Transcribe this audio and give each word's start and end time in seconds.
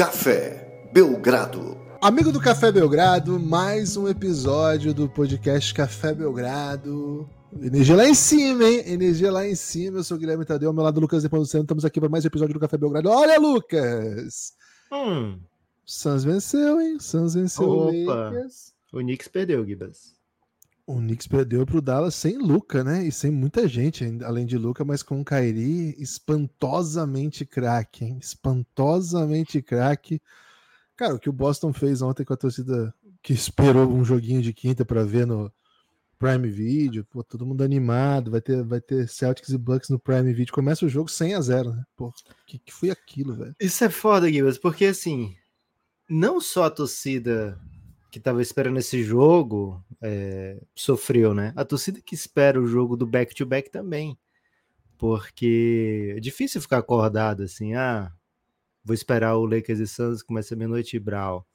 Café 0.00 0.88
Belgrado. 0.94 1.76
Amigo 2.00 2.32
do 2.32 2.40
Café 2.40 2.72
Belgrado, 2.72 3.38
mais 3.38 3.98
um 3.98 4.08
episódio 4.08 4.94
do 4.94 5.06
podcast 5.06 5.74
Café 5.74 6.14
Belgrado. 6.14 7.28
Energia 7.60 7.94
lá 7.94 8.08
em 8.08 8.14
cima, 8.14 8.64
hein? 8.64 8.82
Energia 8.86 9.30
lá 9.30 9.46
em 9.46 9.54
cima. 9.54 9.98
Eu 9.98 10.02
sou 10.02 10.16
o 10.16 10.20
Guilherme 10.20 10.46
Tadeu, 10.46 10.70
ao 10.70 10.74
meu 10.74 10.82
lado 10.82 11.00
Lucas 11.00 11.22
Deponuceno. 11.22 11.64
Estamos 11.64 11.84
aqui 11.84 12.00
para 12.00 12.08
mais 12.08 12.24
um 12.24 12.28
episódio 12.28 12.54
do 12.54 12.60
Café 12.60 12.78
Belgrado. 12.78 13.10
Olha, 13.10 13.38
Lucas! 13.38 14.54
Hum. 14.90 15.34
O 15.34 15.38
Suns 15.84 16.24
venceu, 16.24 16.80
hein? 16.80 16.96
O 16.96 17.02
Suns 17.02 17.34
venceu 17.34 17.68
Opa. 17.68 17.90
o 17.90 18.30
Lakers. 18.30 18.72
O 18.94 19.00
Knicks 19.00 19.28
perdeu, 19.28 19.66
Gibas. 19.66 20.14
O 20.90 20.98
Knicks 20.98 21.28
perdeu 21.28 21.64
pro 21.64 21.80
Dallas 21.80 22.16
sem 22.16 22.36
Luca, 22.36 22.82
né? 22.82 23.06
E 23.06 23.12
sem 23.12 23.30
muita 23.30 23.68
gente, 23.68 24.04
além 24.24 24.44
de 24.44 24.58
Luca, 24.58 24.84
mas 24.84 25.04
com 25.04 25.20
o 25.20 25.24
Kairi 25.24 25.94
espantosamente 26.02 27.46
craque, 27.46 28.04
hein? 28.04 28.18
Espantosamente 28.20 29.62
craque. 29.62 30.20
Cara, 30.96 31.14
o 31.14 31.18
que 31.20 31.30
o 31.30 31.32
Boston 31.32 31.72
fez 31.72 32.02
ontem 32.02 32.24
com 32.24 32.34
a 32.34 32.36
torcida 32.36 32.92
que 33.22 33.32
esperou 33.32 33.88
um 33.88 34.04
joguinho 34.04 34.42
de 34.42 34.52
quinta 34.52 34.84
para 34.84 35.04
ver 35.04 35.26
no 35.26 35.52
Prime 36.18 36.50
Video, 36.50 37.04
pô, 37.04 37.22
todo 37.22 37.46
mundo 37.46 37.62
animado, 37.62 38.32
vai 38.32 38.40
ter, 38.40 38.62
vai 38.64 38.80
ter 38.80 39.08
Celtics 39.08 39.50
e 39.50 39.56
Bucks 39.56 39.90
no 39.90 39.98
Prime 39.98 40.32
Video. 40.32 40.52
Começa 40.52 40.84
o 40.84 40.88
jogo 40.88 41.08
100 41.08 41.34
a 41.34 41.40
0, 41.40 41.72
né? 41.72 41.84
Pô, 41.96 42.12
que, 42.44 42.58
que 42.58 42.72
foi 42.72 42.90
aquilo, 42.90 43.34
velho? 43.34 43.54
Isso 43.60 43.84
é 43.84 43.88
foda, 43.88 44.30
Gibas, 44.30 44.58
porque 44.58 44.86
assim, 44.86 45.36
não 46.08 46.40
só 46.40 46.64
a 46.64 46.70
torcida 46.70 47.56
que 48.10 48.20
tava 48.20 48.42
esperando 48.42 48.78
esse 48.78 49.02
jogo 49.02 49.82
é, 50.02 50.60
sofreu, 50.74 51.32
né? 51.32 51.52
A 51.56 51.64
torcida 51.64 52.00
que 52.00 52.14
espera 52.14 52.60
o 52.60 52.66
jogo 52.66 52.96
do 52.96 53.06
back-to-back 53.06 53.70
também. 53.70 54.18
Porque 54.98 56.14
é 56.16 56.20
difícil 56.20 56.60
ficar 56.60 56.78
acordado 56.78 57.42
assim, 57.42 57.74
ah, 57.74 58.12
vou 58.84 58.94
esperar 58.94 59.36
o 59.36 59.46
Lakers 59.46 59.78
e 59.78 59.86
Suns 59.86 60.22
começa 60.22 60.56
meia-noite 60.56 60.96
e 60.96 61.00
Brau. 61.00 61.46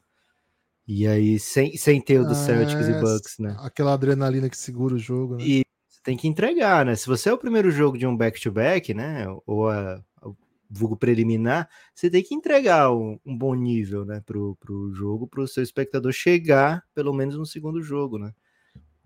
E 0.87 1.07
aí, 1.07 1.39
sem, 1.39 1.75
sem 1.77 1.99
ter 1.99 2.19
o 2.19 2.25
do 2.25 2.35
Celtics 2.35 2.87
e 2.87 2.91
Ah, 2.91 3.01
Bucks, 3.01 3.39
né? 3.39 3.55
Aquela 3.59 3.93
adrenalina 3.93 4.49
que 4.49 4.57
segura 4.57 4.95
o 4.95 4.99
jogo, 4.99 5.35
né? 5.35 5.43
E 5.43 5.65
você 5.89 5.99
tem 6.03 6.15
que 6.15 6.27
entregar, 6.27 6.85
né? 6.85 6.95
Se 6.95 7.07
você 7.07 7.29
é 7.29 7.33
o 7.33 7.37
primeiro 7.37 7.71
jogo 7.71 7.97
de 7.97 8.05
um 8.05 8.15
back-to-back, 8.15 8.93
né? 8.93 9.25
Ou 9.45 9.67
a, 9.67 10.01
vulgo 10.69 10.97
preliminar, 10.97 11.69
você 11.93 12.09
tem 12.09 12.23
que 12.23 12.35
entregar 12.35 12.91
um, 12.91 13.19
um 13.25 13.37
bom 13.37 13.53
nível, 13.53 14.05
né? 14.05 14.21
Pro, 14.25 14.55
pro 14.59 14.91
jogo, 14.93 15.27
pro 15.27 15.47
seu 15.47 15.63
espectador 15.63 16.11
chegar, 16.11 16.83
pelo 16.93 17.13
menos 17.13 17.37
no 17.37 17.45
segundo 17.45 17.81
jogo, 17.81 18.17
né? 18.17 18.33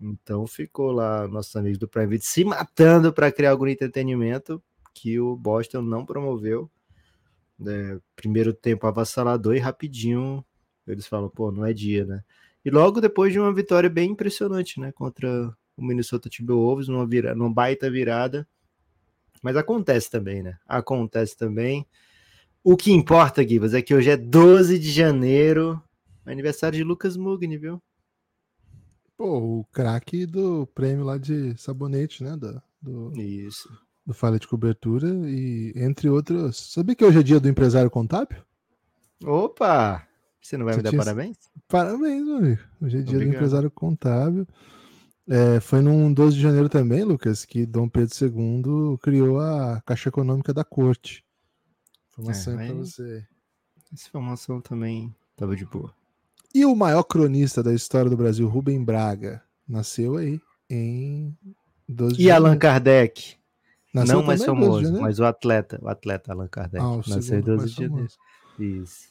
Então 0.00 0.46
ficou 0.46 0.92
lá 0.92 1.28
nossos 1.28 1.54
amigos 1.56 1.78
do 1.78 1.88
Prime 1.88 2.06
Video 2.06 2.26
se 2.26 2.44
matando 2.44 3.12
para 3.12 3.30
criar 3.30 3.50
algum 3.50 3.66
entretenimento 3.66 4.62
que 4.94 5.20
o 5.20 5.36
Boston 5.36 5.82
não 5.82 6.06
promoveu. 6.06 6.70
né? 7.58 8.00
Primeiro 8.16 8.52
tempo 8.54 8.86
avassalador 8.86 9.54
e 9.54 9.58
rapidinho 9.58 10.44
eles 10.86 11.06
falam, 11.06 11.28
pô, 11.28 11.52
não 11.52 11.64
é 11.64 11.72
dia, 11.72 12.04
né? 12.04 12.22
E 12.64 12.70
logo 12.70 13.00
depois 13.00 13.32
de 13.32 13.38
uma 13.40 13.52
vitória 13.54 13.88
bem 13.88 14.10
impressionante, 14.10 14.80
né? 14.80 14.92
Contra 14.92 15.54
o 15.76 15.82
Minnesota 15.82 16.28
Timberwolves, 16.28 16.88
numa, 16.88 17.06
vira, 17.06 17.34
numa 17.34 17.52
baita 17.52 17.90
virada. 17.90 18.46
Mas 19.42 19.56
acontece 19.56 20.10
também, 20.10 20.42
né? 20.42 20.56
Acontece 20.66 21.36
também. 21.36 21.86
O 22.62 22.76
que 22.76 22.92
importa, 22.92 23.46
Gibas, 23.46 23.72
é 23.74 23.80
que 23.80 23.94
hoje 23.94 24.10
é 24.10 24.16
12 24.16 24.78
de 24.78 24.90
janeiro, 24.90 25.82
aniversário 26.26 26.76
de 26.76 26.84
Lucas 26.84 27.16
Mugni, 27.16 27.56
viu? 27.56 27.82
Pô, 29.16 29.38
o 29.60 29.64
craque 29.72 30.26
do 30.26 30.66
prêmio 30.74 31.04
lá 31.04 31.18
de 31.18 31.56
sabonete, 31.58 32.22
né? 32.22 32.36
Da, 32.36 32.62
do, 32.80 33.12
Isso. 33.20 33.68
do 34.06 34.14
Falha 34.14 34.38
de 34.38 34.46
Cobertura 34.46 35.08
e 35.26 35.72
entre 35.76 36.08
outros. 36.08 36.72
Sabia 36.72 36.94
que 36.94 37.04
hoje 37.04 37.20
é 37.20 37.22
dia 37.22 37.40
do 37.40 37.48
empresário 37.48 37.90
contábil? 37.90 38.42
Opa! 39.24 40.06
Você 40.40 40.56
não 40.56 40.64
vai 40.64 40.72
Você 40.74 40.78
me 40.78 40.82
dar 40.84 40.90
tinha- 40.90 41.02
parabéns? 41.02 41.36
Parabéns, 41.68 42.24
meu 42.24 42.36
amigo. 42.36 42.62
Hoje 42.80 42.96
é 42.98 43.02
dia 43.02 43.04
do 43.04 43.10
Obrigado. 43.16 43.34
empresário 43.34 43.70
contábil. 43.70 44.46
É, 45.32 45.60
foi 45.60 45.80
num 45.80 46.12
12 46.12 46.34
de 46.36 46.42
janeiro 46.42 46.68
também, 46.68 47.04
Lucas, 47.04 47.44
que 47.44 47.64
Dom 47.64 47.88
Pedro 47.88 48.12
II 48.20 48.98
criou 48.98 49.38
a 49.40 49.80
Caixa 49.86 50.08
Econômica 50.08 50.52
da 50.52 50.64
Corte. 50.64 51.24
Informação 52.10 52.58
É, 52.58 52.62
aí 52.62 52.66
pra 52.68 52.76
mas- 52.78 52.88
você. 52.94 53.26
Essa 53.92 54.08
informação 54.08 54.60
também 54.60 55.14
tava 55.36 55.54
de 55.54 55.64
boa. 55.64 55.94
E 56.52 56.64
o 56.66 56.74
maior 56.74 57.04
cronista 57.04 57.62
da 57.62 57.72
história 57.72 58.10
do 58.10 58.16
Brasil, 58.16 58.48
Rubem 58.48 58.82
Braga, 58.84 59.40
nasceu 59.68 60.16
aí 60.16 60.40
em 60.68 61.36
12 61.88 62.16
de 62.16 62.22
E 62.24 62.30
Allan. 62.30 62.56
Kardec? 62.58 63.36
Nasceu 63.94 64.16
não 64.18 64.24
mais 64.24 64.40
também 64.40 64.62
em 64.64 64.66
12 64.66 64.78
de 64.80 64.86
famoso, 64.86 65.02
mas 65.02 65.18
o 65.20 65.24
atleta, 65.24 65.78
o 65.82 65.88
atleta 65.88 66.32
Allan 66.32 66.48
Kardec. 66.48 66.84
Ah, 66.84 66.96
nasceu 66.96 67.18
em 67.18 67.22
segundo 67.22 67.44
12 67.44 67.58
mais 67.58 67.70
de 67.70 67.82
janeiro. 67.84 68.08
Isso. 68.82 69.08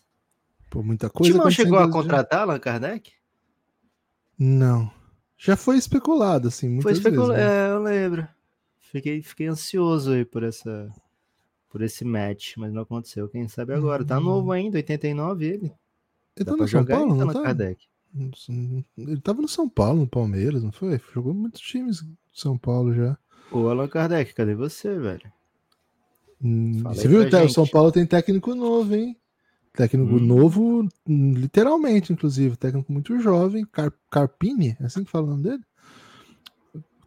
Pô, 0.69 0.83
muita 0.83 1.09
coisa 1.09 1.31
Timão 1.31 1.49
chegou 1.49 1.77
a 1.79 1.85
12 1.85 1.91
de 1.91 1.97
janeiro. 1.97 2.07
contratar 2.23 2.41
Allan 2.41 2.59
Kardec? 2.59 3.11
Não. 4.37 4.91
Já 5.41 5.55
foi 5.55 5.77
especulado, 5.77 6.49
assim, 6.49 6.67
Foi 6.81 6.91
muitas 6.91 6.97
especula... 6.97 7.33
vezes. 7.33 7.49
né? 7.49 7.67
É, 7.67 7.71
eu 7.71 7.81
lembro. 7.81 8.27
Fiquei, 8.91 9.21
fiquei 9.23 9.47
ansioso 9.47 10.11
aí 10.11 10.25
por 10.25 10.43
essa 10.43 10.91
por 11.69 11.81
esse 11.83 12.03
match, 12.03 12.57
mas 12.57 12.73
não 12.73 12.81
aconteceu. 12.81 13.29
Quem 13.29 13.47
sabe 13.47 13.73
agora? 13.73 14.03
Tá 14.03 14.17
Hum. 14.17 14.23
novo 14.23 14.51
ainda, 14.51 14.77
89 14.77 15.45
ele. 15.45 15.71
Ele 16.35 16.45
tá 16.45 16.55
no 16.55 16.67
São 16.67 16.83
Paulo, 16.83 17.15
não 17.15 17.27
tá? 17.27 17.41
Kardec. 17.43 17.87
Ele 18.97 19.21
tava 19.21 19.41
no 19.41 19.47
São 19.47 19.69
Paulo, 19.69 19.99
no 20.01 20.07
Palmeiras, 20.07 20.63
não 20.63 20.71
foi? 20.71 20.99
Jogou 21.13 21.33
muitos 21.33 21.61
times 21.61 21.97
de 21.99 22.11
São 22.33 22.57
Paulo 22.57 22.93
já. 22.93 23.15
Ô, 23.51 23.69
Allan 23.69 23.87
Kardec, 23.87 24.33
cadê 24.33 24.55
você, 24.55 24.97
velho? 24.97 25.31
Hum, 26.41 26.81
Você 26.83 27.07
viu? 27.07 27.29
tá, 27.29 27.43
O. 27.43 27.49
São 27.49 27.67
Paulo 27.67 27.91
tem 27.91 28.05
técnico 28.05 28.55
novo, 28.55 28.95
hein? 28.95 29.15
Técnico 29.73 30.13
Hum. 30.15 30.19
novo, 30.19 30.89
literalmente, 31.07 32.11
inclusive. 32.11 32.57
Técnico 32.57 32.91
muito 32.91 33.19
jovem. 33.19 33.65
Car 33.65 33.93
Carpini, 34.11 34.75
é 34.79 34.85
assim 34.85 35.03
que 35.03 35.11
fala 35.11 35.27
o 35.27 35.29
nome 35.31 35.43
dele? 35.43 35.63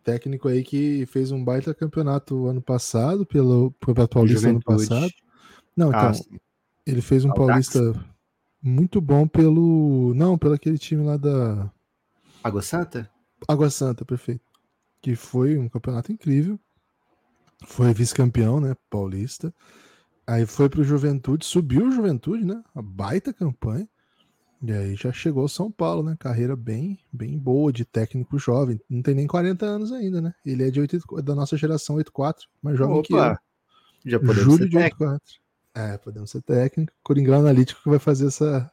Técnico 0.04 0.48
aí 0.48 0.64
que 0.64 1.06
fez 1.06 1.30
um 1.30 1.44
baita 1.44 1.74
campeonato 1.74 2.46
ano 2.46 2.60
passado, 2.60 3.24
pelo 3.24 3.70
Campeonato 3.80 4.14
Paulista 4.14 4.48
ano 4.48 4.60
Juventude. 4.64 4.88
passado. 4.88 5.12
Não, 5.76 5.88
então, 5.90 6.10
Ah, 6.10 6.38
ele 6.86 7.00
fez 7.00 7.24
um 7.24 7.32
paulista 7.32 7.94
muito 8.60 9.00
bom 9.00 9.26
pelo. 9.28 10.12
Não, 10.14 10.36
pelo 10.36 10.54
aquele 10.54 10.78
time 10.78 11.04
lá 11.04 11.16
da. 11.16 11.70
Água 12.42 12.62
Santa? 12.62 13.08
Água 13.46 13.70
Santa, 13.70 14.04
perfeito. 14.04 14.44
Que 15.00 15.14
foi 15.14 15.56
um 15.56 15.68
campeonato 15.68 16.10
incrível. 16.12 16.58
Foi 17.64 17.92
vice-campeão, 17.94 18.60
né? 18.60 18.74
Paulista. 18.90 19.54
Aí 20.26 20.46
foi 20.46 20.68
pro 20.68 20.84
Juventude, 20.84 21.44
subiu 21.44 21.86
o 21.86 21.90
Juventude, 21.92 22.44
né? 22.44 22.62
A 22.74 22.80
baita 22.80 23.32
campanha. 23.32 23.88
E 24.62 24.72
aí 24.72 24.94
já 24.94 25.12
chegou 25.12 25.48
São 25.48 25.72
Paulo, 25.72 26.04
né? 26.04 26.16
Carreira 26.18 26.54
bem, 26.54 26.98
bem 27.12 27.36
boa 27.36 27.72
de 27.72 27.84
técnico 27.84 28.38
jovem. 28.38 28.80
Não 28.88 29.02
tem 29.02 29.14
nem 29.14 29.26
40 29.26 29.66
anos 29.66 29.90
ainda, 29.90 30.20
né? 30.20 30.32
Ele 30.46 30.62
é 30.68 30.70
de 30.70 30.80
80, 30.80 31.22
da 31.22 31.34
nossa 31.34 31.56
geração 31.56 31.96
84, 31.96 32.48
mais 32.62 32.78
jovem 32.78 33.02
que 33.02 33.12
eu. 33.12 33.18
Opa! 33.18 33.40
Já 34.04 34.18
podemos 34.20 34.42
Julho 34.44 34.58
ser 34.58 34.68
de 34.68 34.76
técnico. 34.76 35.04
84. 35.04 35.42
É, 35.74 35.98
podemos 35.98 36.30
ser 36.30 36.42
técnico. 36.42 36.92
Coringão 37.02 37.40
Analítico 37.40 37.82
que 37.82 37.88
vai 37.88 37.98
fazer 37.98 38.28
essa, 38.28 38.70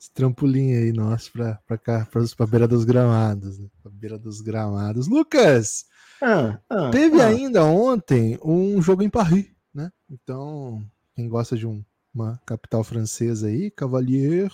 esse 0.00 0.10
trampolim 0.12 0.72
aí 0.72 0.92
nosso 0.92 1.30
pra, 1.32 1.58
pra 1.66 1.76
cá, 1.76 2.06
pra, 2.10 2.22
pra 2.36 2.46
beira 2.46 2.66
dos 2.68 2.84
gramados. 2.84 3.58
Né? 3.58 3.68
Pra 3.82 3.90
beira 3.90 4.18
dos 4.18 4.40
gramados. 4.40 5.08
Lucas, 5.08 5.84
Ah, 6.22 6.58
ah, 6.70 6.90
teve 6.90 7.20
ah. 7.20 7.26
ainda 7.26 7.64
ontem 7.64 8.38
um 8.42 8.80
jogo 8.80 9.02
em 9.02 9.10
Paris, 9.10 9.46
né? 9.74 9.90
Então, 10.10 10.84
quem 11.14 11.28
gosta 11.28 11.56
de 11.56 11.66
um- 11.66 11.84
uma 12.14 12.40
capital 12.46 12.82
francesa 12.82 13.48
aí, 13.48 13.70
Cavalier 13.70 14.50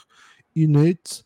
e 0.55 0.67
Netz 0.67 1.25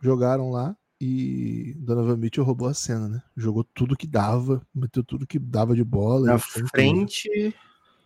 jogaram 0.00 0.50
lá 0.50 0.76
e 1.00 1.74
Donovan 1.78 2.16
Mitchell 2.16 2.44
roubou 2.44 2.68
a 2.68 2.74
cena, 2.74 3.08
né? 3.08 3.22
Jogou 3.36 3.62
tudo 3.62 3.96
que 3.96 4.06
dava, 4.06 4.66
meteu 4.74 5.04
tudo 5.04 5.26
que 5.26 5.38
dava 5.38 5.74
de 5.74 5.84
bola. 5.84 6.26
Na 6.26 6.38
frente 6.38 7.54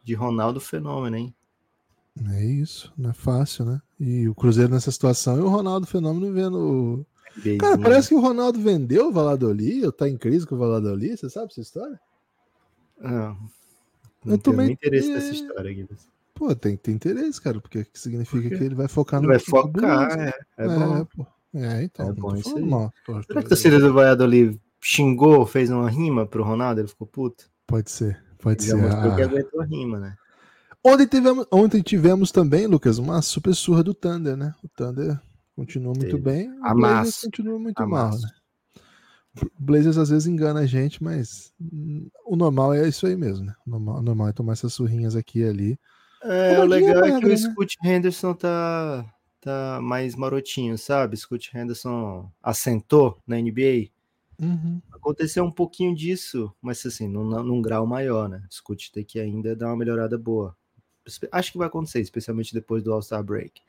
de 0.04 0.14
Ronaldo 0.14 0.60
Fenômeno, 0.60 1.16
hein? 1.16 1.34
É 2.28 2.44
isso, 2.44 2.92
não 2.98 3.10
é 3.10 3.14
fácil, 3.14 3.64
né? 3.64 3.80
E 3.98 4.28
o 4.28 4.34
Cruzeiro 4.34 4.72
nessa 4.72 4.90
situação 4.90 5.36
e 5.38 5.40
o 5.40 5.48
Ronaldo 5.48 5.86
Fenômeno 5.86 6.32
vendo. 6.32 7.06
Cara, 7.58 7.78
parece 7.78 8.08
que 8.08 8.14
o 8.14 8.20
Ronaldo 8.20 8.60
vendeu 8.60 9.08
o 9.08 9.12
Valladolid, 9.12 9.86
ou 9.86 9.92
tá 9.92 10.08
em 10.08 10.18
crise 10.18 10.46
com 10.46 10.56
o 10.56 10.58
Valladolid, 10.58 11.16
você 11.16 11.30
sabe 11.30 11.46
essa 11.52 11.60
história? 11.60 11.98
Ah, 13.00 13.36
Eu 13.38 13.59
não 14.24 14.38
tenho 14.38 14.54
também- 14.56 14.66
nem 14.66 14.74
interesse 14.74 15.10
é. 15.10 15.14
nessa 15.14 15.32
história, 15.32 15.70
Guilherme. 15.72 15.96
Pô, 16.34 16.54
tem 16.54 16.76
que 16.76 16.82
ter 16.84 16.92
interesse, 16.92 17.40
cara, 17.40 17.60
porque 17.60 17.86
significa 17.92 18.40
Por 18.40 18.48
quê? 18.48 18.56
que 18.58 18.64
ele 18.64 18.74
vai 18.74 18.88
focar 18.88 19.20
Ele 19.20 19.26
no 19.26 19.32
vai 19.32 19.38
focar, 19.40 20.18
é, 20.18 20.28
é, 20.58 20.64
É, 20.64 20.68
bom. 20.68 21.04
pô. 21.04 21.26
É, 21.52 21.82
então. 21.82 22.08
É 22.08 22.12
bom 22.12 22.34
isso 22.36 22.56
aí. 22.56 22.64
mal, 22.64 22.94
Será 23.04 23.22
que 23.24 23.38
a 23.38 23.42
torcida 23.42 23.78
do 23.78 23.92
Valladolid 23.92 24.58
xingou, 24.80 25.44
fez 25.44 25.68
uma 25.68 25.90
rima 25.90 26.24
pro 26.26 26.42
Ronaldo? 26.44 26.80
Ele 26.80 26.88
ficou 26.88 27.06
puto? 27.06 27.44
Pode 27.66 27.90
ser, 27.90 28.22
pode 28.40 28.62
Ele 28.64 28.70
ser. 28.70 28.76
mostrou 28.76 29.14
que 29.16 29.22
Ah. 29.22 29.24
aguentou 29.26 29.60
a 29.60 29.64
rima, 29.64 29.98
né? 29.98 30.16
Ontem, 30.82 31.06
tivemos, 31.06 31.46
ontem 31.52 31.82
tivemos 31.82 32.32
também, 32.32 32.66
Lucas, 32.66 32.96
uma 32.96 33.20
super 33.20 33.54
surra 33.54 33.82
do 33.82 33.92
Thunder, 33.92 34.34
né? 34.36 34.54
O 34.64 34.68
Thunder 34.68 35.20
continua 35.54 35.92
muito 35.92 36.06
Teve. 36.06 36.22
bem, 36.22 36.48
o 36.50 36.54
Amasso. 36.64 36.76
Blazers 36.78 37.20
continua 37.24 37.58
muito 37.58 37.86
mal, 37.86 38.10
né? 38.12 38.28
O 39.42 39.62
Blazers 39.62 39.96
às 39.96 40.10
vezes 40.10 40.26
engana 40.26 40.60
a 40.60 40.66
gente, 40.66 41.02
mas 41.02 41.52
o 42.26 42.34
normal 42.34 42.74
é 42.74 42.88
isso 42.88 43.06
aí 43.06 43.16
mesmo, 43.16 43.46
né? 43.46 43.54
O 43.66 43.70
normal, 43.70 43.98
o 43.98 44.02
normal 44.02 44.28
é 44.28 44.32
tomar 44.32 44.54
essas 44.54 44.72
surrinhas 44.72 45.14
aqui 45.14 45.40
e 45.40 45.44
ali. 45.44 45.78
É, 46.22 46.58
o 46.58 46.64
legal 46.64 47.00
bolinha 47.00 47.16
é 47.16 47.20
que 47.20 47.26
o 47.26 47.28
né? 47.28 47.36
Scoot 47.36 47.76
Henderson 47.82 48.34
tá, 48.34 49.04
tá 49.40 49.78
mais 49.80 50.14
marotinho, 50.14 50.76
sabe? 50.76 51.16
Scott 51.16 51.56
Henderson 51.56 52.30
assentou 52.42 53.18
na 53.26 53.36
NBA. 53.36 53.88
Uhum. 54.40 54.80
Aconteceu 54.92 55.44
um 55.44 55.50
pouquinho 55.50 55.94
disso, 55.94 56.52
mas 56.60 56.84
assim, 56.84 57.08
num, 57.08 57.24
num 57.42 57.62
grau 57.62 57.86
maior, 57.86 58.28
né? 58.28 58.42
Scott 58.50 58.92
tem 58.92 59.04
que 59.04 59.18
ainda 59.18 59.56
dar 59.56 59.68
uma 59.68 59.76
melhorada 59.76 60.18
boa. 60.18 60.56
Acho 61.32 61.52
que 61.52 61.58
vai 61.58 61.66
acontecer, 61.66 62.00
especialmente 62.00 62.52
depois 62.52 62.82
do 62.82 62.92
All-Star 62.92 63.22
Break. 63.22 63.62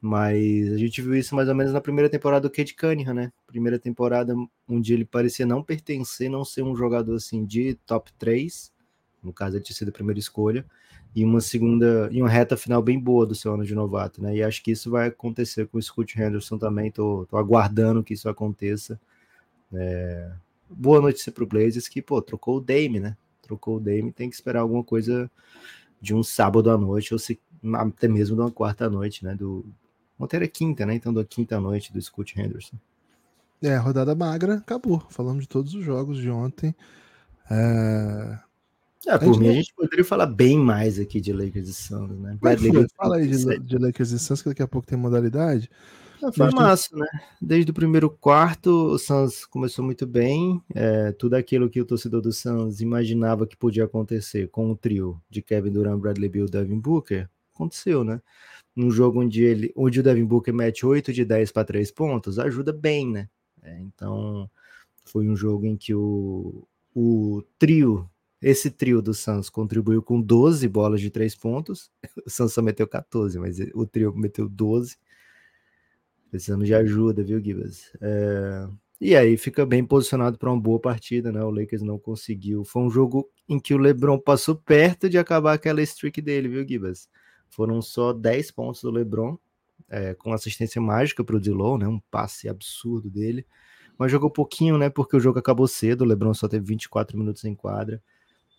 Mas 0.00 0.72
a 0.72 0.76
gente 0.76 1.02
viu 1.02 1.14
isso 1.14 1.34
mais 1.34 1.48
ou 1.48 1.54
menos 1.54 1.72
na 1.72 1.80
primeira 1.80 2.08
temporada 2.08 2.48
do 2.48 2.52
Cade 2.52 2.74
Cunningham, 2.74 3.14
né? 3.14 3.32
Primeira 3.46 3.78
temporada 3.78 4.34
onde 4.68 4.94
ele 4.94 5.04
parecia 5.04 5.44
não 5.44 5.62
pertencer, 5.62 6.30
não 6.30 6.44
ser 6.44 6.62
um 6.62 6.76
jogador 6.76 7.16
assim 7.16 7.44
de 7.44 7.74
top 7.84 8.12
3, 8.16 8.72
no 9.22 9.32
caso 9.32 9.56
ele 9.56 9.64
tinha 9.64 9.76
sido 9.76 9.88
a 9.88 9.92
primeira 9.92 10.20
escolha, 10.20 10.64
e 11.14 11.24
uma 11.24 11.40
segunda 11.40 12.08
e 12.12 12.20
uma 12.22 12.28
reta 12.28 12.56
final 12.56 12.80
bem 12.80 12.98
boa 12.98 13.26
do 13.26 13.34
seu 13.34 13.54
ano 13.54 13.64
de 13.64 13.74
novato, 13.74 14.22
né? 14.22 14.36
E 14.36 14.42
acho 14.42 14.62
que 14.62 14.70
isso 14.70 14.90
vai 14.90 15.08
acontecer 15.08 15.66
com 15.66 15.78
o 15.78 15.82
Scott 15.82 16.20
Henderson 16.20 16.58
também, 16.58 16.92
tô, 16.92 17.26
tô 17.28 17.36
aguardando 17.36 18.04
que 18.04 18.14
isso 18.14 18.28
aconteça. 18.28 19.00
É... 19.72 20.30
Boa 20.70 21.00
notícia 21.00 21.32
para 21.32 21.42
o 21.42 21.46
Blazers 21.46 21.88
que, 21.88 22.00
pô, 22.00 22.22
trocou 22.22 22.58
o 22.58 22.60
Dame, 22.60 23.00
né? 23.00 23.16
Trocou 23.42 23.78
o 23.78 23.80
Dame, 23.80 24.12
tem 24.12 24.28
que 24.28 24.36
esperar 24.36 24.60
alguma 24.60 24.84
coisa 24.84 25.30
de 26.00 26.14
um 26.14 26.22
sábado 26.22 26.70
à 26.70 26.78
noite, 26.78 27.12
ou 27.12 27.18
se 27.18 27.40
até 27.74 28.06
mesmo 28.06 28.36
de 28.36 28.42
uma 28.42 28.50
quarta 28.52 28.88
noite, 28.88 29.24
né? 29.24 29.34
Do, 29.34 29.64
Ontem 30.18 30.36
era 30.36 30.48
quinta, 30.48 30.84
né? 30.84 30.94
Então 30.94 31.12
da 31.12 31.24
quinta 31.24 31.60
noite 31.60 31.92
do 31.92 32.00
Scott 32.00 32.38
Henderson. 32.40 32.76
É, 33.62 33.76
rodada 33.76 34.14
magra, 34.14 34.54
acabou. 34.54 35.04
Falamos 35.10 35.42
de 35.42 35.48
todos 35.48 35.74
os 35.74 35.84
jogos 35.84 36.18
de 36.18 36.30
ontem. 36.30 36.74
É, 37.50 38.38
é 39.06 39.18
por 39.18 39.36
a 39.36 39.38
mim, 39.38 39.46
não... 39.46 39.50
a 39.50 39.54
gente 39.54 39.74
poderia 39.74 40.04
falar 40.04 40.26
bem 40.26 40.58
mais 40.58 40.98
aqui 40.98 41.20
de 41.20 41.32
Lakers 41.32 41.68
e 41.68 41.74
Suns, 41.74 42.18
né? 42.18 42.38
Fala 42.96 43.16
aí 43.16 43.26
de, 43.26 43.58
de, 43.60 43.78
Lakers 43.78 44.10
e 44.10 44.18
Suns, 44.18 44.42
que 44.42 44.48
daqui 44.48 44.62
a 44.62 44.68
pouco 44.68 44.86
tem 44.86 44.98
modalidade. 44.98 45.70
Não, 46.20 46.32
foi 46.32 46.50
massa, 46.50 46.96
né? 46.96 47.06
Desde 47.40 47.70
o 47.70 47.74
primeiro 47.74 48.10
quarto, 48.10 48.70
o 48.70 48.98
Suns 48.98 49.44
começou 49.44 49.84
muito 49.84 50.06
bem. 50.06 50.60
É, 50.74 51.12
tudo 51.12 51.34
aquilo 51.34 51.70
que 51.70 51.80
o 51.80 51.84
torcedor 51.84 52.20
do 52.20 52.32
Suns 52.32 52.80
imaginava 52.80 53.46
que 53.46 53.56
podia 53.56 53.84
acontecer 53.84 54.48
com 54.48 54.70
o 54.70 54.76
trio 54.76 55.20
de 55.30 55.40
Kevin 55.40 55.70
Durant, 55.70 55.98
Bradley 55.98 56.28
Beal 56.28 56.46
e 56.46 56.50
Devin 56.50 56.78
Booker, 56.78 57.28
aconteceu, 57.54 58.02
né? 58.02 58.20
Num 58.78 58.92
jogo 58.92 59.20
onde, 59.20 59.42
ele, 59.42 59.72
onde 59.74 59.98
o 59.98 60.02
Devin 60.04 60.24
Booker 60.24 60.54
mete 60.54 60.86
8 60.86 61.12
de 61.12 61.24
10 61.24 61.50
para 61.50 61.64
3 61.64 61.90
pontos, 61.90 62.38
ajuda 62.38 62.72
bem, 62.72 63.10
né? 63.10 63.28
É, 63.60 63.76
então, 63.80 64.48
foi 65.04 65.28
um 65.28 65.34
jogo 65.34 65.66
em 65.66 65.76
que 65.76 65.92
o, 65.92 66.64
o 66.94 67.42
trio, 67.58 68.08
esse 68.40 68.70
trio 68.70 69.02
do 69.02 69.12
Suns 69.12 69.50
contribuiu 69.50 70.00
com 70.00 70.20
12 70.20 70.68
bolas 70.68 71.00
de 71.00 71.10
3 71.10 71.34
pontos. 71.34 71.90
O 72.24 72.30
Suns 72.30 72.52
só 72.52 72.62
meteu 72.62 72.86
14, 72.86 73.36
mas 73.40 73.58
o 73.74 73.84
trio 73.84 74.14
meteu 74.14 74.48
12. 74.48 74.96
Precisamos 76.30 76.66
de 76.66 76.74
ajuda, 76.74 77.24
viu, 77.24 77.42
Gibas? 77.42 77.90
É, 78.00 78.68
e 79.00 79.16
aí 79.16 79.36
fica 79.36 79.66
bem 79.66 79.84
posicionado 79.84 80.38
para 80.38 80.52
uma 80.52 80.60
boa 80.60 80.78
partida, 80.78 81.32
né? 81.32 81.42
O 81.42 81.50
Lakers 81.50 81.82
não 81.82 81.98
conseguiu. 81.98 82.64
Foi 82.64 82.82
um 82.82 82.90
jogo 82.90 83.28
em 83.48 83.58
que 83.58 83.74
o 83.74 83.78
LeBron 83.78 84.20
passou 84.20 84.54
perto 84.54 85.08
de 85.08 85.18
acabar 85.18 85.54
aquela 85.54 85.82
streak 85.82 86.20
dele, 86.22 86.48
viu, 86.48 86.68
Gibas? 86.68 87.08
Foram 87.50 87.80
só 87.82 88.12
10 88.12 88.50
pontos 88.50 88.82
do 88.82 88.90
LeBron, 88.90 89.36
é, 89.88 90.14
com 90.14 90.32
assistência 90.32 90.80
mágica 90.80 91.24
para 91.24 91.36
o 91.36 91.40
Dilow, 91.40 91.78
né? 91.78 91.86
Um 91.86 92.00
passe 92.10 92.48
absurdo 92.48 93.10
dele. 93.10 93.46
Mas 93.98 94.12
jogou 94.12 94.30
pouquinho, 94.30 94.78
né? 94.78 94.88
Porque 94.88 95.16
o 95.16 95.20
jogo 95.20 95.38
acabou 95.38 95.66
cedo. 95.66 96.02
O 96.02 96.04
LeBron 96.04 96.32
só 96.34 96.46
teve 96.46 96.64
24 96.64 97.18
minutos 97.18 97.44
em 97.44 97.54
quadra. 97.54 98.02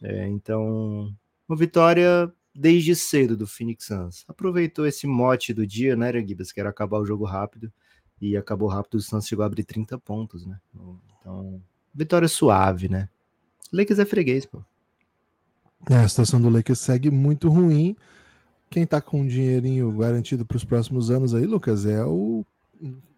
É, 0.01 0.27
então, 0.27 1.13
uma 1.47 1.57
vitória 1.57 2.31
desde 2.53 2.95
cedo 2.95 3.38
do 3.38 3.47
Phoenix 3.47 3.86
Suns. 3.86 4.25
Aproveitou 4.27 4.86
esse 4.86 5.07
mote 5.07 5.53
do 5.53 5.65
dia, 5.65 5.95
né, 5.95 6.12
Gibas, 6.25 6.51
que 6.51 6.59
era 6.59 6.69
acabar 6.69 7.00
o 7.00 7.06
jogo 7.06 7.24
rápido. 7.24 7.71
E 8.21 8.35
acabou 8.35 8.68
rápido, 8.68 8.95
o 8.95 9.01
Suns 9.01 9.27
chegou 9.27 9.44
a 9.44 9.45
abrir 9.45 9.63
30 9.63 9.97
pontos, 9.97 10.45
né? 10.45 10.59
Então, 11.19 11.62
vitória 11.94 12.27
suave, 12.27 12.89
né? 12.89 13.07
Lakers 13.71 14.00
é 14.00 14.06
freguês, 14.06 14.45
pô. 14.45 14.62
É, 15.89 15.95
a 15.95 16.07
situação 16.09 16.42
do 16.42 16.50
Lakers 16.50 16.80
segue 16.80 17.09
muito 17.09 17.47
ruim. 17.47 17.95
Quem 18.69 18.86
tá 18.86 19.01
com 19.01 19.21
um 19.21 19.27
dinheirinho 19.27 19.92
garantido 19.92 20.45
para 20.45 20.57
os 20.57 20.63
próximos 20.63 21.10
anos 21.10 21.33
aí, 21.33 21.45
Lucas, 21.45 21.86
é 21.86 22.04
o, 22.06 22.45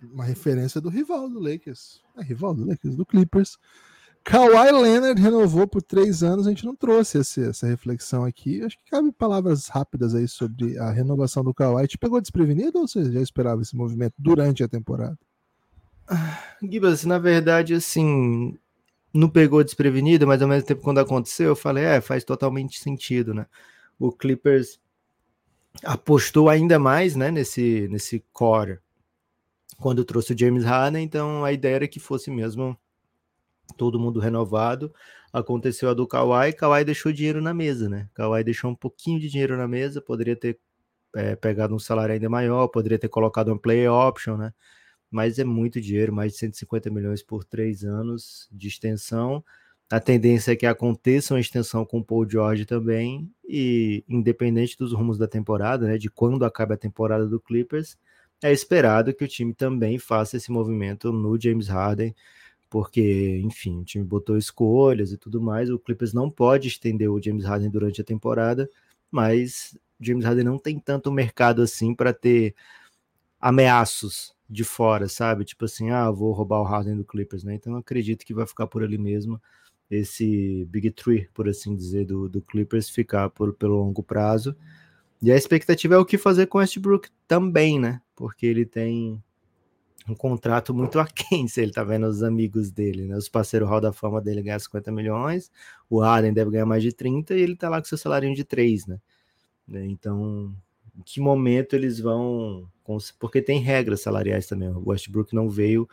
uma 0.01 0.23
referência 0.23 0.79
do 0.79 0.89
rival 0.89 1.29
do 1.29 1.39
Lakers. 1.39 2.01
É 2.17 2.23
rival 2.23 2.53
do 2.53 2.65
Lakers, 2.65 2.95
do 2.95 3.05
Clippers. 3.05 3.57
Kawhi 4.23 4.71
Leonard 4.71 5.19
renovou 5.19 5.67
por 5.67 5.81
três 5.81 6.21
anos, 6.21 6.45
a 6.45 6.51
gente 6.51 6.65
não 6.65 6.75
trouxe 6.75 7.17
esse, 7.17 7.43
essa 7.43 7.67
reflexão 7.67 8.23
aqui. 8.23 8.63
Acho 8.63 8.77
que 8.77 8.91
cabe 8.91 9.11
palavras 9.11 9.67
rápidas 9.67 10.13
aí 10.13 10.27
sobre 10.27 10.77
a 10.77 10.91
renovação 10.91 11.43
do 11.43 11.53
Kawhi. 11.53 11.87
Te 11.87 11.97
pegou 11.97 12.21
desprevenido 12.21 12.79
ou 12.79 12.87
você 12.87 13.11
já 13.11 13.19
esperava 13.19 13.61
esse 13.61 13.75
movimento 13.75 14.13
durante 14.17 14.63
a 14.63 14.67
temporada? 14.67 15.17
Gibas, 16.61 17.03
na 17.03 17.17
verdade, 17.17 17.73
assim, 17.73 18.57
não 19.13 19.29
pegou 19.29 19.63
desprevenido, 19.63 20.27
mas 20.27 20.41
ao 20.41 20.47
mesmo 20.47 20.67
tempo, 20.67 20.81
quando 20.81 20.99
aconteceu, 20.99 21.49
eu 21.49 21.55
falei, 21.55 21.83
é, 21.83 22.01
faz 22.01 22.23
totalmente 22.23 22.79
sentido, 22.79 23.33
né? 23.33 23.45
O 23.99 24.11
Clippers 24.11 24.79
apostou 25.83 26.49
ainda 26.49 26.77
mais 26.77 27.15
né, 27.15 27.31
nesse, 27.31 27.87
nesse 27.89 28.23
core 28.31 28.79
quando 29.81 30.05
trouxe 30.05 30.33
o 30.33 30.37
James 30.37 30.63
Harden, 30.63 31.03
então 31.03 31.43
a 31.43 31.51
ideia 31.51 31.75
era 31.75 31.87
que 31.87 31.99
fosse 31.99 32.29
mesmo 32.29 32.77
todo 33.75 33.99
mundo 33.99 34.19
renovado. 34.19 34.93
Aconteceu 35.33 35.89
a 35.89 35.93
do 35.93 36.07
Kawhi, 36.07 36.53
Kawhi 36.53 36.85
deixou 36.85 37.11
dinheiro 37.11 37.41
na 37.41 37.53
mesa, 37.53 37.89
né? 37.89 38.07
Kawhi 38.13 38.43
deixou 38.43 38.69
um 38.69 38.75
pouquinho 38.75 39.19
de 39.19 39.27
dinheiro 39.27 39.57
na 39.57 39.67
mesa, 39.67 39.99
poderia 39.99 40.35
ter 40.35 40.59
é, 41.15 41.35
pegado 41.35 41.73
um 41.73 41.79
salário 41.79 42.13
ainda 42.13 42.29
maior, 42.29 42.67
poderia 42.67 42.99
ter 42.99 43.09
colocado 43.09 43.51
um 43.51 43.57
play 43.57 43.87
option, 43.87 44.37
né? 44.37 44.53
Mas 45.09 45.39
é 45.39 45.43
muito 45.43 45.81
dinheiro, 45.81 46.13
mais 46.13 46.33
de 46.33 46.37
150 46.39 46.89
milhões 46.89 47.23
por 47.23 47.43
três 47.43 47.83
anos 47.83 48.47
de 48.51 48.67
extensão. 48.67 49.43
A 49.91 49.99
tendência 49.99 50.53
é 50.53 50.55
que 50.55 50.65
aconteça 50.65 51.33
uma 51.33 51.39
extensão 51.41 51.85
com 51.85 51.99
o 51.99 52.03
Paul 52.03 52.27
George 52.29 52.65
também, 52.65 53.29
e 53.47 54.05
independente 54.07 54.77
dos 54.77 54.93
rumos 54.93 55.17
da 55.17 55.27
temporada, 55.27 55.85
né, 55.85 55.97
de 55.97 56.09
quando 56.09 56.45
acaba 56.45 56.75
a 56.75 56.77
temporada 56.77 57.27
do 57.27 57.41
Clippers, 57.41 57.97
é 58.41 58.53
esperado 58.53 59.13
que 59.13 59.25
o 59.25 59.27
time 59.27 59.53
também 59.53 59.99
faça 59.99 60.37
esse 60.37 60.49
movimento 60.49 61.11
no 61.11 61.39
James 61.39 61.67
Harden, 61.67 62.15
porque, 62.69 63.41
enfim, 63.43 63.81
o 63.81 63.83
time 63.83 64.05
botou 64.05 64.37
escolhas 64.37 65.11
e 65.11 65.17
tudo 65.17 65.41
mais. 65.41 65.69
O 65.69 65.77
Clippers 65.77 66.13
não 66.13 66.29
pode 66.31 66.69
estender 66.69 67.11
o 67.11 67.21
James 67.21 67.43
Harden 67.43 67.69
durante 67.69 67.99
a 68.01 68.03
temporada, 68.05 68.69
mas 69.11 69.77
James 69.99 70.23
Harden 70.25 70.45
não 70.45 70.57
tem 70.57 70.79
tanto 70.79 71.11
mercado 71.11 71.61
assim 71.61 71.93
para 71.93 72.13
ter 72.13 72.55
ameaços 73.41 74.33
de 74.49 74.63
fora, 74.63 75.09
sabe? 75.09 75.45
Tipo 75.45 75.65
assim, 75.65 75.89
ah, 75.91 76.09
vou 76.11 76.31
roubar 76.31 76.61
o 76.61 76.63
Harden 76.63 76.95
do 76.97 77.05
Clippers, 77.05 77.43
né? 77.43 77.55
Então 77.55 77.75
acredito 77.75 78.25
que 78.25 78.33
vai 78.33 78.47
ficar 78.47 78.67
por 78.67 78.83
ali 78.83 78.97
mesmo 78.97 79.41
esse 79.91 80.65
Big 80.69 80.89
Three, 80.91 81.27
por 81.33 81.49
assim 81.49 81.75
dizer, 81.75 82.05
do, 82.05 82.29
do 82.29 82.41
Clippers 82.41 82.89
ficar 82.89 83.29
por, 83.29 83.53
pelo 83.53 83.75
longo 83.75 84.01
prazo. 84.01 84.55
E 85.21 85.31
a 85.31 85.35
expectativa 85.35 85.95
é 85.95 85.97
o 85.97 86.05
que 86.05 86.17
fazer 86.17 86.47
com 86.47 86.59
Westbrook 86.59 87.09
também, 87.27 87.77
né? 87.77 88.01
Porque 88.15 88.45
ele 88.45 88.65
tem 88.65 89.21
um 90.07 90.15
contrato 90.15 90.73
muito 90.73 90.97
aquém, 90.99 91.47
se 91.47 91.61
ele 91.61 91.73
tá 91.73 91.83
vendo 91.83 92.07
os 92.07 92.23
amigos 92.23 92.71
dele, 92.71 93.05
né? 93.05 93.17
Os 93.17 93.27
parceiros 93.27 93.67
Hall 93.67 93.81
da 93.81 93.91
Fama 93.91 94.21
dele 94.21 94.41
ganham 94.41 94.57
50 94.57 94.91
milhões, 94.93 95.51
o 95.89 95.99
Harden 95.99 96.33
deve 96.33 96.51
ganhar 96.51 96.65
mais 96.65 96.81
de 96.81 96.93
30 96.93 97.35
e 97.35 97.41
ele 97.41 97.55
tá 97.57 97.69
lá 97.69 97.81
com 97.81 97.87
seu 97.87 97.97
salário 97.97 98.33
de 98.33 98.45
3, 98.45 98.87
né? 98.87 98.99
Então, 99.67 100.55
em 100.97 101.01
que 101.03 101.19
momento 101.19 101.75
eles 101.75 101.99
vão... 101.99 102.67
Porque 103.19 103.41
tem 103.41 103.59
regras 103.59 104.01
salariais 104.01 104.47
também, 104.47 104.69
o 104.69 104.89
Westbrook 104.89 105.33
não 105.33 105.49
veio 105.49 105.87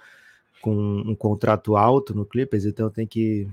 com 0.61 0.75
um 0.75 1.15
contrato 1.15 1.77
alto 1.77 2.15
no 2.15 2.27
Clippers, 2.27 2.65
então 2.65 2.91
tem 2.91 3.07
que 3.07 3.49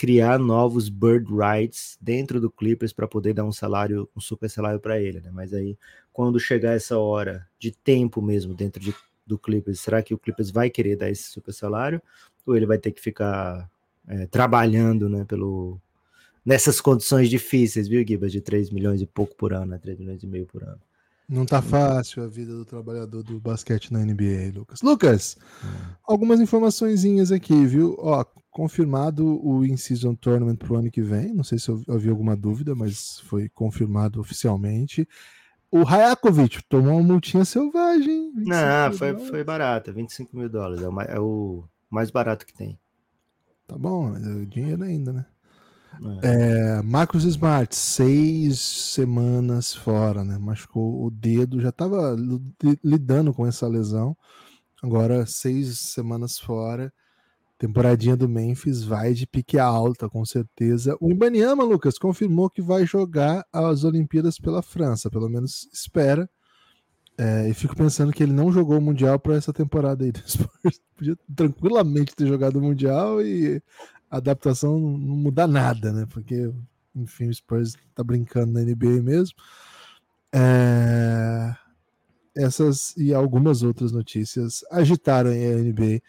criar 0.00 0.38
novos 0.38 0.88
bird 0.88 1.30
rights 1.30 1.98
dentro 2.00 2.40
do 2.40 2.50
Clippers 2.50 2.90
para 2.90 3.06
poder 3.06 3.34
dar 3.34 3.44
um 3.44 3.52
salário, 3.52 4.08
um 4.16 4.20
super 4.20 4.48
salário 4.48 4.80
para 4.80 4.98
ele, 4.98 5.20
né? 5.20 5.30
Mas 5.30 5.52
aí, 5.52 5.76
quando 6.10 6.40
chegar 6.40 6.72
essa 6.72 6.96
hora 6.96 7.46
de 7.58 7.70
tempo 7.70 8.22
mesmo 8.22 8.54
dentro 8.54 8.82
de, 8.82 8.94
do 9.26 9.38
Clippers, 9.38 9.78
será 9.78 10.02
que 10.02 10.14
o 10.14 10.18
Clippers 10.18 10.50
vai 10.50 10.70
querer 10.70 10.96
dar 10.96 11.10
esse 11.10 11.24
super 11.24 11.52
salário 11.52 12.00
ou 12.46 12.56
ele 12.56 12.64
vai 12.64 12.78
ter 12.78 12.92
que 12.92 13.00
ficar 13.02 13.70
é, 14.08 14.24
trabalhando, 14.24 15.06
né, 15.06 15.26
pelo 15.26 15.78
nessas 16.42 16.80
condições 16.80 17.28
difíceis, 17.28 17.86
viu, 17.86 18.02
Gibas, 18.02 18.32
de 18.32 18.40
3 18.40 18.70
milhões 18.70 19.02
e 19.02 19.06
pouco 19.06 19.36
por 19.36 19.52
ano, 19.52 19.66
né? 19.66 19.78
3 19.78 19.98
milhões 19.98 20.22
e 20.22 20.26
meio 20.26 20.46
por 20.46 20.62
ano. 20.62 20.80
Não 21.30 21.46
tá 21.46 21.62
fácil 21.62 22.24
a 22.24 22.26
vida 22.26 22.52
do 22.52 22.64
trabalhador 22.64 23.22
do 23.22 23.38
basquete 23.38 23.92
na 23.92 24.00
NBA, 24.00 24.50
Lucas. 24.52 24.82
Lucas, 24.82 25.38
hum. 25.64 25.94
algumas 26.02 26.40
informaçõezinhas 26.40 27.30
aqui, 27.30 27.64
viu? 27.66 27.94
Ó, 28.00 28.24
confirmado 28.50 29.24
o 29.46 29.64
In-Season 29.64 30.16
Tournament 30.16 30.56
pro 30.56 30.74
ano 30.74 30.90
que 30.90 31.00
vem. 31.00 31.32
Não 31.32 31.44
sei 31.44 31.56
se 31.60 31.68
eu 31.68 31.84
havia 31.88 32.10
alguma 32.10 32.36
dúvida, 32.36 32.74
mas 32.74 33.20
foi 33.20 33.48
confirmado 33.48 34.20
oficialmente. 34.20 35.06
O 35.70 35.86
Hayakovic 35.86 36.64
tomou 36.68 36.94
uma 36.94 37.02
multinha 37.02 37.44
selvagem. 37.44 38.32
Não, 38.34 38.92
foi, 38.92 39.16
foi 39.16 39.44
barata, 39.44 39.92
25 39.92 40.36
mil 40.36 40.48
dólares. 40.48 40.82
É 40.82 40.88
o, 40.88 40.92
mais, 40.92 41.08
é 41.10 41.20
o 41.20 41.62
mais 41.88 42.10
barato 42.10 42.44
que 42.44 42.52
tem. 42.52 42.76
Tá 43.68 43.78
bom, 43.78 44.16
é 44.16 44.44
dinheiro 44.46 44.82
ainda, 44.82 45.12
né? 45.12 45.26
É, 46.22 46.82
Marcos 46.82 47.24
Smart, 47.24 47.74
seis 47.74 48.58
semanas 48.60 49.74
fora, 49.74 50.24
né? 50.24 50.38
Machucou 50.38 51.04
o 51.04 51.10
dedo, 51.10 51.60
já 51.60 51.70
estava 51.70 52.16
lidando 52.82 53.34
com 53.34 53.46
essa 53.46 53.66
lesão. 53.66 54.16
Agora, 54.82 55.26
seis 55.26 55.78
semanas 55.78 56.38
fora. 56.38 56.92
Temporadinha 57.58 58.16
do 58.16 58.26
Memphis 58.26 58.82
vai 58.82 59.12
de 59.12 59.26
pique 59.26 59.58
alta, 59.58 60.08
com 60.08 60.24
certeza. 60.24 60.96
O 60.98 61.10
Ibaniama, 61.10 61.62
Lucas, 61.62 61.98
confirmou 61.98 62.48
que 62.48 62.62
vai 62.62 62.86
jogar 62.86 63.44
as 63.52 63.84
Olimpíadas 63.84 64.38
pela 64.38 64.62
França, 64.62 65.10
pelo 65.10 65.28
menos 65.28 65.68
espera. 65.70 66.28
É, 67.18 67.50
e 67.50 67.52
fico 67.52 67.76
pensando 67.76 68.14
que 68.14 68.22
ele 68.22 68.32
não 68.32 68.50
jogou 68.50 68.78
o 68.78 68.80
Mundial 68.80 69.20
para 69.20 69.34
essa 69.34 69.52
temporada 69.52 70.06
aí 70.06 70.10
do. 70.10 70.22
Podia 70.96 71.18
tranquilamente 71.36 72.16
ter 72.16 72.26
jogado 72.26 72.56
o 72.56 72.62
Mundial 72.62 73.20
e 73.20 73.62
a 74.10 74.16
adaptação 74.16 74.78
não 74.78 75.16
mudar 75.16 75.46
nada, 75.46 75.92
né? 75.92 76.06
Porque, 76.10 76.52
enfim, 76.94 77.28
o 77.28 77.34
Spurs 77.34 77.76
tá 77.94 78.02
brincando 78.02 78.52
na 78.52 78.60
NBA 78.60 79.02
mesmo. 79.02 79.36
É... 80.32 81.54
Essas 82.36 82.96
e 82.96 83.12
algumas 83.14 83.62
outras 83.62 83.92
notícias 83.92 84.64
agitaram 84.70 85.30
a 85.30 85.34
NBA 85.34 86.00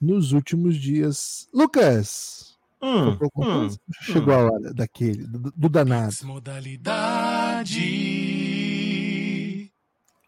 nos 0.00 0.32
últimos 0.32 0.76
dias. 0.76 1.48
Lucas! 1.52 2.50
Hum, 2.82 3.18
hum, 3.36 3.68
chegou 4.00 4.32
hum. 4.32 4.38
a 4.38 4.44
hora 4.52 4.72
daquele, 4.72 5.26
do, 5.26 5.52
do 5.54 5.68
danado. 5.68 6.14
Modalidade. 6.24 7.78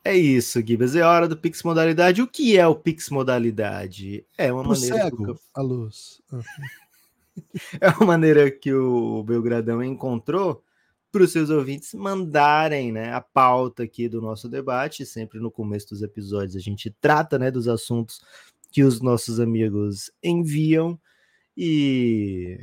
É 0.05 0.17
isso, 0.17 0.61
Gibas. 0.61 0.95
É 0.95 1.03
hora 1.03 1.27
do 1.27 1.37
Pix 1.37 1.63
Modalidade. 1.63 2.21
O 2.21 2.27
que 2.27 2.59
é 2.59 2.67
o 2.67 2.75
Pix 2.75 3.09
Modalidade? 3.09 4.27
É 4.37 4.53
uma 4.53 4.63
Pro 4.63 4.73
maneira. 4.73 4.97
Cego, 4.97 5.41
a 5.55 5.63
luz. 5.63 6.21
É 7.81 7.89
uma 7.91 8.07
maneira 8.07 8.51
que 8.51 8.73
o 8.73 9.23
Belgradão 9.23 9.83
encontrou 9.83 10.63
para 11.11 11.23
os 11.23 11.33
seus 11.33 11.51
ouvintes 11.51 11.93
mandarem 11.93 12.91
né, 12.91 13.13
a 13.13 13.21
pauta 13.21 13.83
aqui 13.83 14.09
do 14.09 14.23
nosso 14.23 14.49
debate. 14.49 15.05
Sempre 15.05 15.39
no 15.39 15.51
começo 15.51 15.91
dos 15.91 16.03
episódios 16.03 16.57
a 16.57 16.61
gente 16.61 16.91
trata 17.01 17.39
né, 17.39 17.51
dos 17.51 17.69
assuntos 17.69 18.21
que 18.71 18.83
os 18.83 19.01
nossos 19.03 19.39
amigos 19.39 20.11
enviam 20.23 20.99
e 21.55 22.59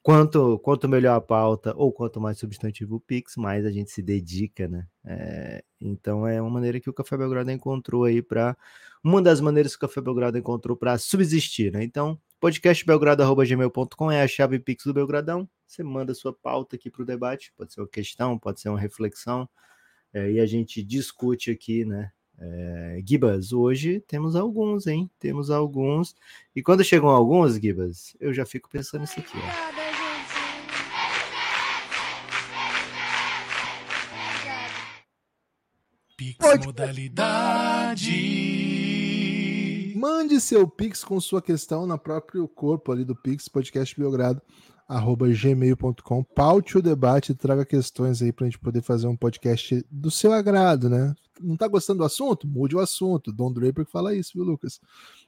quanto, 0.00 0.60
quanto 0.60 0.88
melhor 0.88 1.16
a 1.16 1.20
pauta 1.20 1.74
ou 1.76 1.92
quanto 1.92 2.20
mais 2.20 2.38
substantivo 2.38 2.94
o 2.94 3.00
Pix, 3.00 3.36
mais 3.36 3.66
a 3.66 3.72
gente 3.72 3.90
se 3.90 4.00
dedica, 4.00 4.68
né? 4.68 4.86
É, 5.04 5.64
então 5.80 6.24
é 6.24 6.40
uma 6.40 6.48
maneira 6.48 6.78
que 6.78 6.88
o 6.88 6.92
Café 6.92 7.16
Belgrado 7.16 7.50
encontrou 7.50 8.04
aí 8.04 8.22
para 8.22 8.56
uma 9.02 9.20
das 9.20 9.40
maneiras 9.40 9.74
que 9.74 9.84
o 9.84 9.88
Café 9.88 10.00
Belgrado 10.00 10.38
encontrou 10.38 10.76
para 10.76 10.96
subsistir, 10.96 11.72
né? 11.72 11.82
Então, 11.82 12.16
podcastbelgrado@gmail.com 12.40 14.10
é 14.10 14.22
a 14.22 14.28
chave 14.28 14.58
Pix 14.58 14.84
do 14.84 14.94
Belgradão. 14.94 15.48
Você 15.66 15.82
manda 15.82 16.14
sua 16.14 16.32
pauta 16.32 16.76
aqui 16.76 16.90
para 16.90 17.02
o 17.02 17.06
debate, 17.06 17.52
pode 17.56 17.72
ser 17.72 17.80
uma 17.80 17.88
questão, 17.88 18.38
pode 18.38 18.60
ser 18.60 18.68
uma 18.68 18.78
reflexão, 18.78 19.48
é, 20.12 20.32
e 20.32 20.40
a 20.40 20.46
gente 20.46 20.82
discute 20.82 21.50
aqui, 21.50 21.84
né? 21.84 22.12
É, 22.38 23.00
Gibas, 23.06 23.52
hoje 23.52 24.00
temos 24.00 24.36
alguns, 24.36 24.86
hein? 24.86 25.10
Temos 25.18 25.50
alguns. 25.50 26.14
E 26.54 26.62
quando 26.62 26.84
chegam 26.84 27.08
alguns, 27.08 27.56
Gibas, 27.56 28.16
eu 28.20 28.32
já 28.32 28.44
fico 28.44 28.68
pensando 28.68 29.00
nisso 29.00 29.18
aqui. 29.18 29.36
Ó. 29.36 29.86
Pix 36.16 36.38
modalidade. 36.64 38.12
Mande 40.08 40.40
seu 40.40 40.68
Pix 40.68 41.02
com 41.02 41.20
sua 41.20 41.42
questão 41.42 41.84
no 41.84 41.98
próprio 41.98 42.46
corpo 42.46 42.92
ali 42.92 43.04
do 43.04 43.16
Pix, 43.16 43.48
podcast 43.48 43.92
Biogrado, 43.98 44.40
arroba 44.86 45.26
gmail.com. 45.28 46.22
Paute 46.22 46.78
o 46.78 46.82
debate, 46.82 47.34
traga 47.34 47.66
questões 47.66 48.22
aí 48.22 48.32
pra 48.32 48.46
gente 48.46 48.56
poder 48.56 48.82
fazer 48.82 49.08
um 49.08 49.16
podcast 49.16 49.84
do 49.90 50.08
seu 50.08 50.32
agrado, 50.32 50.88
né? 50.88 51.12
não 51.40 51.56
tá 51.56 51.66
gostando 51.66 51.98
do 51.98 52.04
assunto? 52.04 52.46
Mude 52.46 52.76
o 52.76 52.78
assunto. 52.78 53.32
Don 53.32 53.52
Draper 53.52 53.84
que 53.84 53.90
fala 53.90 54.14
isso, 54.14 54.30
viu, 54.36 54.44
Lucas? 54.44 54.80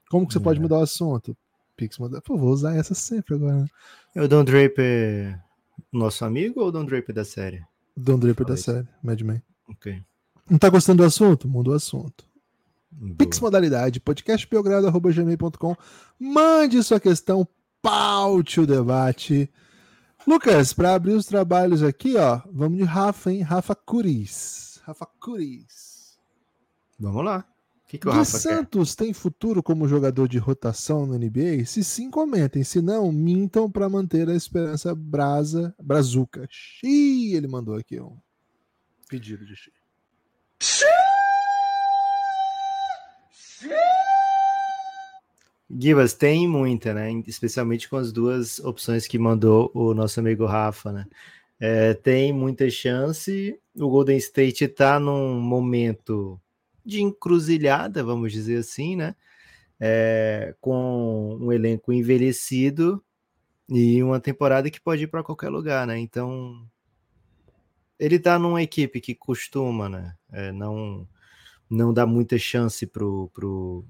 Como 0.09 0.25
que 0.25 0.33
você 0.33 0.39
é. 0.39 0.43
pode 0.43 0.61
mudar 0.61 0.79
o 0.79 0.83
assunto? 0.83 1.37
Pix. 1.77 1.99
Pô, 2.25 2.39
vou 2.39 2.51
usar 2.51 2.77
essa 2.77 2.95
sempre 2.95 3.35
agora. 3.35 3.57
Né? 3.57 3.67
É 4.15 4.23
o 4.23 4.29
Don 4.29 4.45
Draper 4.45 5.43
nosso 5.93 6.25
amigo 6.25 6.61
ou 6.61 6.69
o 6.69 6.73
Don 6.73 6.85
Draper 6.85 7.13
da 7.13 7.25
série? 7.25 7.65
Don 7.97 8.17
Draper 8.17 8.47
da 8.47 8.55
isso. 8.55 8.63
série, 8.63 8.87
Mad 9.03 9.21
Men. 9.23 9.43
Ok. 9.69 10.01
Não 10.49 10.57
tá 10.57 10.71
gostando 10.71 11.03
do 11.03 11.07
assunto? 11.07 11.49
Muda 11.49 11.71
o 11.71 11.75
assunto. 11.75 12.28
Boa. 13.01 13.15
Pix 13.17 13.39
modalidade, 13.39 14.01
podcastbelgrado.gmail.com. 14.01 15.77
Mande 16.19 16.83
sua 16.83 16.99
questão, 16.99 17.47
paute 17.81 18.61
o 18.61 18.67
debate. 18.67 19.49
Lucas, 20.27 20.73
para 20.73 20.95
abrir 20.95 21.13
os 21.13 21.25
trabalhos 21.25 21.83
aqui, 21.83 22.17
ó, 22.17 22.41
vamos 22.53 22.79
de 22.79 22.85
Rafa, 22.85 23.31
hein? 23.33 23.43
Rafa 23.43 23.75
Curis. 23.75 24.81
Rafa 24.85 25.07
Curis. 25.21 26.19
Vamos 26.99 27.25
lá. 27.25 27.47
O 27.85 27.89
que, 27.89 27.99
que 27.99 28.09
o 28.09 28.11
Rafa 28.11 28.39
Santos 28.39 28.95
quer? 28.95 29.05
tem 29.05 29.13
futuro 29.15 29.63
como 29.63 29.89
jogador 29.89 30.29
de 30.29 30.37
rotação 30.37 31.07
no 31.07 31.17
NBA? 31.17 31.65
Se 31.67 31.85
sim, 31.85 32.11
comentem. 32.11 32.65
Se 32.65 32.83
não, 32.83 33.13
mintam 33.13 33.71
para 33.71 33.89
manter 33.89 34.29
a 34.29 34.35
esperança 34.35 34.95
brasa, 34.95 35.75
brazuca. 35.81 36.47
Xiii, 36.51 37.35
ele 37.35 37.47
mandou 37.47 37.77
aqui 37.77 38.01
um 38.01 38.19
pedido 39.09 39.47
de 39.47 39.55
Xiii. 39.55 41.18
Givas, 45.71 46.15
tem 46.15 46.49
muita, 46.49 46.95
né? 46.95 47.13
Especialmente 47.27 47.89
com 47.89 47.97
as 47.97 48.11
duas 48.13 48.59
opções 48.61 49.07
que 49.07 49.19
mandou 49.19 49.71
o 49.75 49.93
nosso 49.93 50.19
amigo 50.19 50.47
Rafa, 50.47 50.91
né? 50.91 51.07
É, 51.61 51.93
tem 51.95 52.33
muita 52.33 52.71
chance. 52.71 53.59
O 53.77 53.89
Golden 53.89 54.17
State 54.17 54.65
está 54.65 54.99
num 54.99 55.39
momento 55.41 56.41
de 56.85 57.03
encruzilhada, 57.03 58.03
vamos 58.03 58.33
dizer 58.33 58.59
assim, 58.59 58.97
né? 58.97 59.15
É, 59.79 60.55
com 60.61 61.37
um 61.41 61.53
elenco 61.53 61.93
envelhecido 61.93 63.05
e 63.69 64.03
uma 64.03 64.19
temporada 64.19 64.71
que 64.71 64.81
pode 64.81 65.05
ir 65.05 65.09
para 65.09 65.23
qualquer 65.23 65.51
lugar, 65.51 65.87
né? 65.87 65.99
Então 65.99 66.67
ele 67.99 68.19
tá 68.19 68.39
numa 68.39 68.63
equipe 68.63 69.01
que 69.01 69.15
costuma, 69.15 69.89
né? 69.89 70.15
É, 70.33 70.51
não 70.51 71.07
não 71.71 71.93
dá 71.93 72.07
muita 72.07 72.39
chance 72.39 72.87
pro, 72.87 73.29
pro 73.35 73.85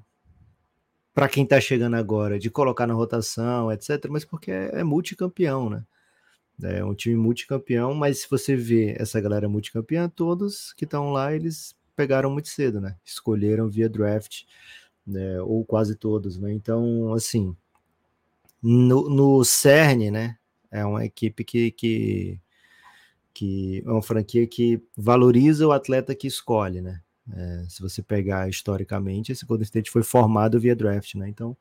para 1.14 1.28
quem 1.28 1.44
tá 1.44 1.60
chegando 1.60 1.96
agora 1.96 2.38
de 2.38 2.48
colocar 2.50 2.86
na 2.86 2.94
rotação, 2.94 3.72
etc. 3.72 4.06
Mas 4.08 4.24
porque 4.24 4.50
é, 4.50 4.80
é 4.80 4.84
multicampeão, 4.84 5.68
né? 5.68 5.84
É 6.62 6.84
um 6.84 6.94
time 6.94 7.16
multicampeão, 7.16 7.94
mas 7.94 8.20
se 8.20 8.30
você 8.30 8.56
vê 8.56 8.96
essa 8.98 9.20
galera 9.20 9.48
multicampeã, 9.48 10.08
todos 10.08 10.72
que 10.72 10.84
estão 10.84 11.10
lá, 11.10 11.34
eles 11.34 11.76
pegaram 11.94 12.30
muito 12.30 12.48
cedo, 12.48 12.80
né? 12.80 12.96
Escolheram 13.04 13.68
via 13.68 13.88
draft, 13.88 14.42
né? 15.06 15.40
ou 15.42 15.64
quase 15.64 15.96
todos, 15.96 16.38
né? 16.38 16.52
Então, 16.52 17.12
assim, 17.14 17.56
no, 18.62 19.08
no 19.08 19.44
CERN, 19.44 20.10
né? 20.10 20.36
É 20.70 20.84
uma 20.84 21.04
equipe 21.04 21.44
que, 21.44 21.70
que, 21.72 22.40
que 23.34 23.82
é 23.86 23.90
uma 23.90 24.02
franquia 24.02 24.46
que 24.46 24.82
valoriza 24.96 25.66
o 25.66 25.72
atleta 25.72 26.14
que 26.14 26.26
escolhe, 26.26 26.80
né? 26.80 27.00
É, 27.34 27.64
se 27.68 27.82
você 27.82 28.02
pegar 28.02 28.48
historicamente, 28.48 29.32
esse 29.32 29.44
Golden 29.44 29.64
State 29.64 29.90
foi 29.90 30.02
formado 30.02 30.58
via 30.58 30.74
draft, 30.74 31.14
né? 31.14 31.28
Então, 31.28 31.56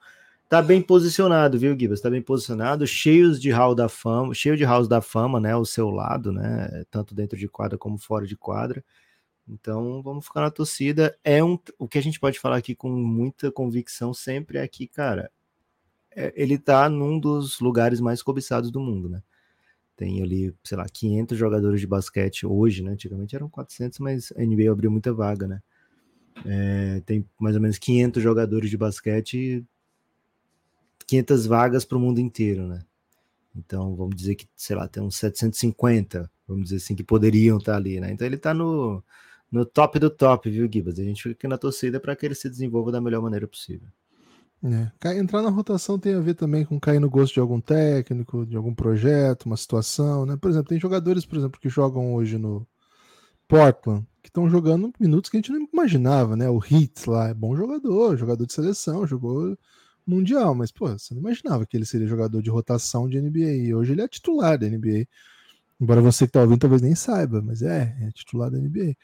tá 0.50 0.62
bem 0.62 0.82
posicionado, 0.82 1.60
viu, 1.60 1.78
Gibas? 1.78 2.02
Tá 2.02 2.10
bem 2.10 2.22
posicionado, 2.22 2.86
cheios 2.88 3.40
de 3.42 3.52
hall 3.52 3.76
da 3.76 3.90
fama, 3.90 4.34
cheio 4.34 4.58
de 4.58 4.64
halls 4.64 4.88
da 4.88 5.02
fama, 5.02 5.40
né? 5.40 5.52
Ao 5.54 5.66
seu 5.66 5.90
lado, 5.90 6.32
né? 6.32 6.84
Tanto 6.90 7.14
dentro 7.16 7.38
de 7.38 7.48
quadra 7.48 7.78
como 7.78 7.98
fora 7.98 8.26
de 8.26 8.38
quadra. 8.38 8.84
Então 9.48 10.02
vamos 10.02 10.26
ficar 10.26 10.42
na 10.42 10.52
torcida. 10.52 11.18
É 11.24 11.44
um, 11.44 11.58
o 11.80 11.88
que 11.88 11.98
a 11.98 12.04
gente 12.04 12.20
pode 12.20 12.40
falar 12.40 12.58
aqui 12.58 12.76
com 12.76 12.90
muita 12.90 13.52
convicção 13.52 14.14
sempre 14.14 14.58
é 14.58 14.68
que, 14.68 14.88
cara, 14.88 15.32
é, 16.16 16.34
ele 16.36 16.58
tá 16.58 16.90
num 16.90 17.20
dos 17.20 17.60
lugares 17.60 18.00
mais 18.00 18.22
cobiçados 18.24 18.72
do 18.72 18.80
mundo, 18.80 19.10
né? 19.10 19.22
Tem 19.98 20.22
ali, 20.22 20.54
sei 20.64 20.78
lá, 20.78 20.86
500 20.88 21.36
jogadores 21.38 21.82
de 21.82 21.88
basquete 21.88 22.46
hoje, 22.46 22.84
né? 22.84 22.92
Antigamente 22.92 23.36
eram 23.36 23.50
400, 23.50 23.98
mas 23.98 24.32
a 24.38 24.44
NBA 24.44 24.72
abriu 24.72 24.92
muita 24.92 25.12
vaga, 25.12 25.48
né? 25.48 25.62
É, 26.46 27.02
tem 27.04 27.26
mais 27.40 27.56
ou 27.56 27.62
menos 27.62 27.80
500 27.80 28.22
jogadores 28.22 28.70
de 28.70 28.78
basquete, 28.78 29.66
500 31.08 31.48
vagas 31.48 31.84
para 31.84 31.98
o 31.98 32.02
mundo 32.02 32.20
inteiro, 32.20 32.68
né? 32.68 32.86
Então 33.56 33.96
vamos 33.96 34.16
dizer 34.16 34.36
que, 34.36 34.48
sei 34.56 34.76
lá, 34.76 34.88
tem 34.88 35.02
uns 35.02 35.18
750, 35.18 36.30
vamos 36.48 36.66
dizer 36.66 36.76
assim, 36.76 36.96
que 36.96 37.04
poderiam 37.04 37.58
estar 37.58 37.72
tá 37.72 37.78
ali, 37.78 38.00
né? 38.00 38.12
Então 38.12 38.26
ele 38.26 38.36
está 38.36 38.54
no 38.54 39.04
no 39.52 39.66
top 39.66 39.98
do 39.98 40.10
top, 40.10 40.50
viu, 40.50 40.70
Gibas? 40.72 41.00
A 41.00 41.04
gente 41.04 41.24
fica 41.24 41.48
na 41.48 41.58
torcida 41.58 42.00
para 42.00 42.16
que 42.16 42.26
ele 42.26 42.36
se 42.36 42.50
desenvolva 42.50 42.92
da 42.92 43.02
melhor 43.02 43.22
maneira 43.22 43.48
possível. 43.48 43.88
É. 44.64 45.18
Entrar 45.18 45.42
na 45.42 45.50
rotação 45.50 46.00
tem 46.00 46.16
a 46.16 46.20
ver 46.20 46.34
também 46.34 46.66
com 46.66 46.80
cair 46.80 47.00
no 47.00 47.10
gosto 47.10 47.36
de 47.36 47.40
algum 47.40 47.62
técnico, 47.62 48.46
de 48.46 48.58
algum 48.58 48.74
projeto, 48.74 49.46
uma 49.46 49.58
situação, 49.58 50.26
né? 50.26 50.36
Por 50.36 50.50
exemplo, 50.50 50.70
tem 50.70 50.80
jogadores, 50.80 51.26
por 51.26 51.38
exemplo, 51.38 51.60
que 51.60 51.70
jogam 51.70 52.14
hoje 52.16 52.38
no 52.38 52.68
Portland, 53.48 54.06
que 54.22 54.30
estão 54.30 54.50
jogando 54.50 54.92
minutos 55.00 55.30
que 55.30 55.38
a 55.38 55.40
gente 55.40 55.52
não 55.52 55.68
imaginava, 55.72 56.36
né? 56.36 56.50
O 56.50 56.60
Hitz 56.60 57.06
lá 57.06 57.30
é 57.30 57.34
bom 57.34 57.56
jogador, 57.56 58.18
jogador 58.18 58.46
de 58.46 58.54
seleção, 58.54 59.06
jogou 59.06 59.58
mundial, 60.06 60.56
mas 60.56 60.72
pô, 60.72 60.88
você 60.88 61.14
não 61.14 61.22
imaginava 61.22 61.66
que 61.66 61.78
ele 61.78 61.86
seria 61.86 62.08
jogador 62.08 62.42
de 62.42 62.50
rotação 62.50 63.08
de 63.08 63.22
NBA. 63.22 63.68
E 63.68 63.74
hoje 63.76 63.92
ele 63.94 64.02
é 64.02 64.08
titular 64.08 64.58
da 64.58 64.68
NBA. 64.68 65.08
Embora 65.80 66.02
você 66.02 66.26
que 66.26 66.34
tá 66.34 66.42
ouvindo 66.42 66.60
talvez 66.60 66.82
nem 66.82 66.96
saiba, 66.96 67.42
mas 67.42 67.62
é, 67.62 67.96
é 68.02 68.12
titular 68.12 68.50
da 68.50 68.58
NBA. 68.58 68.96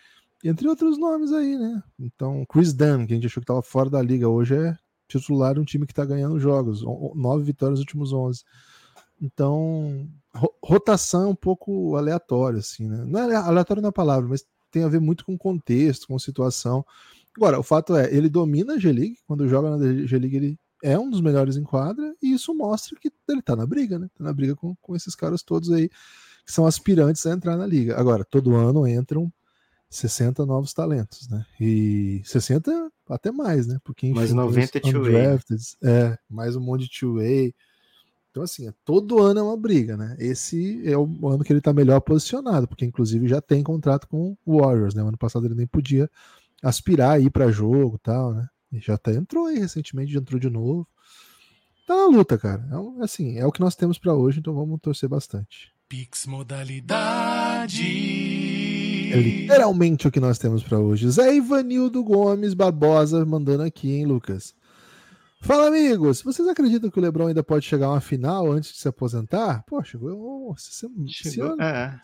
Entre 0.43 0.67
outros 0.67 0.97
nomes 0.97 1.31
aí, 1.31 1.57
né? 1.57 1.81
Então, 1.99 2.45
Chris 2.45 2.73
Dunn, 2.73 3.05
que 3.05 3.13
a 3.13 3.15
gente 3.15 3.27
achou 3.27 3.41
que 3.41 3.45
estava 3.45 3.61
fora 3.61 3.89
da 3.89 4.01
liga, 4.01 4.27
hoje 4.27 4.55
é 4.55 4.77
titular 5.07 5.59
um 5.59 5.63
time 5.63 5.85
que 5.85 5.91
está 5.91 6.05
ganhando 6.05 6.39
jogos, 6.39 6.83
nove 7.15 7.43
vitórias 7.43 7.79
nos 7.79 7.85
últimos 7.85 8.13
onze. 8.13 8.43
Então, 9.21 10.07
rotação 10.63 11.23
é 11.23 11.27
um 11.27 11.35
pouco 11.35 11.95
aleatório, 11.95 12.59
assim, 12.59 12.87
né? 12.87 13.05
Não 13.05 13.19
é 13.19 13.35
aleatório 13.35 13.81
na 13.81 13.91
palavra, 13.91 14.27
mas 14.27 14.45
tem 14.71 14.83
a 14.83 14.89
ver 14.89 14.99
muito 14.99 15.23
com 15.23 15.37
contexto, 15.37 16.07
com 16.07 16.17
situação. 16.19 16.85
Agora, 17.35 17.59
o 17.59 17.63
fato 17.63 17.95
é, 17.95 18.13
ele 18.13 18.29
domina 18.29 18.73
a 18.73 18.77
G-League, 18.79 19.17
quando 19.25 19.47
joga 19.47 19.77
na 19.77 20.05
G-League 20.05 20.35
ele 20.35 20.59
é 20.83 20.99
um 20.99 21.09
dos 21.09 21.21
melhores 21.21 21.55
em 21.55 21.63
quadra, 21.63 22.13
e 22.21 22.33
isso 22.33 22.53
mostra 22.53 22.99
que 22.99 23.11
ele 23.29 23.41
tá 23.41 23.55
na 23.55 23.65
briga, 23.65 23.97
né? 23.97 24.09
Tá 24.13 24.23
na 24.23 24.33
briga 24.33 24.55
com, 24.55 24.75
com 24.81 24.95
esses 24.95 25.15
caras 25.15 25.41
todos 25.41 25.71
aí, 25.71 25.87
que 26.45 26.51
são 26.51 26.65
aspirantes 26.65 27.25
a 27.25 27.31
entrar 27.31 27.55
na 27.55 27.65
liga. 27.65 27.97
Agora, 27.97 28.25
todo 28.25 28.55
ano 28.55 28.85
entram 28.85 29.31
60 29.93 30.45
novos 30.45 30.73
talentos, 30.73 31.29
né? 31.29 31.45
E 31.59 32.21
60 32.25 32.91
até 33.09 33.31
mais, 33.31 33.67
né? 33.67 33.77
Porque 33.83 34.07
enfim, 34.07 34.15
mais 34.15 34.33
90 34.33 34.81
undrafted, 34.87 35.61
é, 35.83 36.17
mais 36.29 36.55
um 36.55 36.61
monte 36.61 36.85
de 36.85 36.99
two-way. 36.99 37.53
Então, 38.31 38.41
assim, 38.41 38.67
é, 38.67 38.73
todo 38.83 39.21
ano 39.21 39.39
é 39.39 39.43
uma 39.43 39.55
briga, 39.55 39.95
né? 39.95 40.15
Esse 40.17 40.81
é 40.89 40.97
o 40.97 41.27
ano 41.27 41.43
que 41.43 41.53
ele 41.53 41.61
tá 41.61 41.71
melhor 41.71 41.99
posicionado, 42.01 42.67
porque 42.67 42.83
inclusive 42.83 43.27
já 43.27 43.39
tem 43.39 43.61
contrato 43.61 44.07
com 44.07 44.35
o 44.43 44.59
Warriors, 44.59 44.95
né? 44.95 45.03
O 45.03 45.07
ano 45.07 45.17
passado 45.17 45.45
ele 45.45 45.53
nem 45.53 45.67
podia 45.67 46.09
aspirar 46.63 47.11
a 47.11 47.19
ir 47.19 47.29
para 47.29 47.51
jogo 47.51 47.99
tal, 48.01 48.33
né? 48.33 48.47
E 48.71 48.79
já 48.79 48.95
até 48.95 49.13
entrou 49.13 49.45
aí 49.45 49.59
recentemente, 49.59 50.11
já 50.11 50.19
entrou 50.19 50.39
de 50.39 50.49
novo. 50.49 50.87
Tá 51.85 51.95
na 51.95 52.07
luta, 52.07 52.35
cara. 52.37 52.67
É, 52.71 53.03
assim, 53.03 53.37
é 53.37 53.45
o 53.45 53.51
que 53.51 53.59
nós 53.59 53.75
temos 53.75 53.99
para 53.99 54.15
hoje, 54.15 54.39
então 54.39 54.55
vamos 54.55 54.79
torcer 54.81 55.07
bastante. 55.07 55.71
Pix 55.87 56.25
modalidade. 56.25 57.83
É 59.13 59.21
literalmente 59.21 60.07
o 60.07 60.11
que 60.11 60.19
nós 60.19 60.39
temos 60.39 60.63
para 60.63 60.79
hoje. 60.79 61.09
Zé 61.09 61.35
Ivanildo 61.35 62.03
Gomes 62.03 62.53
Barbosa 62.53 63.25
mandando 63.25 63.63
aqui, 63.63 63.91
hein, 63.91 64.05
Lucas? 64.05 64.53
Fala, 65.41 65.67
amigos. 65.67 66.21
Vocês 66.21 66.47
acreditam 66.47 66.89
que 66.89 66.97
o 66.97 67.01
Lebron 67.01 67.27
ainda 67.27 67.43
pode 67.43 67.65
chegar 67.65 67.87
a 67.87 67.91
uma 67.91 68.01
final 68.01 68.49
antes 68.49 68.71
de 68.71 68.77
se 68.77 68.87
aposentar? 68.87 69.63
Pô, 69.67 69.83
chegou, 69.83 70.49
oh, 70.49 70.55
chegou 71.05 71.61
é. 71.61 71.99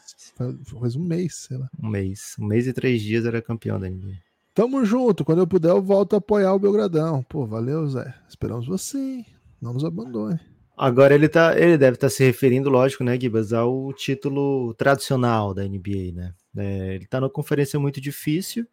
faz 0.79 0.95
um 0.97 1.03
mês, 1.03 1.47
sei 1.47 1.57
lá. 1.57 1.69
Um 1.81 1.87
mês. 1.87 2.35
Um 2.37 2.45
mês 2.45 2.67
e 2.67 2.73
três 2.73 3.01
dias 3.01 3.25
era 3.25 3.41
campeão 3.41 3.79
da 3.79 3.89
NBA. 3.89 4.17
Tamo 4.53 4.83
junto. 4.83 5.23
Quando 5.23 5.39
eu 5.39 5.47
puder, 5.47 5.69
eu 5.69 5.81
volto 5.81 6.15
a 6.15 6.17
apoiar 6.17 6.53
o 6.53 6.59
Belgradão. 6.59 7.23
Pô, 7.23 7.47
valeu, 7.47 7.87
Zé. 7.87 8.13
Esperamos 8.27 8.67
você, 8.67 8.97
hein? 8.97 9.25
Não 9.61 9.73
nos 9.73 9.85
abandone. 9.85 10.39
Agora 10.81 11.13
ele 11.13 11.27
tá, 11.27 11.59
ele 11.59 11.77
deve 11.77 11.95
estar 11.97 12.07
tá 12.07 12.09
se 12.09 12.23
referindo, 12.23 12.69
lógico, 12.69 13.03
né, 13.03 13.19
Gibas, 13.19 13.51
ao 13.51 13.91
título 13.91 14.73
tradicional 14.75 15.53
da 15.53 15.61
NBA, 15.67 16.13
né? 16.13 16.33
É, 16.55 16.95
ele 16.95 17.03
está 17.03 17.19
numa 17.19 17.29
conferência 17.29 17.77
muito 17.77 17.99
difícil, 17.99 18.65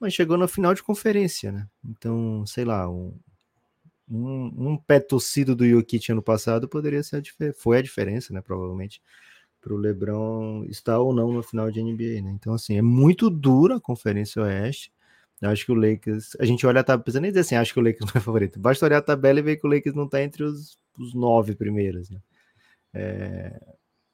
mas 0.00 0.12
chegou 0.12 0.36
na 0.36 0.48
final 0.48 0.74
de 0.74 0.82
conferência, 0.82 1.52
né? 1.52 1.68
Então, 1.84 2.44
sei 2.46 2.64
lá, 2.64 2.90
um, 2.90 3.14
um, 4.10 4.72
um 4.72 4.76
pé 4.76 4.98
torcido 4.98 5.54
do 5.54 5.64
Jokic 5.64 6.10
ano 6.10 6.20
passado 6.22 6.68
poderia 6.68 7.02
ser 7.04 7.18
a 7.18 7.52
foi 7.54 7.78
a 7.78 7.82
diferença, 7.82 8.34
né? 8.34 8.40
Provavelmente 8.40 9.00
para 9.60 9.72
o 9.72 9.76
LeBron 9.76 10.64
estar 10.64 10.98
ou 10.98 11.14
não 11.14 11.32
na 11.32 11.44
final 11.44 11.70
de 11.70 11.80
NBA, 11.80 12.22
né? 12.22 12.32
Então, 12.32 12.54
assim, 12.54 12.76
é 12.76 12.82
muito 12.82 13.30
dura 13.30 13.76
a 13.76 13.80
Conferência 13.80 14.42
Oeste. 14.42 14.92
Eu 15.40 15.50
acho 15.50 15.64
que 15.64 15.72
o 15.72 15.74
Lakers. 15.74 16.36
A 16.40 16.44
gente 16.44 16.66
olha 16.66 16.80
a 16.80 16.84
tabela, 16.84 17.02
precisa 17.02 17.20
nem 17.20 17.30
dizer 17.30 17.40
assim, 17.40 17.56
acho 17.56 17.72
que 17.72 17.80
o 17.80 17.82
Lakers 17.82 18.04
não 18.12 18.18
é 18.20 18.24
favorito. 18.24 18.58
Basta 18.58 18.86
olhar 18.86 18.98
a 18.98 19.02
tabela 19.02 19.38
e 19.38 19.42
ver 19.42 19.56
que 19.56 19.66
o 19.66 19.70
Lakers 19.70 19.94
não 19.94 20.04
está 20.04 20.22
entre 20.22 20.44
os, 20.44 20.78
os 20.98 21.14
nove 21.14 21.54
primeiros, 21.54 22.10
né? 22.10 22.20
É, 22.94 23.60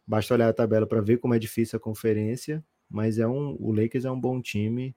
basta 0.07 0.35
olhar 0.35 0.49
a 0.49 0.53
tabela 0.53 0.87
para 0.87 1.01
ver 1.01 1.19
como 1.19 1.35
é 1.35 1.39
difícil 1.39 1.77
a 1.77 1.81
conferência 1.81 2.65
mas 2.93 3.19
é 3.19 3.27
um, 3.27 3.57
o 3.59 3.73
Lakers 3.73 4.05
é 4.05 4.11
um 4.11 4.21
bom 4.21 4.41
time 4.41 4.95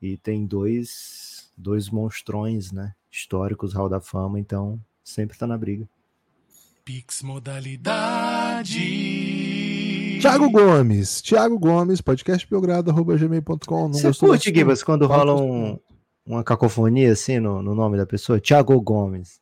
e 0.00 0.18
tem 0.18 0.46
dois, 0.46 1.50
dois 1.56 1.88
monstrões, 1.88 2.70
né, 2.70 2.94
históricos, 3.10 3.72
Hall 3.72 3.88
da 3.88 4.00
Fama, 4.00 4.38
então 4.38 4.78
sempre 5.02 5.34
está 5.34 5.46
na 5.46 5.56
briga. 5.56 5.88
Pix 6.84 7.22
modalidade. 7.22 8.78
Tiago 10.20 10.50
Gomes, 10.50 11.22
Tiago 11.22 11.58
Gomes, 11.58 12.00
podcastbelgrado.gmail.com. 12.00 13.92
Você 13.92 14.12
curte, 14.12 14.52
Gibas, 14.52 14.82
quando 14.82 15.06
rola 15.06 15.40
um, 15.40 15.78
uma 16.26 16.42
cacofonia 16.42 17.12
assim 17.12 17.38
no, 17.38 17.62
no 17.62 17.74
nome 17.74 17.96
da 17.96 18.04
pessoa? 18.04 18.40
Tiago 18.40 18.80
Gomes. 18.80 19.40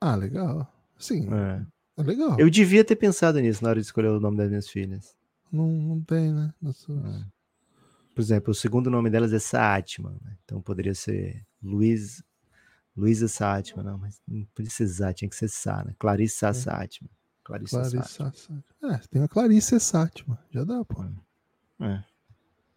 Ah, 0.00 0.14
legal. 0.14 0.70
Sim. 0.98 1.28
É. 1.32 2.00
é. 2.00 2.02
legal. 2.02 2.38
Eu 2.38 2.50
devia 2.50 2.84
ter 2.84 2.96
pensado 2.96 3.40
nisso 3.40 3.64
na 3.64 3.70
hora 3.70 3.80
de 3.80 3.86
escolher 3.86 4.08
o 4.08 4.20
nome 4.20 4.36
das 4.36 4.48
minhas 4.48 4.68
filhas. 4.68 5.16
Não, 5.50 5.66
não 5.66 6.00
tem, 6.02 6.32
né? 6.32 6.52
É. 6.62 7.24
Por 8.14 8.20
exemplo, 8.20 8.50
o 8.50 8.54
segundo 8.54 8.90
nome 8.90 9.08
delas 9.08 9.32
é 9.32 9.38
Sátima, 9.38 10.10
né? 10.22 10.36
então 10.44 10.60
poderia 10.60 10.94
ser 10.94 11.42
Luiz, 11.62 12.22
Luísa 12.96 13.28
Sátima, 13.28 13.82
não, 13.82 13.96
mas 13.96 14.20
não 14.28 14.46
Zá, 14.86 15.12
tinha 15.14 15.28
que 15.28 15.36
ser 15.36 15.48
Sá, 15.48 15.84
né? 15.84 15.94
Clarissa 15.98 16.48
é. 16.48 16.52
Sátima. 16.52 17.08
Clarissa, 17.48 17.80
Clarissa 17.80 18.02
Sátima. 18.02 18.64
É, 18.84 18.98
tem 19.10 19.22
a 19.22 19.28
Clarissa 19.28 19.80
Sátima, 19.80 20.38
já 20.50 20.64
dá, 20.64 20.84
pô. 20.84 21.02
É. 21.80 21.86
é. 21.86 22.04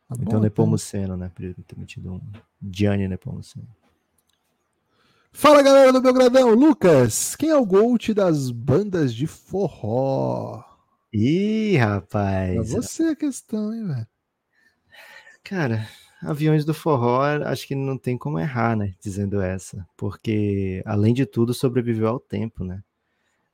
Tá 0.08 0.16
então 0.22 0.40
Nepomuceno, 0.40 1.18
né? 1.18 1.30
Podia 1.36 1.54
ter 1.68 1.78
metido 1.78 2.14
um 2.14 2.22
Gianni 2.72 3.06
Nepomuceno. 3.06 3.68
Fala 5.34 5.62
galera 5.62 5.92
do 5.92 6.02
Belgradão, 6.02 6.54
Lucas, 6.54 7.36
quem 7.36 7.50
é 7.50 7.58
o 7.58 7.66
GOAT 7.66 8.14
das 8.14 8.50
bandas 8.50 9.14
de 9.14 9.28
forró? 9.28 10.64
Ih, 11.14 11.76
rapaz. 11.76 12.56
É 12.56 12.76
você 12.76 13.04
a 13.04 13.16
questão, 13.16 13.74
hein, 13.74 13.88
velho? 13.88 14.08
Cara, 15.44 15.88
aviões 16.22 16.64
do 16.64 16.74
forró, 16.74 17.24
acho 17.46 17.68
que 17.68 17.76
não 17.76 17.98
tem 17.98 18.18
como 18.18 18.40
errar, 18.40 18.78
né? 18.78 18.94
Dizendo 19.02 19.42
essa. 19.42 19.86
Porque, 19.98 20.82
além 20.86 21.14
de 21.14 21.26
tudo, 21.26 21.54
sobreviveu 21.54 22.08
ao 22.08 22.20
tempo, 22.20 22.64
né? 22.64 22.82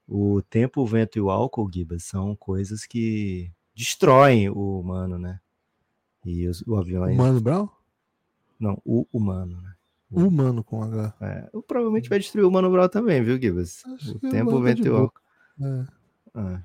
O 0.07 0.41
tempo, 0.41 0.81
o 0.81 0.87
vento 0.87 1.17
e 1.17 1.21
o 1.21 1.29
álcool, 1.29 1.69
Gibas, 1.71 2.03
são 2.03 2.35
coisas 2.35 2.85
que 2.85 3.51
destroem 3.75 4.49
o 4.49 4.79
humano, 4.79 5.17
né? 5.19 5.39
E 6.25 6.47
os, 6.47 6.61
o 6.65 6.75
aviões. 6.75 7.15
Humano 7.15 7.41
Brown? 7.41 7.69
Não, 8.59 8.81
o 8.85 9.05
humano, 9.11 9.61
né? 9.61 9.73
O 10.09 10.21
humano 10.21 10.63
com 10.63 10.81
H. 10.81 11.13
É, 11.19 11.49
provavelmente 11.67 12.09
vai 12.09 12.19
destruir 12.19 12.45
o 12.45 12.51
Mano 12.51 12.71
Brown 12.71 12.87
também, 12.87 13.21
viu, 13.21 13.39
Gibas? 13.39 13.83
O 14.07 14.19
tempo, 14.19 14.55
o 14.55 14.61
vento 14.61 14.87
e 14.87 14.89
o 14.89 14.95
álcool. 14.95 15.21
É. 15.61 16.39
é. 16.39 16.61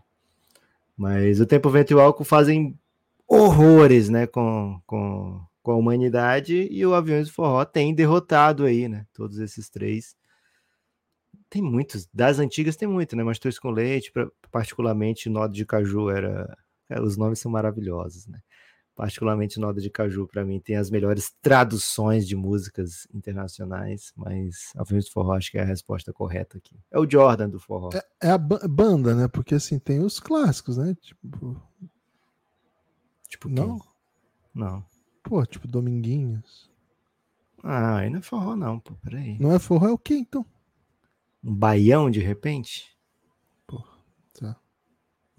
Mas 0.96 1.40
o 1.40 1.46
tempo, 1.46 1.68
vento 1.68 1.90
e 1.90 1.94
o 1.94 2.00
álcool 2.00 2.24
fazem 2.24 2.78
horrores, 3.26 4.09
né, 4.09 4.26
com, 4.26 4.81
com, 4.87 5.40
com 5.62 5.72
a 5.72 5.76
humanidade 5.76 6.68
e 6.70 6.85
o 6.87 6.94
Aviões 6.94 7.28
do 7.28 7.33
Forró 7.33 7.64
tem 7.64 7.94
derrotado 7.94 8.64
aí, 8.64 8.88
né, 8.88 9.07
todos 9.12 9.38
esses 9.38 9.68
três. 9.68 10.14
Tem 11.52 11.60
muitos, 11.60 12.08
das 12.14 12.38
antigas 12.38 12.76
tem 12.76 12.88
muito, 12.88 13.14
né, 13.14 13.22
mas 13.22 13.38
Dois 13.38 13.58
com 13.58 13.68
Leite, 13.68 14.10
particularmente 14.50 15.28
Nodo 15.28 15.52
de 15.52 15.66
Caju 15.66 16.08
era, 16.08 16.56
os 17.02 17.18
nomes 17.18 17.40
são 17.40 17.52
maravilhosos, 17.52 18.26
né 18.26 18.40
particularmente 18.94 19.58
Noda 19.58 19.80
de 19.80 19.90
Caju, 19.90 20.26
para 20.26 20.44
mim, 20.44 20.60
tem 20.60 20.76
as 20.76 20.90
melhores 20.90 21.34
traduções 21.40 22.26
de 22.26 22.36
músicas 22.36 23.06
internacionais, 23.12 24.12
mas 24.16 24.72
Aviões 24.76 25.06
do 25.06 25.10
Forró 25.10 25.32
acho 25.32 25.50
que 25.50 25.58
é 25.58 25.62
a 25.62 25.66
resposta 25.66 26.12
correta 26.12 26.58
aqui. 26.58 26.78
É 26.90 26.98
o 26.98 27.10
Jordan 27.10 27.48
do 27.48 27.58
forró. 27.58 27.90
É, 27.94 28.28
é 28.28 28.30
a 28.30 28.38
banda, 28.38 29.14
né? 29.14 29.28
Porque 29.28 29.54
assim, 29.54 29.78
tem 29.78 30.00
os 30.00 30.20
clássicos, 30.20 30.76
né? 30.76 30.94
Tipo. 31.00 31.60
Tipo, 33.28 33.48
não? 33.48 33.80
Não. 34.54 34.84
Pô, 35.22 35.44
tipo 35.46 35.66
Dominguinhos. 35.66 36.70
Ah, 37.62 37.98
aí 37.98 38.10
não 38.10 38.18
é 38.18 38.22
forró, 38.22 38.56
não, 38.56 38.78
pô, 38.78 38.94
peraí. 39.02 39.38
Não 39.38 39.54
é 39.54 39.58
forró, 39.58 39.88
é 39.88 39.92
o 39.92 39.98
quê 39.98 40.14
então? 40.14 40.44
Um 41.44 41.55
baião 41.55 42.11
de 42.11 42.20
repente? 42.20 42.92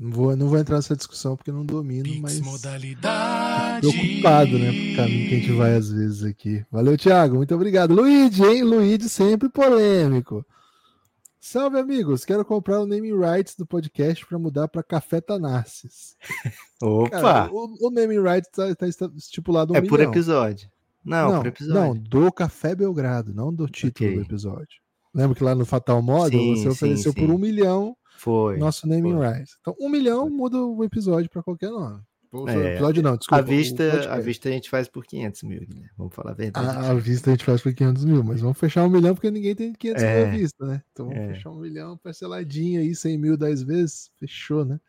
Não 0.03 0.11
vou, 0.11 0.35
não 0.35 0.49
vou 0.49 0.57
entrar 0.57 0.75
nessa 0.75 0.97
discussão 0.97 1.37
porque 1.37 1.49
não 1.49 1.65
domino, 1.65 2.03
Pix 2.03 2.19
mas. 2.19 2.41
Modalidade. 2.41 3.87
Preocupado, 3.87 4.59
né? 4.59 4.71
Pro 4.71 4.95
caminho 4.97 5.29
que 5.29 5.35
a 5.35 5.39
gente 5.39 5.51
vai 5.53 5.75
às 5.75 5.89
vezes 5.89 6.23
aqui. 6.23 6.65
Valeu, 6.69 6.97
Thiago. 6.97 7.37
Muito 7.37 7.55
obrigado. 7.55 7.93
Luigi, 7.93 8.43
hein? 8.43 8.63
Luigi 8.63 9.07
sempre 9.07 9.47
polêmico. 9.47 10.45
Salve, 11.39 11.77
amigos. 11.77 12.25
Quero 12.25 12.43
comprar 12.43 12.81
o 12.81 12.85
naming 12.85 13.17
rights 13.17 13.55
do 13.55 13.65
podcast 13.65 14.25
para 14.25 14.37
mudar 14.37 14.67
para 14.67 14.83
Café 14.83 15.21
Tanassis. 15.21 16.17
Opa! 16.81 17.09
Cara, 17.09 17.53
o, 17.53 17.87
o 17.87 17.89
naming 17.89 18.21
rights 18.21 18.49
está 18.49 18.75
tá 18.75 18.87
estipulado 19.15 19.71
um 19.71 19.75
É 19.77 19.81
milhão. 19.81 19.89
por 19.89 20.01
episódio. 20.01 20.69
Não, 21.03 21.31
não, 21.31 21.37
por 21.39 21.47
episódio. 21.47 21.81
Não, 21.81 21.93
do 21.93 22.31
Café 22.31 22.75
Belgrado, 22.75 23.33
não 23.33 23.53
do 23.53 23.67
título 23.67 24.09
okay. 24.09 24.19
do 24.19 24.25
episódio. 24.25 24.82
Lembra 25.13 25.35
que 25.35 25.43
lá 25.43 25.53
no 25.53 25.65
Fatal 25.65 26.01
Model 26.01 26.39
sim, 26.39 26.55
você 26.55 26.69
ofereceu 26.69 27.11
sim, 27.11 27.19
sim. 27.19 27.27
por 27.27 27.33
um 27.33 27.37
milhão 27.37 27.95
foi. 28.17 28.57
Nosso 28.57 28.87
naming 28.87 29.19
rights. 29.19 29.57
Então, 29.59 29.75
um 29.79 29.89
milhão 29.89 30.21
foi. 30.27 30.29
muda 30.29 30.57
o 30.57 30.83
episódio 30.83 31.29
para 31.29 31.43
qualquer 31.43 31.69
nome. 31.69 32.01
É, 32.47 32.73
episódio 32.73 33.03
não, 33.03 33.15
desculpa. 33.15 33.43
A 33.43 33.45
vista, 33.45 34.11
a 34.11 34.19
vista 34.19 34.49
a 34.49 34.51
gente 34.51 34.67
faz 34.67 34.87
por 34.87 35.05
500 35.05 35.43
mil, 35.43 35.61
né? 35.75 35.87
Vamos 35.95 36.15
falar 36.15 36.31
a 36.31 36.33
verdade. 36.33 36.67
A, 36.67 36.89
a 36.89 36.93
vista 36.95 37.29
a 37.29 37.33
gente 37.33 37.45
faz 37.45 37.61
por 37.61 37.71
500 37.73 38.05
mil, 38.05 38.23
mas 38.23 38.41
vamos 38.41 38.57
fechar 38.57 38.83
um 38.85 38.89
milhão 38.89 39.13
porque 39.13 39.29
ninguém 39.29 39.53
tem 39.53 39.71
500 39.73 40.01
mil 40.01 40.11
É. 40.11 40.23
à 40.23 40.29
vista, 40.31 40.65
né? 40.65 40.81
Então 40.91 41.09
vamos 41.09 41.21
É. 41.21 41.33
fechar 41.33 41.51
um 41.51 41.59
milhão 41.59 41.95
parceladinho 41.97 42.81
aí, 42.81 42.95
100 42.95 43.17
mil 43.19 43.37
10 43.37 43.61
vezes, 43.61 44.09
fechou, 44.19 44.65
né? 44.65 44.79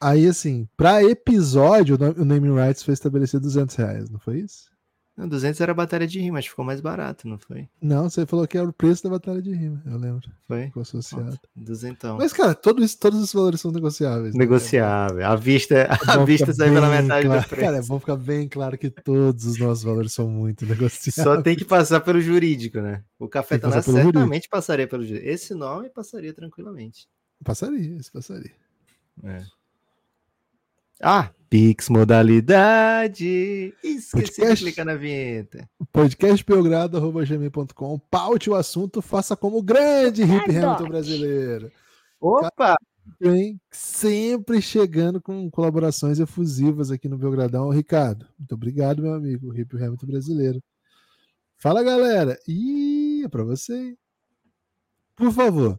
Aí, 0.00 0.28
assim, 0.28 0.68
para 0.76 1.02
episódio, 1.02 1.96
o 2.18 2.24
naming 2.24 2.54
rights 2.54 2.82
foi 2.82 2.94
estabelecido 2.94 3.40
200 3.40 3.74
reais, 3.74 4.10
não 4.10 4.20
foi 4.20 4.40
isso? 4.40 4.70
Não, 5.16 5.28
200 5.28 5.60
era 5.60 5.70
a 5.70 5.74
batalha 5.74 6.08
de 6.08 6.18
rima, 6.18 6.34
mas 6.38 6.46
ficou 6.46 6.64
mais 6.64 6.80
barato, 6.80 7.28
não 7.28 7.38
foi? 7.38 7.68
Não, 7.80 8.10
você 8.10 8.26
falou 8.26 8.48
que 8.48 8.58
era 8.58 8.68
o 8.68 8.72
preço 8.72 9.04
da 9.04 9.10
batalha 9.10 9.40
de 9.40 9.54
rima, 9.54 9.80
eu 9.86 9.96
lembro, 9.96 10.28
Foi? 10.48 10.66
ficou 10.66 10.82
associado. 10.82 11.38
Duzentão. 11.54 12.16
Mas, 12.18 12.32
cara, 12.32 12.52
todo 12.52 12.82
isso, 12.82 12.98
todos 12.98 13.20
os 13.20 13.32
valores 13.32 13.60
são 13.60 13.70
negociáveis. 13.70 14.34
né? 14.34 14.40
Negociável. 14.40 15.24
A 15.24 15.36
vista, 15.36 15.88
a 16.08 16.24
vista 16.24 16.52
sai 16.52 16.72
pela 16.72 16.90
metade 16.90 17.26
claro. 17.26 17.42
do 17.42 17.48
preço. 17.48 17.64
Cara, 17.64 17.76
é 17.76 17.82
bom 17.82 18.00
ficar 18.00 18.16
bem 18.16 18.48
claro 18.48 18.76
que 18.76 18.90
todos 18.90 19.44
os 19.44 19.56
nossos 19.56 19.84
valores 19.84 20.12
são 20.12 20.28
muito 20.28 20.66
negociáveis. 20.66 21.14
Só 21.14 21.40
tem 21.40 21.54
que 21.54 21.64
passar 21.64 22.00
pelo 22.00 22.20
jurídico, 22.20 22.80
né? 22.80 23.04
O 23.16 23.26
que 23.26 23.32
cafetanás 23.34 23.76
passar 23.76 23.84
pelo 23.84 23.98
jurídico. 23.98 24.18
certamente 24.18 24.48
passaria 24.48 24.88
pelo 24.88 25.04
jurídico. 25.04 25.30
Esse 25.30 25.54
nome 25.54 25.90
passaria 25.90 26.34
tranquilamente. 26.34 27.06
Passaria, 27.44 27.96
isso 27.98 28.10
passaria. 28.10 28.52
É. 29.22 29.44
Ah, 31.00 31.30
Pix 31.54 31.88
modalidade. 31.88 33.72
Esqueci 33.80 34.10
Podcast. 34.10 34.56
de 34.56 34.64
clicar 34.64 34.84
na 34.84 34.96
vinheta. 34.96 35.70
podcastbelgrado.gmail.com 35.92 37.98
Paute 38.10 38.50
o 38.50 38.56
assunto, 38.56 39.00
faça 39.00 39.36
como 39.36 39.58
o 39.58 39.62
grande 39.62 40.24
Hip 40.24 40.50
Adoro. 40.50 40.50
Hamilton 40.50 40.88
brasileiro. 40.88 41.70
Opa! 42.20 42.74
Hein? 43.22 43.60
Sempre 43.70 44.60
chegando 44.60 45.22
com 45.22 45.48
colaborações 45.48 46.18
efusivas 46.18 46.90
aqui 46.90 47.08
no 47.08 47.16
Belgradão. 47.16 47.70
Ricardo, 47.70 48.26
muito 48.36 48.56
obrigado, 48.56 49.00
meu 49.00 49.14
amigo, 49.14 49.56
Hip 49.56 49.76
Hamilton 49.76 50.06
brasileiro. 50.08 50.60
Fala, 51.56 51.84
galera. 51.84 52.36
Ih, 52.48 53.22
é 53.26 53.28
pra 53.28 53.44
você. 53.44 53.96
Por 55.14 55.30
favor, 55.30 55.78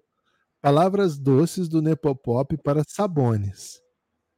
palavras 0.62 1.18
doces 1.18 1.68
do 1.68 1.82
Nepopop 1.82 2.56
para 2.64 2.86
Sabones. 2.88 3.84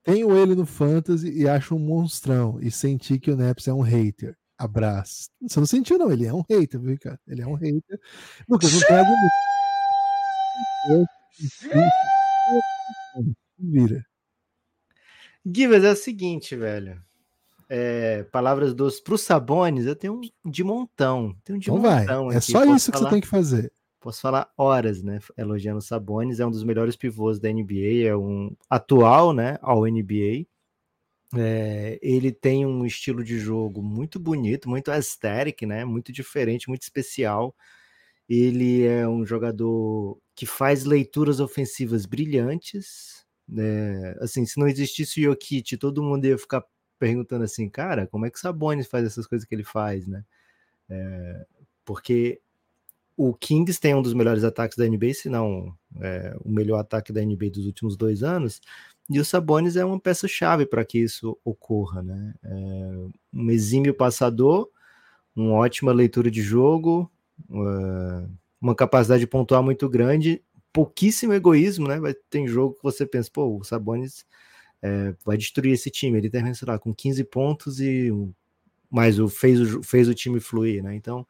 Tenho 0.07 0.37
ele 0.37 0.55
no 0.55 0.65
Fantasy 0.65 1.29
e 1.29 1.49
acho 1.49 1.75
um 1.75 1.79
monstrão. 1.79 2.57
E 2.61 2.71
senti 2.71 3.19
que 3.19 3.29
o 3.29 3.35
Neps 3.35 3.67
é 3.67 3.73
um 3.73 3.81
hater. 3.81 4.37
Abraço. 4.57 5.27
Você 5.41 5.59
não 5.59 5.67
sentiu, 5.67 5.97
não. 5.97 6.09
Ele 6.09 6.25
é 6.25 6.33
um 6.33 6.43
hater, 6.49 6.79
viu, 6.79 6.97
cara? 6.97 7.19
Ele 7.27 7.41
é 7.41 7.45
um 7.45 7.55
hater. 7.55 7.99
Lucas, 8.47 8.71
não 8.71 8.79
tem 8.87 8.95
argumento. 8.95 9.33
Vira. 13.59 14.05
Givas, 15.45 15.83
é 15.83 15.91
o 15.91 15.95
seguinte, 15.95 16.55
velho. 16.55 17.01
É, 17.69 18.23
palavras 18.31 18.73
doces 18.73 19.01
pro 19.01 19.17
Sabones, 19.17 19.85
eu 19.85 19.95
tenho 19.95 20.21
um 20.45 20.49
de 20.49 20.63
montão. 20.63 21.35
Tenho 21.43 21.57
um 21.57 21.59
de 21.59 21.69
Então 21.69 21.81
vai. 21.81 22.01
montão 22.01 22.31
É 22.31 22.37
aqui. 22.37 22.51
só 22.51 22.63
isso 22.65 22.91
que 22.91 22.97
falar? 22.97 23.09
você 23.09 23.15
tem 23.15 23.21
que 23.21 23.27
fazer. 23.27 23.71
Posso 23.99 24.21
falar 24.21 24.51
horas, 24.57 25.01
né? 25.01 25.19
Elogiando 25.37 25.81
Sabonis, 25.81 26.39
é 26.39 26.45
um 26.45 26.51
dos 26.51 26.63
melhores 26.63 26.95
pivôs 26.95 27.39
da 27.39 27.49
NBA, 27.51 28.07
é 28.07 28.15
um 28.15 28.55
atual, 28.69 29.33
né? 29.33 29.57
Ao 29.61 29.85
NBA. 29.85 30.45
É, 31.35 31.99
ele 32.01 32.31
tem 32.31 32.65
um 32.65 32.85
estilo 32.85 33.23
de 33.23 33.37
jogo 33.39 33.81
muito 33.81 34.19
bonito, 34.19 34.69
muito 34.69 34.91
aesthetic, 34.91 35.63
né? 35.63 35.83
Muito 35.83 36.11
diferente, 36.11 36.69
muito 36.69 36.83
especial. 36.83 37.55
Ele 38.29 38.85
é 38.85 39.07
um 39.07 39.25
jogador 39.25 40.19
que 40.35 40.45
faz 40.45 40.85
leituras 40.85 41.39
ofensivas 41.39 42.05
brilhantes. 42.05 43.25
Né? 43.47 44.15
Assim, 44.21 44.45
se 44.45 44.59
não 44.59 44.67
existisse 44.67 45.21
o 45.21 45.23
Jokic, 45.31 45.77
todo 45.77 46.03
mundo 46.03 46.25
ia 46.25 46.37
ficar 46.37 46.63
perguntando 46.99 47.43
assim, 47.43 47.69
cara, 47.69 48.07
como 48.07 48.25
é 48.25 48.29
que 48.29 48.37
o 48.37 48.41
Sabonis 48.41 48.87
faz 48.87 49.05
essas 49.05 49.27
coisas 49.27 49.47
que 49.47 49.55
ele 49.55 49.63
faz, 49.63 50.07
né? 50.07 50.23
É, 50.89 51.45
porque 51.85 52.41
o 53.17 53.33
Kings 53.33 53.79
tem 53.79 53.95
um 53.95 54.01
dos 54.01 54.13
melhores 54.13 54.43
ataques 54.43 54.77
da 54.77 54.87
NBA, 54.87 55.13
se 55.15 55.27
não 55.27 55.75
é, 55.99 56.37
o 56.45 56.51
melhor 56.51 56.77
ataque 56.77 57.11
da 57.11 57.21
NBA 57.21 57.49
dos 57.49 57.65
últimos 57.65 57.97
dois 57.97 58.21
anos, 58.21 58.61
e 59.09 59.19
o 59.19 59.25
Sabonis 59.25 59.75
é 59.75 59.83
uma 59.83 59.99
peça-chave 59.99 60.65
para 60.65 60.85
que 60.85 60.99
isso 60.99 61.37
ocorra, 61.43 62.03
né? 62.03 62.33
É, 62.43 63.07
um 63.33 63.49
exímio 63.49 63.93
passador, 63.93 64.69
uma 65.35 65.53
ótima 65.53 65.91
leitura 65.91 66.29
de 66.29 66.41
jogo, 66.41 67.09
uma 68.61 68.75
capacidade 68.75 69.21
de 69.21 69.27
pontuar 69.27 69.63
muito 69.63 69.89
grande, 69.89 70.43
pouquíssimo 70.71 71.33
egoísmo, 71.33 71.87
né? 71.87 71.99
Tem 72.29 72.47
jogo 72.47 72.75
que 72.75 72.83
você 72.83 73.05
pensa, 73.05 73.29
pô, 73.33 73.57
o 73.57 73.63
Sabonis 73.63 74.25
é, 74.81 75.15
vai 75.25 75.37
destruir 75.37 75.73
esse 75.73 75.89
time, 75.89 76.17
ele 76.17 76.29
termina, 76.29 76.53
sei 76.53 76.67
lá, 76.67 76.77
com 76.77 76.93
15 76.93 77.23
pontos 77.23 77.79
e 77.79 78.11
mas 78.89 79.19
o, 79.19 79.27
fez, 79.27 79.59
o, 79.59 79.83
fez 79.83 80.07
o 80.07 80.13
time 80.13 80.39
fluir, 80.39 80.81
né? 80.83 80.95
Então, 80.95 81.25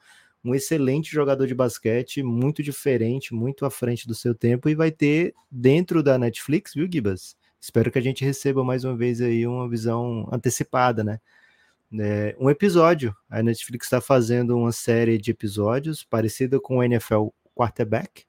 um 0.47 0.55
excelente 0.55 1.11
jogador 1.11 1.45
de 1.45 1.53
basquete, 1.53 2.23
muito 2.23 2.63
diferente, 2.63 3.33
muito 3.33 3.65
à 3.65 3.69
frente 3.69 4.07
do 4.07 4.15
seu 4.15 4.33
tempo, 4.33 4.69
e 4.69 4.75
vai 4.75 4.91
ter 4.91 5.33
dentro 5.51 6.01
da 6.01 6.17
Netflix, 6.17 6.73
viu, 6.73 6.87
Gibas? 6.89 7.35
Espero 7.59 7.91
que 7.91 7.99
a 7.99 8.01
gente 8.01 8.23
receba 8.23 8.63
mais 8.63 8.85
uma 8.85 8.95
vez 8.95 9.19
aí 9.19 9.45
uma 9.45 9.67
visão 9.67 10.27
antecipada, 10.31 11.03
né? 11.03 11.19
É, 11.99 12.35
um 12.39 12.49
episódio. 12.49 13.13
A 13.29 13.43
Netflix 13.43 13.87
está 13.87 13.99
fazendo 13.99 14.57
uma 14.57 14.71
série 14.71 15.17
de 15.17 15.31
episódios 15.31 16.03
parecida 16.03 16.61
com 16.61 16.77
o 16.77 16.83
NFL 16.83 17.27
Quarterback, 17.53 18.23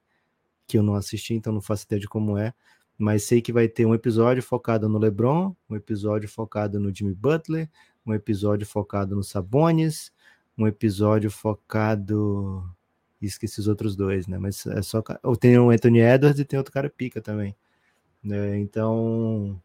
que 0.67 0.77
eu 0.77 0.83
não 0.83 0.95
assisti, 0.95 1.33
então 1.33 1.53
não 1.53 1.61
faço 1.61 1.85
ideia 1.85 2.01
de 2.01 2.07
como 2.07 2.37
é, 2.37 2.53
mas 2.97 3.23
sei 3.23 3.41
que 3.41 3.53
vai 3.53 3.69
ter 3.69 3.85
um 3.85 3.95
episódio 3.95 4.43
focado 4.43 4.89
no 4.89 4.99
LeBron, 4.99 5.55
um 5.69 5.75
episódio 5.75 6.27
focado 6.27 6.81
no 6.81 6.93
Jimmy 6.93 7.13
Butler, 7.13 7.69
um 8.05 8.13
episódio 8.13 8.67
focado 8.67 9.15
no 9.15 9.23
Sabonis, 9.23 10.11
um 10.59 10.67
episódio 10.67 11.31
focado. 11.31 12.63
Esqueci 13.21 13.59
os 13.59 13.67
outros 13.67 13.95
dois, 13.95 14.27
né? 14.27 14.37
Mas 14.37 14.65
é 14.67 14.81
só. 14.81 15.01
Ou 15.23 15.35
tem 15.35 15.57
o 15.57 15.69
Anthony 15.69 15.99
Edwards 15.99 16.39
e 16.39 16.45
tem 16.45 16.57
outro 16.57 16.73
cara 16.73 16.89
pica 16.89 17.21
também. 17.21 17.55
Né? 18.23 18.59
Então. 18.59 19.59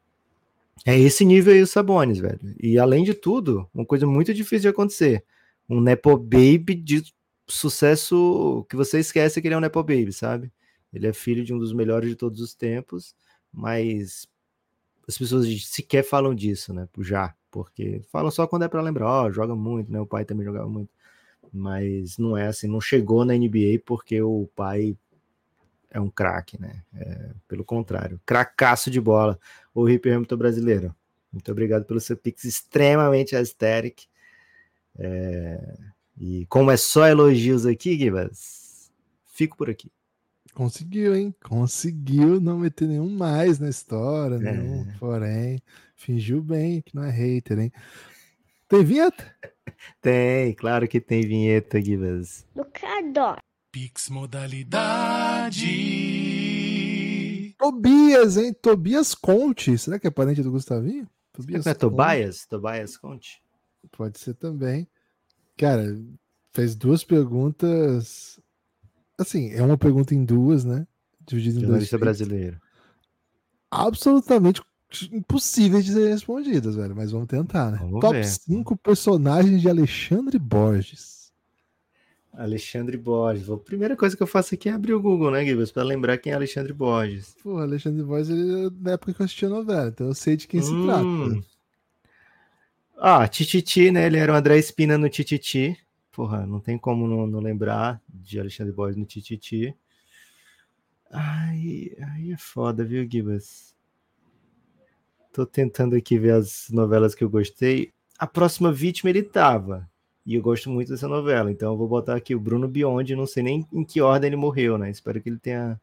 É 0.85 0.99
esse 0.99 1.25
nível 1.25 1.53
aí 1.53 1.63
o 1.63 1.67
Sabonis, 1.67 2.19
velho. 2.19 2.41
E 2.61 2.79
além 2.79 3.05
de 3.05 3.15
tudo, 3.15 3.69
uma 3.73 3.87
coisa 3.87 4.07
muito 4.07 4.35
difícil 4.35 4.63
de 4.63 4.69
acontecer. 4.69 5.25
Um 5.69 5.81
Nepo 5.81 6.17
Baby 6.17 6.75
de 6.75 7.15
sucesso 7.47 8.67
que 8.69 8.77
você 8.77 8.99
esquece 8.99 9.41
que 9.41 9.47
ele 9.47 9.55
é 9.55 9.59
um 9.59 9.61
Nepo 9.61 9.83
Baby, 9.83 10.13
sabe? 10.13 10.53
Ele 10.93 11.07
é 11.07 11.13
filho 11.13 11.45
de 11.45 11.55
um 11.55 11.59
dos 11.59 11.73
melhores 11.73 12.09
de 12.09 12.17
todos 12.17 12.41
os 12.41 12.55
tempos, 12.55 13.15
mas 13.53 14.29
as 15.07 15.17
pessoas 15.17 15.47
sequer 15.65 16.03
falam 16.03 16.35
disso, 16.35 16.73
né? 16.73 16.89
Já, 16.99 17.35
porque 17.55 18.03
falam 18.11 18.33
só 18.33 18.49
quando 18.49 18.65
é 18.65 18.69
para 18.69 18.83
lembrar, 18.83 19.07
ó, 19.07 19.27
oh, 19.27 19.31
joga 19.31 19.55
muito, 19.55 19.93
né? 19.93 20.01
O 20.01 20.07
pai 20.07 20.25
também 20.25 20.45
jogava 20.45 20.69
muito. 20.69 20.91
Mas 21.53 22.19
não 22.19 22.37
é 22.37 22.49
assim, 22.49 22.67
não 22.67 22.81
chegou 22.81 23.25
na 23.25 23.33
NBA 23.33 23.81
porque 23.87 24.21
o 24.21 24.49
pai 24.57 24.97
é 25.89 26.01
um 26.01 26.11
craque, 26.11 26.61
né? 26.61 26.83
É, 26.97 27.31
pelo 27.47 27.65
contrário, 27.65 28.21
cracaço 28.27 28.91
de 28.91 29.01
bola. 29.01 29.39
O 29.73 29.89
Hip 29.89 30.11
Hamilton 30.11 30.37
brasileiro. 30.37 30.97
Muito 31.33 31.53
obrigado 31.53 31.85
pelo 31.85 32.01
seu 32.01 32.17
pix 32.17 32.43
extremamente 32.43 33.37
aesthetic. 33.37 34.07
É, 34.99 35.77
e 36.19 36.47
como 36.47 36.73
é 36.73 36.77
só 36.77 37.07
elogios 37.07 37.67
aqui, 37.67 37.97
Gibas, 37.97 38.91
fico 39.27 39.57
por 39.57 39.71
aqui. 39.71 39.93
Conseguiu, 40.55 41.15
hein? 41.15 41.33
Conseguiu 41.45 42.41
não 42.41 42.59
meter 42.59 42.89
nenhum 42.89 43.11
mais 43.11 43.61
na 43.61 43.69
história, 43.69 44.35
é. 44.35 44.39
nenhum, 44.39 44.87
porém, 44.99 45.63
fingiu 46.05 46.43
bem 46.43 46.83
que 46.83 46.95
não 46.95 47.03
é 47.03 47.11
hater, 47.11 47.59
hein? 47.59 47.73
Tem 48.69 48.85
vinheta? 48.85 49.35
Tem, 50.01 50.55
claro 50.55 50.87
que 50.87 51.01
tem 51.01 51.27
vinheta, 51.27 51.81
Gibas. 51.81 52.47
Lucador. 52.55 53.39
Pix 53.73 54.09
modalidade. 54.09 55.65
Tobias, 57.59 58.37
hein? 58.37 58.55
Tobias 58.55 59.15
Conte. 59.15 59.77
Será 59.79 59.99
que 59.99 60.07
é 60.07 60.11
parente 60.11 60.43
do 60.43 60.51
Gustavinho? 60.51 61.09
Tobias 61.33 61.67
é 61.67 61.75
Tobias? 61.75 62.47
Tobias 62.47 62.97
Conte? 62.97 63.43
Pode 63.91 64.19
ser 64.19 64.35
também. 64.35 64.87
Cara, 65.57 65.99
fez 66.53 66.77
duas 66.77 67.03
perguntas. 67.03 68.39
Assim, 69.19 69.51
é 69.53 69.63
uma 69.63 69.79
pergunta 69.79 70.15
em 70.15 70.25
duas, 70.25 70.65
né? 70.65 70.87
Dividida 71.27 71.59
em 71.59 71.63
Jornalista 71.63 71.99
brasileiro. 71.99 72.61
Absolutamente 73.71 74.63
impossíveis 75.13 75.85
de 75.85 75.93
ser 75.93 76.09
respondidas, 76.09 76.77
velho. 76.77 76.95
Mas 76.95 77.11
vamos 77.11 77.29
tentar, 77.29 77.71
né? 77.71 77.79
Vamos 77.81 78.01
Top 78.01 78.15
ver. 78.15 78.25
5 78.25 78.77
personagens 78.77 79.61
de 79.61 79.69
Alexandre 79.69 80.39
Borges. 80.39 81.33
Alexandre 82.37 82.97
Borges. 82.97 83.49
A 83.49 83.57
primeira 83.57 83.97
coisa 83.97 84.17
que 84.17 84.23
eu 84.23 84.27
faço 84.27 84.55
aqui 84.55 84.69
é 84.69 84.73
abrir 84.73 84.93
o 84.93 85.01
Google, 85.01 85.31
né, 85.31 85.45
Gibbs? 85.45 85.71
Para 85.71 85.85
lembrar 85.85 86.19
quem 86.19 86.33
é 86.33 86.37
Alexandre 86.37 86.73
Borges. 86.73 87.37
Pô, 87.43 87.59
Alexandre 87.59 88.03
Borges, 88.03 88.31
ele 88.31 88.67
é 88.67 88.71
da 88.71 88.93
época 88.93 89.15
que 89.15 89.21
eu 89.21 89.25
assistia 89.25 89.49
a 89.49 89.53
novela, 89.53 89.89
então 89.89 90.09
eu 90.09 90.15
sei 90.15 90.37
de 90.37 90.49
quem 90.49 90.61
hum. 90.61 90.63
se 90.63 90.83
trata. 90.85 91.55
Ah, 92.97 93.29
Tititi, 93.29 93.91
né? 93.91 94.07
Ele 94.07 94.19
era 94.19 94.33
o 94.33 94.37
André 94.37 94.59
Espina 94.59 94.97
no 94.97 95.09
Tititi. 95.09 95.77
Porra, 96.13 96.47
não 96.47 96.61
tem 96.61 96.79
como 96.79 97.07
não, 97.07 97.27
não 97.27 97.41
lembrar 97.41 98.01
de 98.09 98.39
Alexandre 98.39 98.73
Borges 98.73 98.97
no 98.97 99.05
Tititi. 99.05 99.75
Ai, 101.11 101.93
aí 102.01 102.33
é 102.33 102.37
foda, 102.37 102.85
viu, 102.85 103.09
Gibas? 103.09 103.74
Tô 105.35 105.45
tentando 105.45 105.97
aqui 105.97 106.17
ver 106.17 106.31
as 106.35 106.69
novelas 106.71 107.13
que 107.13 107.25
eu 107.25 107.29
gostei. 107.29 107.93
A 108.17 108.27
próxima 108.27 108.73
vítima 108.73 109.11
ele 109.11 109.23
tava. 109.23 109.91
E 110.25 110.37
eu 110.37 110.41
gosto 110.41 110.71
muito 110.71 110.91
dessa 110.91 111.09
novela. 111.09 111.51
Então 111.51 111.73
eu 111.73 111.77
vou 111.77 111.89
botar 111.89 112.15
aqui 112.15 112.37
o 112.37 112.41
Bruno 112.41 112.69
Biondi. 112.69 113.17
Não 113.17 113.27
sei 113.27 113.43
nem 113.43 113.67
em 113.73 113.85
que 113.85 114.01
ordem 114.01 114.29
ele 114.29 114.37
morreu, 114.37 114.79
né? 114.79 114.89
Espero 114.89 115.21
que 115.21 115.29
ele 115.29 115.39
tenha 115.39 115.79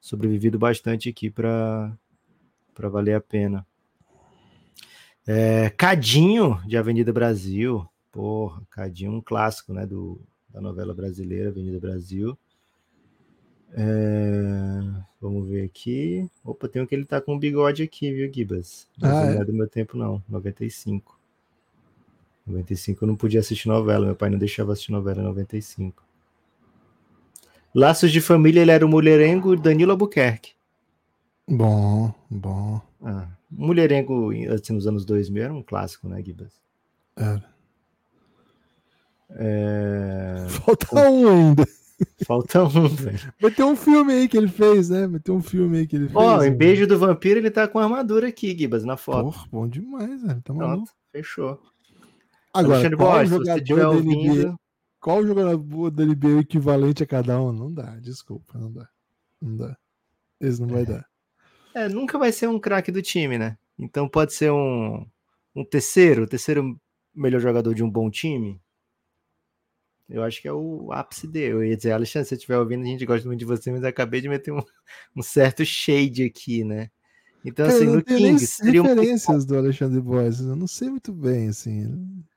sobrevivido 0.00 0.58
bastante 0.58 1.08
aqui 1.08 1.30
para 1.30 1.92
valer 2.78 3.14
a 3.14 3.20
pena. 3.20 3.66
É, 5.26 5.68
Cadinho, 5.70 6.58
de 6.66 6.78
Avenida 6.78 7.12
Brasil. 7.12 7.86
Porra, 8.10 8.62
Cadinho, 8.70 9.12
um 9.12 9.20
clássico, 9.20 9.74
né? 9.74 9.86
Do, 9.86 10.18
da 10.48 10.62
novela 10.62 10.94
brasileira, 10.94 11.50
Avenida 11.50 11.78
Brasil. 11.78 12.38
É, 13.76 14.80
vamos 15.20 15.48
ver 15.48 15.64
aqui. 15.64 16.30
Opa, 16.44 16.68
tem 16.68 16.80
um 16.80 16.86
que 16.86 16.94
ele 16.94 17.04
tá 17.04 17.20
com 17.20 17.34
um 17.34 17.38
bigode 17.38 17.82
aqui, 17.82 18.12
viu, 18.12 18.32
Gibas? 18.32 18.86
Mas 18.96 19.10
Ah, 19.10 19.24
não 19.26 19.32
é? 19.32 19.36
é 19.38 19.44
do 19.44 19.52
meu 19.52 19.68
tempo, 19.68 19.96
não. 19.96 20.22
95. 20.28 21.18
95 22.46 23.02
eu 23.04 23.08
não 23.08 23.16
podia 23.16 23.40
assistir 23.40 23.66
novela. 23.68 24.06
Meu 24.06 24.14
pai 24.14 24.30
não 24.30 24.38
deixava 24.38 24.72
assistir 24.72 24.92
novela 24.92 25.20
em 25.20 25.24
95. 25.24 26.02
Laços 27.74 28.12
de 28.12 28.20
Família, 28.20 28.60
ele 28.60 28.70
era 28.70 28.86
o 28.86 28.88
mulherengo 28.88 29.56
Danilo 29.56 29.90
Albuquerque. 29.90 30.52
Bom, 31.48 32.14
bom. 32.30 32.80
Ah, 33.02 33.26
mulherengo, 33.50 34.30
assim, 34.52 34.72
nos 34.72 34.86
anos 34.86 35.04
2000 35.04 35.42
era 35.42 35.52
um 35.52 35.62
clássico, 35.62 36.08
né, 36.08 36.22
Gibas? 36.22 36.52
Era. 37.16 37.44
É... 39.30 40.46
Falta 40.48 40.86
um 40.94 41.28
ainda. 41.28 41.64
Falta 42.26 42.64
um, 42.64 42.88
velho. 42.88 43.32
Vai 43.40 43.50
ter 43.50 43.62
um 43.62 43.76
filme 43.76 44.12
aí 44.12 44.28
que 44.28 44.36
ele 44.36 44.48
fez, 44.48 44.88
né? 44.90 45.06
Vai 45.06 45.20
ter 45.20 45.32
um 45.32 45.40
filme 45.40 45.78
aí 45.78 45.86
que 45.86 45.96
ele 45.96 46.06
fez. 46.06 46.16
Ó, 46.16 46.42
em 46.42 46.50
né? 46.50 46.56
Beijo 46.56 46.86
do 46.86 46.98
Vampiro, 46.98 47.38
ele 47.38 47.50
tá 47.50 47.68
com 47.68 47.78
armadura 47.78 48.28
aqui, 48.28 48.56
Gibas, 48.56 48.84
na 48.84 48.96
foto. 48.96 49.32
Porra, 49.32 49.46
bom 49.50 49.68
demais, 49.68 50.22
velho. 50.22 50.42
Tá 50.42 50.52
maluco. 50.52 50.90
Fechou. 51.12 51.60
Agora, 52.52 52.74
Alexandre 52.76 52.96
qual 52.96 53.12
Borges, 53.12 53.30
se 53.30 53.66
jogador 53.66 53.96
ouvindo, 53.96 54.34
NBA, 54.34 54.56
qual 55.00 55.26
jogador 55.26 55.90
da 55.90 56.04
NBA 56.04 56.28
é 56.28 56.38
equivalente 56.38 57.02
a 57.02 57.06
cada 57.06 57.40
um? 57.40 57.52
Não 57.52 57.72
dá, 57.72 57.96
desculpa, 57.96 58.56
não 58.58 58.72
dá. 58.72 58.88
Não 59.40 59.56
dá. 59.56 59.76
Esse 60.40 60.60
não 60.60 60.68
vai 60.68 60.86
dar. 60.86 61.04
é, 61.74 61.88
nunca 61.88 62.16
vai 62.18 62.30
ser 62.30 62.48
um 62.48 62.58
craque 62.58 62.92
do 62.92 63.02
time, 63.02 63.36
né? 63.36 63.58
Então 63.78 64.08
pode 64.08 64.32
ser 64.32 64.52
um, 64.52 65.04
um 65.54 65.64
terceiro, 65.64 66.26
terceiro 66.26 66.80
melhor 67.14 67.40
jogador 67.40 67.74
de 67.74 67.82
um 67.82 67.90
bom 67.90 68.08
time. 68.10 68.60
Eu 70.08 70.22
acho 70.22 70.40
que 70.42 70.48
é 70.48 70.52
o 70.52 70.92
ápice 70.92 71.26
dele. 71.26 71.54
Eu 71.54 71.64
ia 71.64 71.76
dizer, 71.76 71.92
Alexandre, 71.92 72.24
se 72.24 72.30
você 72.30 72.34
estiver 72.34 72.58
ouvindo, 72.58 72.82
a 72.82 72.86
gente 72.86 73.06
gosta 73.06 73.26
muito 73.26 73.38
de 73.38 73.44
você, 73.44 73.70
mas 73.70 73.84
acabei 73.84 74.20
de 74.20 74.28
meter 74.28 74.52
um, 74.52 74.62
um 75.16 75.22
certo 75.22 75.64
shade 75.64 76.24
aqui, 76.24 76.64
né? 76.64 76.90
Então, 77.44 77.66
Cara, 77.66 77.76
assim, 77.76 77.86
no 77.86 78.02
Kings, 78.02 78.46
seria 78.46 78.82
um 78.82 78.86
referências 78.86 79.44
do 79.44 79.56
Alexandre 79.56 80.00
Borges. 80.00 80.40
Eu 80.40 80.56
não 80.56 80.66
sei 80.66 80.88
muito 80.88 81.12
bem, 81.12 81.48
assim. 81.48 81.86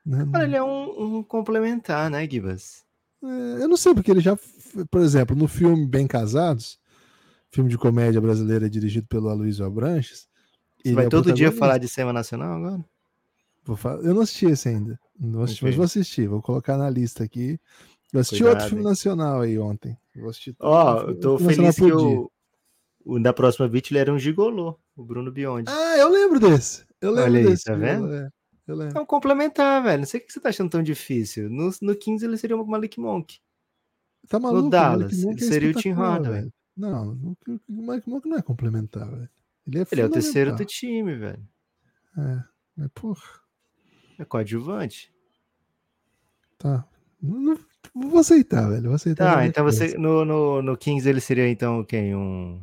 né? 0.04 0.26
Cara, 0.30 0.44
ele 0.44 0.56
é 0.56 0.62
um, 0.62 1.18
um 1.18 1.22
complementar, 1.22 2.10
né, 2.10 2.28
Gibas? 2.28 2.84
É, 3.22 3.62
eu 3.62 3.68
não 3.68 3.76
sei, 3.76 3.94
porque 3.94 4.10
ele 4.10 4.20
já, 4.20 4.36
por 4.90 5.00
exemplo, 5.00 5.34
no 5.34 5.48
filme 5.48 5.86
Bem 5.86 6.06
Casados, 6.06 6.78
filme 7.50 7.70
de 7.70 7.78
comédia 7.78 8.20
brasileira 8.20 8.68
dirigido 8.68 9.06
pelo 9.06 9.30
Aloysio 9.30 9.64
Abranches. 9.64 10.28
Você 10.84 10.92
vai 10.92 11.06
é 11.06 11.08
todo 11.08 11.32
dia 11.32 11.50
falar 11.50 11.78
de 11.78 11.88
cinema 11.88 12.12
nacional 12.12 12.52
agora? 12.52 12.84
Eu 14.02 14.14
não 14.14 14.22
assisti 14.22 14.46
esse 14.46 14.68
ainda. 14.68 14.98
Não 15.18 15.42
assisti, 15.42 15.62
Ok. 15.64 15.68
Mas 15.68 15.76
vou 15.76 15.84
assistir, 15.84 16.28
vou 16.28 16.42
colocar 16.42 16.76
na 16.76 16.88
lista 16.88 17.24
aqui. 17.24 17.58
Eu 18.12 18.20
assisti 18.20 18.42
Cuidado, 18.42 18.54
outro 18.54 18.68
filme 18.68 18.82
hein? 18.84 18.88
nacional 18.88 19.40
aí 19.40 19.58
ontem. 19.58 19.98
Ó, 20.60 21.00
todo 21.00 21.10
eu 21.10 21.20
tô 21.20 21.38
feliz 21.38 21.76
que 21.76 21.92
o, 21.92 22.30
o 23.04 23.18
da 23.20 23.32
próxima 23.32 23.68
vítima 23.68 23.96
ele 23.96 24.02
era 24.02 24.12
um 24.12 24.18
gigolô, 24.18 24.78
o 24.96 25.04
Bruno 25.04 25.30
Biondi. 25.30 25.70
Ah, 25.70 25.96
eu 25.98 26.08
lembro 26.08 26.40
desse. 26.40 26.84
Eu 27.00 27.10
lembro 27.10 27.30
Olha 27.30 27.38
aí, 27.40 27.46
desse. 27.46 27.64
tá 27.64 27.74
vendo? 27.74 28.12
é, 28.12 28.28
eu 28.66 28.76
lembro. 28.76 28.98
É 28.98 29.00
um 29.00 29.06
complementar, 29.06 29.82
velho. 29.82 29.98
Não 29.98 30.06
sei 30.06 30.20
o 30.20 30.26
que 30.26 30.32
você 30.32 30.40
tá 30.40 30.48
achando 30.48 30.70
tão 30.70 30.82
difícil. 30.82 31.50
No, 31.50 31.70
no 31.82 31.94
15 31.94 32.24
ele 32.24 32.36
seria 32.36 32.56
o 32.56 32.66
Malik 32.66 32.98
Monk. 32.98 33.38
Tá 34.28 34.38
maluco? 34.38 34.62
no 34.62 34.66
o 34.68 34.70
Dallas, 34.70 35.22
ele 35.22 35.40
seria 35.40 35.70
o 35.70 35.74
Tim 35.74 35.92
Hardaway. 35.92 36.40
velho. 36.40 36.52
Não, 36.76 37.36
o 37.46 37.92
Mike 37.92 38.08
Monk 38.08 38.28
não 38.28 38.36
é 38.36 38.42
complementar, 38.42 39.10
velho. 39.10 39.28
Ele 39.66 39.80
é 39.80 39.86
Ele 39.90 40.00
é 40.00 40.06
o 40.06 40.10
terceiro 40.10 40.54
do 40.54 40.64
time, 40.64 41.14
velho. 41.16 41.48
É, 42.16 42.42
mas, 42.76 42.88
porra, 42.94 43.22
É 44.18 44.24
coadjuvante. 44.24 45.12
tá. 46.58 46.84
Não, 47.22 47.38
não- 47.40 47.58
vou 48.10 48.20
aceitar, 48.20 48.68
velho. 48.68 48.84
Vou 48.84 48.94
aceitar. 48.94 49.34
Tá, 49.36 49.46
então 49.46 49.64
você. 49.64 49.96
No, 49.98 50.24
no, 50.24 50.62
no 50.62 50.76
15 50.76 51.08
ele 51.08 51.20
seria 51.20 51.48
então 51.48 51.82
quem? 51.84 52.14
Um. 52.14 52.62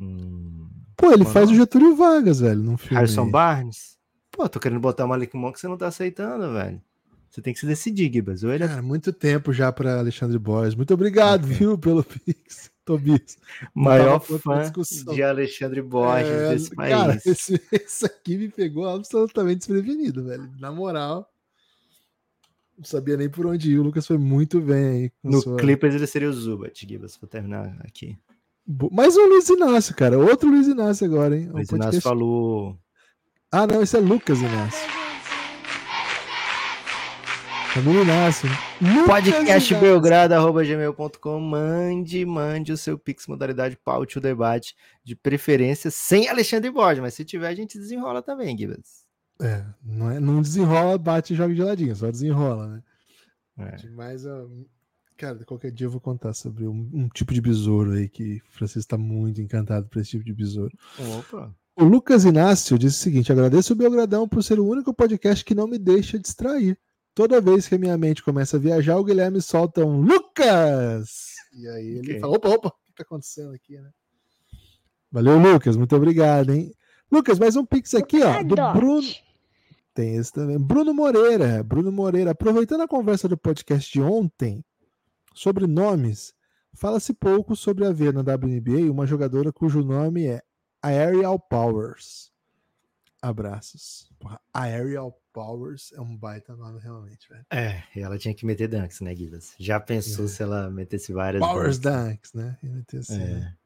um 0.00 0.68
Pô, 0.96 1.12
ele 1.12 1.24
Qual 1.24 1.32
faz 1.32 1.50
o? 1.50 1.54
Getúlio 1.54 1.94
Vargas, 1.96 2.40
velho, 2.40 2.60
num 2.62 2.76
filme. 2.76 2.96
Harrison. 2.96 3.30
Barnes? 3.30 3.96
Pô, 4.30 4.48
tô 4.48 4.58
querendo 4.58 4.80
botar 4.80 5.04
o 5.04 5.08
Malik 5.08 5.34
Monk, 5.36 5.58
você 5.58 5.68
não 5.68 5.76
tá 5.76 5.86
aceitando, 5.88 6.52
velho. 6.52 6.80
Você 7.30 7.42
tem 7.42 7.52
que 7.52 7.60
se 7.60 7.66
decidir, 7.66 8.10
Gibas. 8.12 8.42
Ou 8.44 8.50
ele 8.52 8.64
é 8.64 8.68
Cara, 8.68 8.82
muito 8.82 9.12
tempo 9.12 9.52
já 9.52 9.70
pra 9.70 9.98
Alexandre 9.98 10.38
Borges. 10.38 10.74
Muito 10.74 10.94
obrigado, 10.94 11.44
Ok. 11.44 11.54
viu, 11.56 11.76
pelo 11.78 12.02
Pix, 12.02 12.70
Tobias. 12.86 13.36
maior 13.74 14.20
fã 14.20 14.72
de 15.12 15.22
Alexandre 15.22 15.82
Borges 15.82 16.30
É, 16.30 16.48
desse 16.54 16.74
país. 16.74 16.90
Cara, 16.96 17.20
esse, 17.26 17.60
esse 17.72 18.06
aqui 18.06 18.38
me 18.38 18.48
pegou 18.48 18.88
absolutamente 18.88 19.58
desprevenido, 19.58 20.24
velho. 20.24 20.50
Na 20.58 20.72
moral. 20.72 21.30
Não 22.78 22.84
sabia 22.84 23.16
nem 23.16 23.28
por 23.28 23.44
onde 23.46 23.72
ir. 23.72 23.78
O 23.78 23.82
Lucas 23.82 24.06
foi 24.06 24.16
muito 24.18 24.60
bem 24.60 24.86
aí. 24.86 25.12
No 25.22 25.42
sua- 25.42 25.56
Clippers 25.56 25.94
ele 25.94 26.06
seria 26.06 26.28
o 26.28 26.32
Zubat, 26.32 26.86
Gibas. 26.86 27.16
Vou 27.20 27.28
terminar 27.28 27.76
aqui. 27.80 28.16
Mais 28.92 29.16
um 29.16 29.26
Luiz 29.28 29.48
Inácio, 29.48 29.94
cara. 29.94 30.18
Outro 30.18 30.48
Luiz 30.50 30.66
Inácio 30.66 31.06
agora, 31.06 31.36
hein? 31.36 31.46
O 31.48 31.50
Um 31.50 31.56
Luiz 31.56 31.68
podcast- 31.68 31.94
Inácio 31.96 32.00
falou. 32.02 32.78
Ah, 33.50 33.66
não, 33.66 33.82
esse 33.82 33.96
é 33.96 34.00
Lucas 34.00 34.38
Inácio. 34.40 35.05
Família 37.76 38.00
Inácio. 38.04 38.48
Lucas 38.80 39.06
Podcast 39.06 39.44
Inácio. 39.44 39.80
belgrado.gmail.com 39.80 41.40
Mande, 41.40 42.24
mande 42.24 42.72
o 42.72 42.76
seu 42.76 42.98
Pix 42.98 43.26
modalidade 43.26 43.76
paute 43.76 44.16
o 44.16 44.20
debate, 44.20 44.74
de 45.04 45.14
preferência 45.14 45.90
sem 45.90 46.26
Alexandre 46.26 46.70
Borges, 46.70 47.02
mas 47.02 47.12
se 47.12 47.22
tiver 47.22 47.48
a 47.48 47.54
gente 47.54 47.78
desenrola 47.78 48.22
também, 48.22 48.56
Gibas. 48.56 49.04
É, 49.42 49.62
não, 49.84 50.10
é, 50.10 50.18
não 50.18 50.40
desenrola, 50.40 50.96
bate 50.96 51.34
e 51.34 51.36
joga 51.36 51.54
de 51.54 51.62
ladinho, 51.62 51.94
só 51.94 52.10
desenrola, 52.10 52.66
né? 52.66 52.82
É. 53.58 53.88
Mas, 53.90 54.24
ó, 54.24 54.46
cara, 55.14 55.44
qualquer 55.44 55.70
dia 55.70 55.86
eu 55.86 55.90
vou 55.90 56.00
contar 56.00 56.32
sobre 56.32 56.66
um, 56.66 56.88
um 56.94 57.08
tipo 57.10 57.34
de 57.34 57.42
besouro 57.42 57.92
aí 57.92 58.08
que 58.08 58.38
o 58.38 58.52
Francisco 58.52 58.88
tá 58.88 58.96
muito 58.96 59.42
encantado 59.42 59.86
por 59.86 60.00
esse 60.00 60.12
tipo 60.12 60.24
de 60.24 60.32
besouro. 60.32 60.74
Opa. 61.18 61.54
O 61.78 61.84
Lucas 61.84 62.24
Inácio 62.24 62.78
disse 62.78 63.00
o 63.00 63.02
seguinte: 63.02 63.30
agradeço 63.30 63.74
o 63.74 63.76
Belgradão 63.76 64.26
por 64.26 64.42
ser 64.42 64.58
o 64.58 64.66
único 64.66 64.94
podcast 64.94 65.44
que 65.44 65.54
não 65.54 65.68
me 65.68 65.76
deixa 65.76 66.18
distrair. 66.18 66.78
Toda 67.16 67.40
vez 67.40 67.66
que 67.66 67.74
a 67.74 67.78
minha 67.78 67.96
mente 67.96 68.22
começa 68.22 68.58
a 68.58 68.60
viajar, 68.60 68.98
o 68.98 69.02
Guilherme 69.04 69.40
solta 69.40 69.82
um 69.82 70.02
Lucas! 70.02 71.32
E 71.54 71.66
aí 71.66 71.86
ele 71.86 72.10
Ok. 72.10 72.20
fala: 72.20 72.36
opa, 72.36 72.48
opa, 72.50 72.68
o 72.68 72.84
que 72.84 72.92
tá 72.92 73.02
acontecendo 73.04 73.54
aqui, 73.54 73.78
né? 73.80 73.90
Valeu, 75.10 75.38
Lucas, 75.38 75.78
muito 75.78 75.96
obrigado, 75.96 76.52
hein? 76.52 76.74
Lucas, 77.10 77.38
mais 77.38 77.56
um 77.56 77.64
pix 77.64 77.94
aqui, 77.94 78.22
ó, 78.22 78.42
do. 78.42 78.54
Bruno. 78.74 79.08
Tem 79.94 80.16
esse 80.16 80.30
também. 80.30 80.58
Bruno 80.58 80.92
Moreira. 80.92 81.62
Bruno 81.62 81.90
Moreira, 81.90 82.32
aproveitando 82.32 82.82
a 82.82 82.88
conversa 82.88 83.26
do 83.26 83.38
podcast 83.38 83.90
de 83.90 84.02
ontem 84.02 84.62
sobre 85.34 85.66
nomes, 85.66 86.34
fala-se 86.74 87.14
pouco 87.14 87.56
sobre 87.56 87.86
haver 87.86 88.12
na 88.12 88.20
WNBA 88.20 88.90
uma 88.92 89.06
jogadora 89.06 89.50
cujo 89.50 89.82
nome 89.82 90.26
é 90.26 90.42
Aerial 90.82 91.38
Powers. 91.40 92.30
Abraços. 93.22 94.12
Porra, 94.18 94.38
Aerial 94.52 95.18
Powers 95.36 95.92
é 95.92 96.00
um 96.00 96.16
baita 96.16 96.56
nome, 96.56 96.80
realmente, 96.80 97.28
velho. 97.28 97.44
É, 97.50 97.82
e 97.94 98.00
ela 98.00 98.16
tinha 98.16 98.32
que 98.32 98.46
meter 98.46 98.68
dunks, 98.68 99.02
né, 99.02 99.14
Gibas? 99.14 99.54
Já 99.58 99.78
pensou 99.78 100.24
É. 100.24 100.28
se 100.28 100.42
ela 100.42 100.70
metesse 100.70 101.12
várias 101.12 101.42
Powers 101.46 101.78
dunks? 101.78 102.32
Né? 102.32 102.56
Ia 102.62 102.70
meter 102.72 103.00
assim, 103.00 103.20
É. 103.22 103.26
né? 103.34 103.56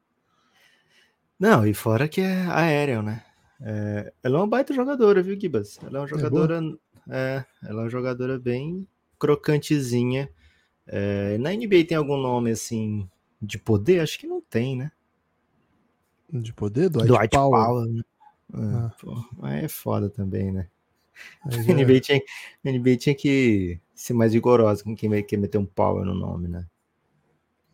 Não, 1.38 1.64
e 1.64 1.72
fora 1.72 2.08
que 2.08 2.20
é 2.20 2.42
aéreo, 2.46 3.02
né? 3.02 3.24
É, 3.60 4.12
ela 4.20 4.38
é 4.38 4.40
uma 4.40 4.48
baita 4.48 4.74
jogadora, 4.74 5.22
viu, 5.22 5.38
Gibas? 5.38 5.78
Ela 5.82 5.98
é 5.98 6.00
uma 6.00 6.08
jogadora. 6.08 6.60
É, 7.08 7.44
ela 7.62 7.80
é 7.82 7.84
uma 7.84 7.88
jogadora 7.88 8.36
bem 8.36 8.84
crocantezinha. 9.16 10.28
É, 10.88 11.38
na 11.38 11.52
NBA 11.54 11.84
tem 11.86 11.96
algum 11.96 12.16
nome 12.16 12.50
assim 12.50 13.08
de 13.40 13.58
poder? 13.58 14.00
Acho 14.00 14.18
que 14.18 14.26
não 14.26 14.40
tem, 14.40 14.76
né? 14.76 14.90
De 16.32 16.52
poder? 16.52 16.88
Dwight, 16.90 17.06
Dwight 17.08 17.36
Powell. 17.36 17.64
Powell. 17.64 17.86
né? 17.92 18.02
É, 18.54 18.58
Ah. 18.76 18.92
pô, 19.00 19.24
mas 19.38 19.64
é 19.64 19.68
foda 19.68 20.10
também, 20.10 20.50
né? 20.50 20.68
A 21.44 21.72
NBA, 21.72 22.00
tinha, 22.00 22.20
a 22.64 22.68
NBA 22.70 22.96
tinha 22.96 23.14
que 23.14 23.80
ser 23.94 24.12
mais 24.14 24.32
rigorosa 24.32 24.84
com 24.84 24.94
quem 24.94 25.22
quer 25.24 25.36
meter 25.36 25.58
um 25.58 25.66
Power 25.66 26.04
no 26.04 26.14
nome, 26.14 26.48
né? 26.48 26.66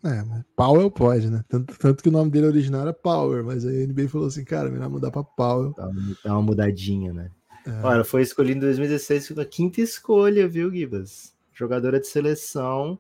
É, 0.05 0.23
mas 0.23 0.45
Powell 0.55 0.91
pode, 0.91 1.29
né? 1.31 1.43
Tanto, 1.49 1.77
tanto 1.79 2.03
que 2.03 2.09
o 2.09 2.13
nome 2.13 2.31
dele 2.31 2.47
original 2.47 2.83
era 2.83 2.93
Power, 2.93 3.43
mas 3.45 3.65
aí 3.67 3.83
a 3.83 3.87
NBA 3.87 4.09
falou 4.09 4.29
assim, 4.29 4.45
cara, 4.45 4.71
melhor 4.71 4.89
mudar 4.89 5.11
pra 5.11 5.25
Powell. 5.25 5.75
Dá 5.77 5.89
uma, 5.89 6.17
dá 6.25 6.33
uma 6.35 6.43
mudadinha, 6.43 7.13
né? 7.13 7.31
É. 7.67 7.83
Olha, 7.83 8.05
foi 8.05 8.23
escolhida 8.23 8.59
em 8.59 8.61
2016 8.61 9.29
com 9.31 9.41
a 9.41 9.45
quinta 9.45 9.81
escolha, 9.81 10.47
viu, 10.47 10.71
Gibas? 10.71 11.35
Jogadora 11.53 11.99
de 11.99 12.07
seleção. 12.07 12.99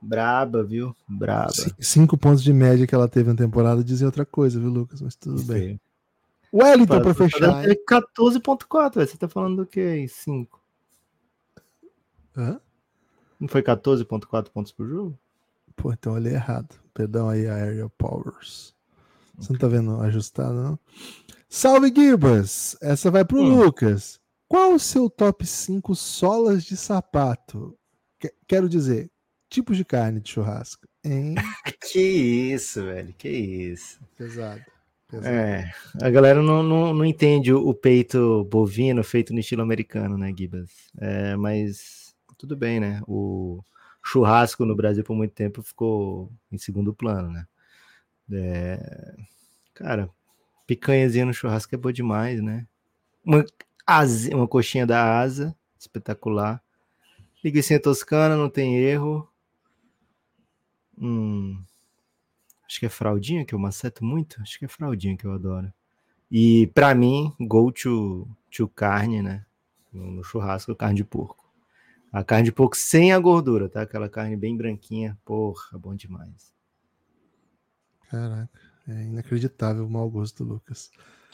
Braba, 0.00 0.62
viu? 0.62 0.96
Braba. 1.06 1.52
Cin- 1.52 1.74
Cinco 1.78 2.16
pontos 2.16 2.42
de 2.42 2.52
média 2.52 2.86
que 2.86 2.94
ela 2.94 3.08
teve 3.08 3.30
na 3.30 3.36
temporada 3.36 3.84
dizem 3.84 4.06
outra 4.06 4.24
coisa, 4.24 4.58
viu, 4.58 4.70
Lucas? 4.70 5.00
Mas 5.02 5.14
tudo 5.16 5.42
bem. 5.44 5.78
Wellington 6.54 7.02
para 7.02 7.14
fechar. 7.14 7.64
14.4, 7.66 8.94
você 9.06 9.16
tá 9.16 9.28
falando 9.28 9.56
do 9.58 9.66
que? 9.66 10.06
5. 10.08 10.60
Hã? 12.36 12.60
Não 13.40 13.48
foi 13.48 13.62
14.4 13.62 14.50
pontos 14.50 14.72
por 14.72 14.86
jogo? 14.88 15.18
Pô, 15.76 15.92
então 15.92 16.12
eu 16.12 16.16
olhei 16.16 16.34
errado. 16.34 16.74
Perdão 16.92 17.28
aí, 17.28 17.46
Aerial 17.48 17.90
Powers. 17.90 18.74
Você 19.36 19.52
não 19.52 19.58
tá 19.58 19.66
vendo 19.66 20.00
ajustado, 20.00 20.54
não? 20.54 20.78
Salve, 21.48 21.92
Gibas! 21.94 22.76
Essa 22.80 23.10
vai 23.10 23.24
pro 23.24 23.40
Hum. 23.40 23.56
Lucas. 23.64 24.20
Qual 24.48 24.72
o 24.74 24.78
seu 24.78 25.10
top 25.10 25.44
5 25.46 25.94
solas 25.96 26.64
de 26.64 26.76
sapato? 26.76 27.76
Que- 28.20 28.32
Quero 28.46 28.68
dizer, 28.68 29.10
tipos 29.50 29.76
de 29.76 29.84
carne 29.84 30.20
de 30.20 30.30
churrasco. 30.30 30.86
Hein? 31.04 31.34
Que 31.92 32.00
isso, 32.52 32.82
velho, 32.84 33.12
que 33.18 33.28
isso. 33.28 34.00
Pesado. 34.16 34.62
É, 35.22 35.70
a 36.02 36.10
galera 36.10 36.42
não, 36.42 36.62
não, 36.62 36.94
não 36.94 37.04
entende 37.04 37.52
o, 37.52 37.68
o 37.68 37.74
peito 37.74 38.44
bovino 38.44 39.04
feito 39.04 39.32
no 39.32 39.38
estilo 39.38 39.62
americano, 39.62 40.16
né, 40.18 40.32
Gibas? 40.36 40.70
É, 40.98 41.36
mas 41.36 42.14
tudo 42.38 42.56
bem, 42.56 42.80
né? 42.80 43.00
O 43.06 43.62
churrasco 44.02 44.64
no 44.64 44.74
Brasil 44.74 45.04
por 45.04 45.14
muito 45.14 45.32
tempo 45.32 45.62
ficou 45.62 46.32
em 46.50 46.58
segundo 46.58 46.92
plano, 46.94 47.30
né? 47.30 47.46
É, 48.32 49.14
cara, 49.74 50.10
picanhazinha 50.66 51.26
no 51.26 51.34
churrasco 51.34 51.74
é 51.74 51.78
boa 51.78 51.92
demais, 51.92 52.42
né? 52.42 52.66
Uma, 53.24 53.44
asa, 53.86 54.34
uma 54.34 54.48
coxinha 54.48 54.86
da 54.86 55.20
asa, 55.20 55.54
espetacular. 55.78 56.62
Linguiça 57.42 57.78
toscana, 57.78 58.36
não 58.36 58.48
tem 58.48 58.76
erro. 58.76 59.28
Hum, 60.98 61.62
acho 62.74 62.80
que 62.80 62.86
é 62.86 62.88
fraldinha 62.88 63.44
que 63.44 63.54
eu 63.54 63.58
maceto 63.58 64.04
muito. 64.04 64.40
Acho 64.42 64.58
que 64.58 64.64
é 64.64 64.68
fraldinha 64.68 65.16
que 65.16 65.24
eu 65.24 65.32
adoro. 65.32 65.72
E 66.28 66.66
pra 66.74 66.92
mim, 66.92 67.32
go 67.40 67.70
to, 67.70 68.28
to 68.50 68.66
carne, 68.68 69.22
né? 69.22 69.46
No, 69.92 70.10
no 70.10 70.24
churrasco, 70.24 70.74
carne 70.74 70.96
de 70.96 71.04
porco. 71.04 71.44
A 72.12 72.24
carne 72.24 72.46
de 72.46 72.52
porco 72.52 72.76
sem 72.76 73.12
a 73.12 73.18
gordura, 73.18 73.68
tá? 73.68 73.82
Aquela 73.82 74.08
carne 74.08 74.36
bem 74.36 74.56
branquinha. 74.56 75.16
Porra, 75.24 75.78
bom 75.78 75.94
demais. 75.94 76.52
Caraca, 78.10 78.60
é 78.88 79.04
inacreditável 79.04 79.86
o 79.86 79.90
mau 79.90 80.10
gosto 80.10 80.44
do 80.44 80.54
Lucas. 80.54 80.90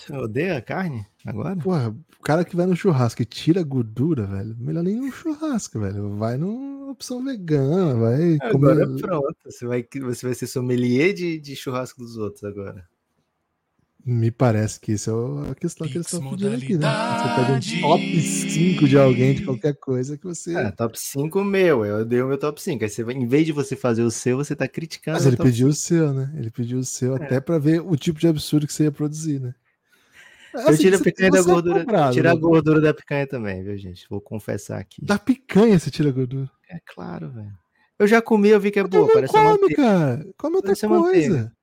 Você 0.07 0.13
odeia 0.15 0.57
a 0.57 0.63
carne 0.63 1.07
agora? 1.27 1.57
Porra, 1.57 1.89
o 2.19 2.23
cara 2.23 2.45
que 2.45 2.57
vai 2.57 2.67
no 2.67 2.77
churrasco 2.77 3.23
e 3.23 3.25
tira 3.27 3.61
a 3.61 3.65
gordura, 3.65 4.27
velho, 4.27 4.57
melhor 4.59 4.83
nem 4.83 4.97
no 4.97 5.13
churrasco, 5.13 5.79
velho. 5.81 6.17
Vai 6.17 6.37
numa 6.37 6.91
opção 6.91 7.23
vegana, 7.25 7.95
vai 7.95 8.39
Agora 8.41 8.87
comer. 8.87 9.01
pronto. 9.01 9.37
Você 9.45 9.67
vai, 9.67 9.87
você 10.03 10.27
vai 10.27 10.35
ser 10.35 10.47
sommelier 10.47 11.13
de, 11.13 11.39
de 11.39 11.55
churrasco 11.55 12.01
dos 12.01 12.17
outros 12.17 12.45
agora. 12.45 12.89
Me 14.03 14.31
parece 14.31 14.81
que 14.81 14.93
isso 14.93 15.11
é 15.47 15.51
a 15.51 15.55
questão 15.55 15.87
que 15.87 15.99
eles 15.99 16.07
estão 16.11 16.31
pedindo 16.31 16.57
aqui, 16.57 16.79
né? 16.79 16.87
Você 16.89 17.29
pega 17.29 17.41
um 17.43 17.55
modalidade. 17.55 17.81
top 17.83 18.21
5 18.23 18.89
de 18.89 18.99
alguém, 18.99 19.35
de 19.35 19.45
qualquer 19.45 19.75
coisa 19.75 20.17
que 20.17 20.25
você. 20.25 20.57
É, 20.57 20.71
top 20.71 20.99
5 20.99 21.45
meu. 21.45 21.85
Eu 21.85 22.03
dei 22.07 22.23
o 22.23 22.27
meu 22.27 22.39
top 22.39 22.61
5. 22.63 22.83
Aí 22.83 22.89
você 22.89 23.05
vai, 23.05 23.15
em 23.15 23.27
vez 23.27 23.45
de 23.45 23.53
você 23.53 23.77
fazer 23.77 24.03
o 24.03 24.11
seu, 24.11 24.39
você 24.39 24.57
tá 24.57 24.67
criticando 24.67 25.19
Mas 25.19 25.27
ele 25.27 25.37
top 25.37 25.51
pediu 25.51 25.69
o 25.69 25.73
seu, 25.75 26.15
né? 26.15 26.33
Ele 26.35 26.51
pediu 26.51 26.79
o 26.79 26.85
seu 26.85 27.15
É. 27.15 27.25
até 27.27 27.41
pra 27.41 27.59
ver 27.59 27.83
o 27.83 27.95
tipo 27.95 28.19
de 28.19 28.27
absurdo 28.27 28.67
que 28.67 28.73
você 28.73 28.85
ia 28.85 28.93
produzir, 28.93 29.39
né? 29.39 29.55
Eu 30.53 30.77
tiro 30.79 30.97
a 30.97 31.01
picanha 31.01 31.31
da 31.31 31.39
é 31.39 31.43
gordura. 31.43 31.81
cobrado, 31.81 32.13
Tira 32.15 32.33
a 32.33 32.35
gordura 32.35 32.81
da 32.81 32.93
picanha 32.95 33.27
também, 33.27 33.63
viu, 33.63 33.77
gente? 33.77 34.07
Vou 34.09 34.21
confessar 34.21 34.79
aqui. 34.81 35.05
Da 35.05 35.19
picanha 35.19 35.79
você 35.79 35.91
tira 35.91 36.09
a 36.09 36.13
gordura. 36.13 36.51
É 36.69 36.79
claro, 36.85 37.31
velho. 37.31 37.53
Eu 37.99 38.07
já 38.07 38.21
comi, 38.23 38.49
eu 38.49 38.59
vi 38.61 38.71
que 38.71 38.79
é 38.79 38.83
Mas 38.83 38.91
boa. 38.91 39.13
Parece 39.13 39.33
come, 39.33 39.45
manteiga. 39.45 39.75
cara. 39.77 40.27
Come 40.37 40.57
outra 40.57 40.69
Parece 40.69 40.89
coisa. 40.89 41.05
manteiga. 41.05 41.57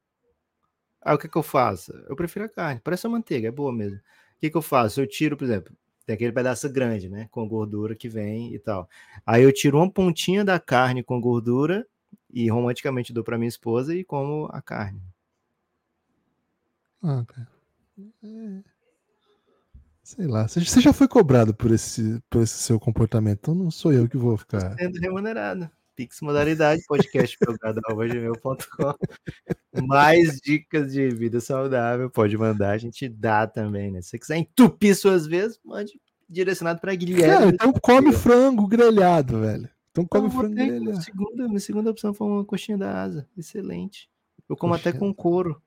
Aí 1.02 1.16
o 1.16 1.18
que, 1.18 1.28
que 1.28 1.38
eu 1.38 1.44
faço? 1.44 1.92
Eu 2.08 2.16
prefiro 2.16 2.46
a 2.46 2.50
carne. 2.50 2.82
Parece 2.84 3.08
uma 3.08 3.18
manteiga, 3.18 3.48
é 3.48 3.52
boa 3.52 3.74
mesmo. 3.74 3.98
O 3.98 4.40
que, 4.40 4.50
que 4.50 4.58
eu 4.58 4.62
faço? 4.62 5.02
Eu 5.02 5.08
tiro, 5.08 5.36
por 5.36 5.46
exemplo, 5.46 5.74
tem 6.06 6.14
aquele 6.14 6.32
pedaço 6.32 6.70
grande, 6.70 7.10
né? 7.10 7.28
Com 7.32 7.48
gordura 7.48 7.96
que 7.96 8.08
vem 8.08 8.54
e 8.54 8.60
tal. 8.60 8.88
Aí 9.26 9.44
eu 9.44 9.52
tiro 9.52 9.78
uma 9.78 9.90
pontinha 9.92 10.46
da 10.46 10.60
carne 10.60 11.02
com 11.04 11.20
gordura 11.20 11.86
e 12.32 12.50
romanticamente 12.50 13.12
dou 13.12 13.24
para 13.24 13.38
minha 13.38 13.48
esposa 13.50 13.96
e 13.96 14.04
como 14.04 14.48
a 14.52 14.62
carne. 14.62 15.02
Ah, 17.02 17.24
cara. 17.28 17.48
É. 18.24 18.77
Sei 20.08 20.26
lá. 20.26 20.48
Você 20.48 20.64
você 20.64 20.80
já 20.80 20.94
foi 20.94 21.06
cobrado 21.06 21.54
por 21.54 21.70
esse, 21.70 22.24
por 22.30 22.42
esse 22.42 22.54
seu 22.60 22.80
comportamento, 22.80 23.40
então 23.42 23.54
não 23.54 23.70
sou 23.70 23.92
eu 23.92 24.08
que 24.08 24.16
vou 24.16 24.38
ficar. 24.38 24.74
Sendo 24.78 24.98
remunerado. 25.02 25.70
Pix 25.98 26.22
modalidade, 26.22 26.82
podcast 26.88 27.38
gmail.com. 27.42 28.94
Mais 29.86 30.40
dicas 30.40 30.94
de 30.94 31.10
vida 31.10 31.42
saudável, 31.42 32.10
pode 32.10 32.38
mandar, 32.38 32.72
a 32.72 32.78
gente 32.78 33.10
dá 33.10 33.46
também, 33.46 33.92
né? 33.92 34.02
Se 34.02 34.12
você 34.12 34.20
quiser 34.20 34.38
entupir 34.38 34.96
suas 34.96 35.28
vezes, 35.28 35.60
mande 35.66 36.00
direcionado 36.30 36.80
para 36.80 36.96
Guilherme. 36.96 37.26
Cara, 37.28 37.48
então 37.50 37.74
come 37.74 38.14
frango 38.14 38.66
grelhado, 38.66 39.42
velho. 39.42 39.70
Então 39.92 40.06
come 40.06 40.28
Eu 40.28 40.32
frango 40.32 40.56
grelhado. 40.56 41.02
segunda, 41.02 41.48
minha 41.50 41.60
segunda 41.60 41.92
opção 41.92 42.14
foi 42.14 42.28
uma 42.28 42.46
coxinha 42.46 42.78
da 42.78 43.02
asa. 43.04 43.28
Excelente. 43.38 44.10
Eu 44.48 44.56
como 44.56 44.74
até 44.74 44.94
Coxinha- 44.94 45.00
com 45.00 45.14
couro. 45.14 45.62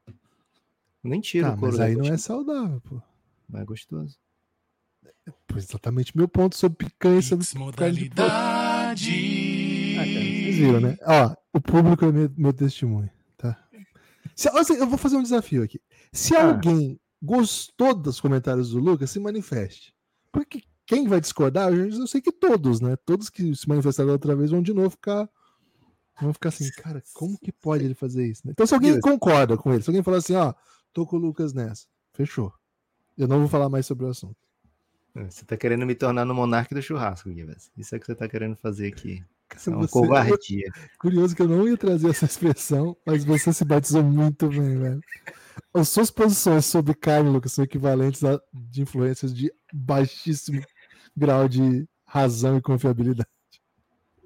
Eu 1.04 1.10
nem 1.10 1.20
tiro 1.20 1.46
Tá, 1.46 1.52
o 1.54 1.58
couro 1.58 1.72
mas 1.72 1.80
aí 1.80 1.92
não 1.92 2.06
é 2.06 2.08
coxinha, 2.08 2.16
saudável, 2.18 2.80
pô. 2.88 3.02
mas 3.46 3.60
é 3.60 3.64
gostoso. 3.66 4.16
Exatamente 5.56 6.16
meu 6.16 6.28
ponto 6.28 6.56
sobre 6.56 6.86
picanha 6.86 7.18
e 7.18 7.22
sobre 7.22 7.46
modalidade. 7.58 8.24
Ah, 9.98 10.04
cara, 10.04 10.10
vocês 10.10 10.56
viram, 10.56 10.80
né? 10.80 10.96
Ó, 11.06 11.34
o 11.52 11.60
público 11.60 12.04
é 12.04 12.12
meu, 12.12 12.30
meu 12.36 12.52
testemunho, 12.52 13.10
tá? 13.36 13.56
Se, 14.34 14.48
assim, 14.48 14.74
eu 14.74 14.86
vou 14.86 14.98
fazer 14.98 15.16
um 15.16 15.22
desafio 15.22 15.62
aqui. 15.62 15.80
Se 16.12 16.34
Ah. 16.34 16.46
alguém 16.48 16.98
gostou 17.22 17.94
dos 17.94 18.20
comentários 18.20 18.70
do 18.70 18.78
Lucas, 18.78 19.10
se 19.10 19.20
manifeste. 19.20 19.94
Porque 20.32 20.62
quem 20.86 21.06
vai 21.06 21.20
discordar, 21.20 21.72
eu, 21.72 21.88
eu 21.90 22.06
sei 22.06 22.20
que 22.20 22.32
todos, 22.32 22.80
né? 22.80 22.96
Todos 23.04 23.28
que 23.28 23.54
se 23.54 23.68
manifestaram 23.68 24.10
outra 24.10 24.34
vez 24.34 24.50
vão 24.50 24.62
de 24.62 24.72
novo 24.72 24.90
ficar. 24.90 25.28
Vão 26.20 26.32
ficar 26.34 26.50
assim, 26.50 26.70
cara, 26.72 27.02
como 27.14 27.38
que 27.38 27.50
pode 27.52 27.84
ele 27.84 27.94
fazer 27.94 28.26
isso? 28.26 28.42
né? 28.44 28.52
Então, 28.52 28.66
se 28.66 28.74
alguém 28.74 29.00
concorda 29.00 29.56
com 29.56 29.72
ele, 29.72 29.82
se 29.82 29.88
alguém 29.88 30.02
falar 30.02 30.18
assim, 30.18 30.34
ó, 30.34 30.52
tô 30.92 31.06
com 31.06 31.16
o 31.16 31.18
Lucas 31.18 31.54
nessa, 31.54 31.86
fechou. 32.12 32.52
Eu 33.16 33.26
não 33.26 33.38
vou 33.38 33.48
falar 33.48 33.68
mais 33.70 33.86
sobre 33.86 34.04
o 34.04 34.08
assunto. 34.08 34.36
Você 35.28 35.44
tá 35.44 35.56
querendo 35.56 35.84
me 35.86 35.94
tornar 35.94 36.24
no 36.24 36.34
monarca 36.34 36.74
do 36.74 36.80
churrasco, 36.82 37.32
Givas. 37.32 37.70
Isso 37.76 37.94
é 37.94 37.98
o 37.98 38.00
que 38.00 38.06
você 38.06 38.14
tá 38.14 38.28
querendo 38.28 38.56
fazer 38.56 38.88
aqui. 38.88 39.24
Isso 39.56 39.70
é 39.70 39.72
uma 39.74 39.82
Você- 39.86 39.92
covardia. 39.92 40.70
Curioso 40.98 41.34
que 41.34 41.42
eu 41.42 41.48
não 41.48 41.66
ia 41.66 41.76
trazer 41.76 42.08
essa 42.10 42.24
expressão, 42.24 42.96
mas 43.04 43.24
você 43.24 43.52
se 43.52 43.64
batizou 43.64 44.02
muito 44.02 44.48
bem, 44.48 44.78
velho. 44.78 45.00
As 45.74 45.88
suas 45.88 46.10
posições 46.10 46.64
sobre 46.66 46.94
carne, 46.94 47.28
Lucas, 47.30 47.52
são 47.52 47.64
equivalentes 47.64 48.22
a 48.24 48.40
de 48.52 48.82
influências 48.82 49.34
de 49.34 49.52
baixíssimo 49.72 50.62
grau 51.16 51.48
de 51.48 51.86
razão 52.04 52.56
e 52.56 52.62
confiabilidade. 52.62 53.28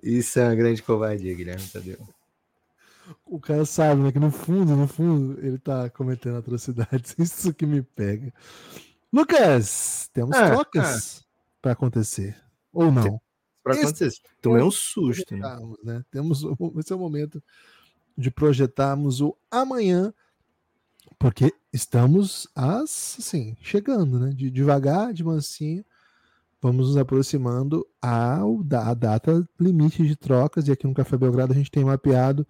Isso 0.03 0.39
é 0.39 0.45
uma 0.49 0.55
grande 0.55 0.83
covardia, 0.83 1.35
Guilherme 1.35 1.67
Tadeu. 1.67 1.99
O 3.27 3.39
cara 3.41 3.65
sabe, 3.67 4.03
né? 4.03 4.13
Que 4.13 4.19
no 4.19 4.31
fundo, 4.31 4.77
no 4.77 4.87
fundo, 4.89 5.39
ele 5.45 5.59
tá 5.59 5.89
cometendo 5.91 6.37
atrocidades. 6.39 7.15
Isso 7.19 7.53
que 7.53 7.67
me 7.67 7.83
pega. 7.83 8.33
Lucas, 9.15 10.11
temos 10.13 10.37
Ah, 10.37 10.51
trocas 10.51 11.25
pra 11.63 11.71
acontecer. 11.73 12.37
Ou 12.73 12.91
não? 12.91 13.21
Esse- 13.69 13.83
acontecer. 13.85 14.21
Tomei 14.43 14.63
um 14.63 14.71
susto, 14.73 15.37
né? 15.37 15.57
né? 15.85 16.05
Temos 16.11 16.43
esse 16.79 16.93
é 16.93 16.97
o 16.97 16.99
momento 16.99 17.41
de 18.19 18.29
projetarmos 18.31 19.21
o 19.21 19.37
amanhã, 19.49 20.13
porque 21.19 21.55
estamos 21.73 22.49
as, 22.57 23.17
assim, 23.21 23.57
chegando, 23.61 24.19
né? 24.19 24.31
De 24.31 24.51
devagar, 24.51 25.13
de 25.15 25.23
mansinho, 25.23 25.85
vamos 26.61 26.89
nos 26.89 26.97
aproximando 26.97 27.87
ao 28.03 28.65
da 28.65 28.89
a 28.89 28.95
data 28.95 29.49
limite 29.61 30.03
de 30.07 30.17
trocas 30.17 30.67
e 30.67 30.73
aqui 30.73 30.89
no 30.89 30.95
Café 30.95 31.17
Belgrado 31.17 31.53
a 31.53 31.57
gente 31.57 31.71
tem 31.71 31.85
mapeado 31.85 32.45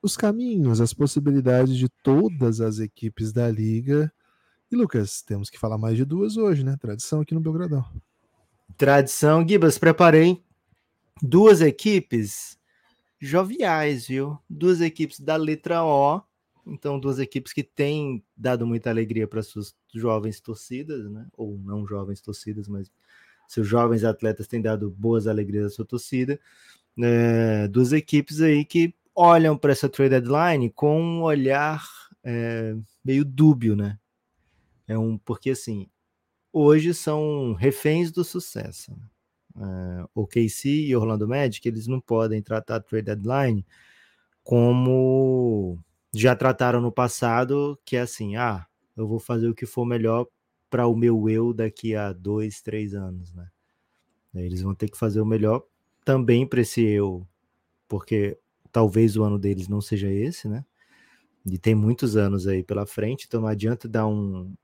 os 0.00 0.16
caminhos, 0.16 0.80
as 0.80 0.94
possibilidades 0.94 1.76
de 1.76 1.88
todas 2.02 2.60
as 2.62 2.78
equipes 2.78 3.30
da 3.30 3.50
liga. 3.50 4.10
E 4.72 4.74
Lucas, 4.74 5.20
temos 5.20 5.50
que 5.50 5.58
falar 5.58 5.76
mais 5.76 5.98
de 5.98 6.04
duas 6.06 6.38
hoje, 6.38 6.64
né? 6.64 6.78
Tradição 6.80 7.20
aqui 7.20 7.34
no 7.34 7.40
Belgradão. 7.40 7.84
Tradição, 8.78 9.46
Gibas, 9.46 9.76
preparei 9.76 10.42
duas 11.20 11.60
equipes 11.60 12.58
joviais, 13.20 14.06
viu? 14.06 14.38
Duas 14.48 14.80
equipes 14.80 15.20
da 15.20 15.36
letra 15.36 15.84
O. 15.84 16.22
Então, 16.66 16.98
duas 16.98 17.18
equipes 17.18 17.52
que 17.52 17.62
têm 17.62 18.24
dado 18.34 18.66
muita 18.66 18.88
alegria 18.88 19.28
para 19.28 19.42
suas 19.42 19.76
jovens 19.94 20.40
torcidas, 20.40 21.04
né? 21.10 21.26
Ou 21.36 21.58
não 21.58 21.86
jovens 21.86 22.22
torcidas, 22.22 22.66
mas 22.66 22.90
seus 23.46 23.68
jovens 23.68 24.04
atletas 24.04 24.46
têm 24.46 24.62
dado 24.62 24.90
boas 24.90 25.26
alegrias 25.26 25.66
à 25.66 25.68
sua 25.68 25.84
torcida. 25.84 26.40
É, 26.98 27.68
duas 27.68 27.92
equipes 27.92 28.40
aí 28.40 28.64
que 28.64 28.94
olham 29.14 29.54
para 29.54 29.72
essa 29.72 29.86
trade 29.86 30.18
deadline 30.18 30.70
com 30.70 30.98
um 30.98 31.20
olhar 31.20 31.86
é, 32.24 32.74
meio 33.04 33.22
dúbio, 33.22 33.76
né? 33.76 33.98
É 34.86 34.98
um 34.98 35.18
porque 35.18 35.50
assim, 35.50 35.88
hoje 36.52 36.94
são 36.94 37.54
reféns 37.54 38.10
do 38.12 38.24
sucesso. 38.24 38.92
Uh, 39.54 40.08
o 40.14 40.26
KC 40.26 40.68
e 40.68 40.96
Orlando 40.96 41.28
Magic, 41.28 41.66
eles 41.68 41.86
não 41.86 42.00
podem 42.00 42.42
tratar 42.42 42.76
a 42.76 42.80
trade 42.80 43.06
deadline 43.06 43.66
como 44.42 45.78
já 46.14 46.34
trataram 46.34 46.80
no 46.80 46.92
passado, 46.92 47.78
que 47.84 47.96
é 47.96 48.00
assim, 48.00 48.36
ah, 48.36 48.66
eu 48.96 49.06
vou 49.06 49.18
fazer 49.18 49.48
o 49.48 49.54
que 49.54 49.66
for 49.66 49.84
melhor 49.84 50.26
para 50.68 50.86
o 50.86 50.96
meu 50.96 51.28
eu 51.28 51.52
daqui 51.52 51.94
a 51.94 52.12
dois, 52.12 52.60
três 52.60 52.94
anos, 52.94 53.32
né? 53.32 53.48
Eles 54.34 54.62
vão 54.62 54.74
ter 54.74 54.88
que 54.88 54.98
fazer 54.98 55.20
o 55.20 55.26
melhor 55.26 55.62
também 56.04 56.46
para 56.46 56.62
esse 56.62 56.82
eu, 56.82 57.26
porque 57.88 58.38
talvez 58.72 59.16
o 59.16 59.22
ano 59.22 59.38
deles 59.38 59.68
não 59.68 59.80
seja 59.80 60.10
esse, 60.10 60.48
né? 60.48 60.64
E 61.44 61.58
tem 61.58 61.74
muitos 61.74 62.16
anos 62.16 62.46
aí 62.46 62.62
pela 62.62 62.86
frente, 62.86 63.26
então 63.26 63.42
não 63.42 63.48
adianta 63.48 63.88
dar 63.88 64.06
um 64.06 64.54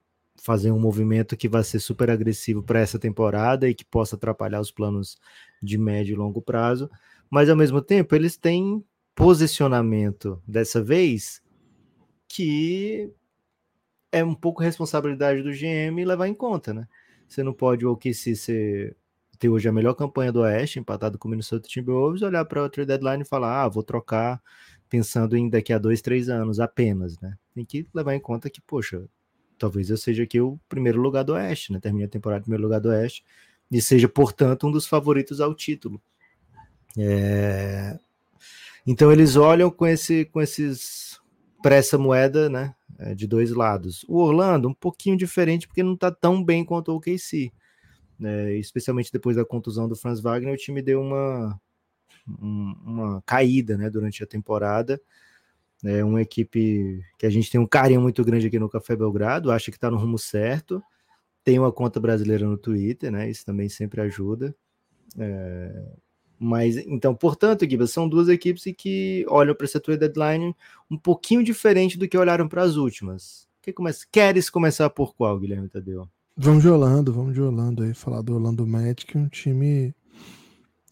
fazer 0.40 0.70
um 0.70 0.78
movimento 0.78 1.36
que 1.36 1.48
vai 1.48 1.62
ser 1.62 1.80
super 1.80 2.10
agressivo 2.10 2.62
para 2.62 2.80
essa 2.80 2.98
temporada 2.98 3.68
e 3.68 3.74
que 3.74 3.84
possa 3.84 4.16
atrapalhar 4.16 4.60
os 4.60 4.70
planos 4.70 5.18
de 5.62 5.76
médio 5.76 6.14
e 6.14 6.16
longo 6.16 6.40
prazo, 6.40 6.90
mas 7.30 7.50
ao 7.50 7.56
mesmo 7.56 7.82
tempo 7.82 8.14
eles 8.14 8.36
têm 8.36 8.84
posicionamento 9.14 10.40
dessa 10.46 10.82
vez 10.82 11.42
que 12.28 13.10
é 14.12 14.24
um 14.24 14.34
pouco 14.34 14.62
responsabilidade 14.62 15.42
do 15.42 15.50
GM 15.50 16.04
levar 16.04 16.28
em 16.28 16.34
conta, 16.34 16.72
né? 16.72 16.86
Você 17.26 17.42
não 17.42 17.52
pode 17.52 17.84
o 17.84 17.92
OKC 17.92 18.36
ser 18.36 18.96
ter 19.38 19.48
hoje 19.48 19.68
a 19.68 19.72
melhor 19.72 19.94
campanha 19.94 20.32
do 20.32 20.40
Oeste, 20.40 20.80
empatado 20.80 21.16
com 21.16 21.28
o 21.28 21.30
Minnesota 21.30 21.68
Timberwolves, 21.68 22.22
olhar 22.22 22.44
para 22.44 22.62
outra 22.62 22.84
deadline 22.84 23.22
e 23.22 23.26
falar, 23.26 23.62
ah, 23.62 23.68
vou 23.68 23.84
trocar 23.84 24.42
pensando 24.88 25.36
em 25.36 25.48
daqui 25.48 25.72
a 25.72 25.78
dois, 25.78 26.02
três 26.02 26.28
anos 26.28 26.58
apenas, 26.58 27.18
né? 27.20 27.36
Tem 27.54 27.64
que 27.64 27.86
levar 27.94 28.14
em 28.14 28.20
conta 28.20 28.50
que, 28.50 28.60
poxa, 28.60 29.04
talvez 29.58 29.90
eu 29.90 29.96
seja 29.96 30.22
aqui 30.22 30.40
o 30.40 30.58
primeiro 30.68 31.00
lugar 31.00 31.24
do 31.24 31.34
Oeste, 31.34 31.72
né? 31.72 31.80
Termine 31.80 32.04
a 32.04 32.08
temporada 32.08 32.40
em 32.40 32.42
primeiro 32.44 32.64
lugar 32.64 32.80
do 32.80 32.88
Oeste 32.88 33.24
e 33.70 33.82
seja, 33.82 34.08
portanto, 34.08 34.66
um 34.66 34.70
dos 34.70 34.86
favoritos 34.86 35.40
ao 35.40 35.54
título. 35.54 36.00
É... 36.96 37.98
Então 38.86 39.12
eles 39.12 39.36
olham 39.36 39.70
com, 39.70 39.86
esse, 39.86 40.24
com 40.26 40.40
esses 40.40 41.20
pressa 41.62 41.98
moeda, 41.98 42.48
né? 42.48 42.74
É, 42.98 43.14
de 43.14 43.26
dois 43.26 43.50
lados. 43.50 44.04
O 44.08 44.18
Orlando, 44.18 44.68
um 44.68 44.74
pouquinho 44.74 45.16
diferente, 45.16 45.68
porque 45.68 45.82
não 45.82 45.94
está 45.94 46.10
tão 46.10 46.42
bem 46.42 46.64
quanto 46.64 46.90
o 46.90 46.96
OKC. 46.96 47.52
Né? 48.18 48.56
Especialmente 48.56 49.12
depois 49.12 49.36
da 49.36 49.44
contusão 49.44 49.88
do 49.88 49.94
Franz 49.94 50.20
Wagner, 50.20 50.52
o 50.52 50.56
time 50.56 50.82
deu 50.82 51.00
uma, 51.00 51.60
uma 52.26 53.22
caída 53.24 53.76
né, 53.76 53.88
durante 53.88 54.22
a 54.24 54.26
temporada. 54.26 55.00
É 55.84 56.04
uma 56.04 56.20
equipe 56.20 57.00
que 57.18 57.26
a 57.26 57.30
gente 57.30 57.50
tem 57.50 57.60
um 57.60 57.66
carinho 57.66 58.00
muito 58.00 58.24
grande 58.24 58.46
aqui 58.46 58.58
no 58.58 58.68
Café 58.68 58.96
Belgrado, 58.96 59.50
acha 59.50 59.70
que 59.70 59.76
está 59.76 59.90
no 59.90 59.96
rumo 59.96 60.18
certo. 60.18 60.82
Tem 61.44 61.58
uma 61.58 61.72
conta 61.72 62.00
brasileira 62.00 62.46
no 62.46 62.58
Twitter, 62.58 63.10
né? 63.12 63.30
Isso 63.30 63.46
também 63.46 63.68
sempre 63.68 64.00
ajuda. 64.00 64.54
É... 65.16 65.84
Mas, 66.38 66.76
então, 66.76 67.14
portanto, 67.14 67.66
Guiba, 67.66 67.86
são 67.86 68.08
duas 68.08 68.28
equipes 68.28 68.64
que 68.76 69.24
olham 69.28 69.54
para 69.54 69.64
essa 69.64 69.80
tua 69.80 69.96
deadline 69.96 70.54
um 70.90 70.96
pouquinho 70.96 71.42
diferente 71.42 71.98
do 71.98 72.08
que 72.08 72.16
olharam 72.16 72.48
para 72.48 72.62
as 72.62 72.76
últimas. 72.76 73.48
Que 73.60 73.72
começa... 73.72 74.06
Queres 74.10 74.48
começar 74.48 74.88
por 74.90 75.14
qual, 75.14 75.38
Guilherme 75.38 75.68
Tadeu? 75.68 76.08
Vamos 76.36 76.62
de 76.62 76.68
Orlando, 76.68 77.12
vamos 77.12 77.34
de 77.34 77.40
Orlando 77.40 77.82
aí, 77.82 77.92
falar 77.92 78.22
do 78.22 78.34
Orlando 78.34 78.64
Magic, 78.64 79.18
um 79.18 79.28
time 79.28 79.92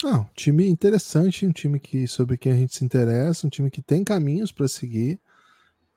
ah, 0.05 0.21
um 0.21 0.27
time 0.35 0.69
interessante, 0.69 1.47
um 1.47 1.53
time 1.53 1.81
que 1.81 2.07
sobre 2.07 2.37
quem 2.37 2.53
a 2.53 2.57
gente 2.57 2.75
se 2.75 2.85
interessa, 2.85 3.47
um 3.47 3.51
time 3.51 3.71
que 3.71 3.81
tem 3.81 4.05
caminhos 4.05 4.53
para 4.53 4.69
seguir 4.69 5.19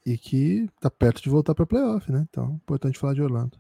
e 0.06 0.18
que 0.18 0.68
tá 0.80 0.89
perto 0.89 1.22
de 1.22 1.30
voltar 1.30 1.54
para 1.54 1.66
playoff, 1.66 2.12
né? 2.12 2.26
Então, 2.30 2.60
importante 2.64 2.97
falar 2.97 3.14
de 3.14 3.22
Orlando. 3.22 3.58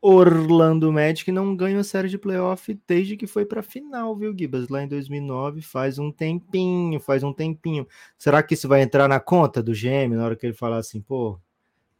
Orlando 0.00 0.92
Magic 0.92 1.32
não 1.32 1.56
ganha 1.56 1.80
a 1.80 1.84
série 1.84 2.08
de 2.08 2.18
playoff 2.18 2.78
desde 2.86 3.16
que 3.16 3.26
foi 3.26 3.46
para 3.46 3.62
final, 3.62 4.14
viu, 4.14 4.34
Gibas? 4.36 4.68
Lá 4.68 4.82
em 4.82 4.88
2009, 4.88 5.62
faz 5.62 5.98
um 5.98 6.12
tempinho, 6.12 7.00
faz 7.00 7.22
um 7.22 7.32
tempinho. 7.32 7.86
Será 8.18 8.42
que 8.42 8.52
isso 8.52 8.68
vai 8.68 8.82
entrar 8.82 9.08
na 9.08 9.18
conta 9.18 9.62
do 9.62 9.72
GM 9.72 10.14
na 10.14 10.26
hora 10.26 10.36
que 10.36 10.44
ele 10.44 10.52
falar 10.52 10.76
assim, 10.76 11.00
pô, 11.00 11.38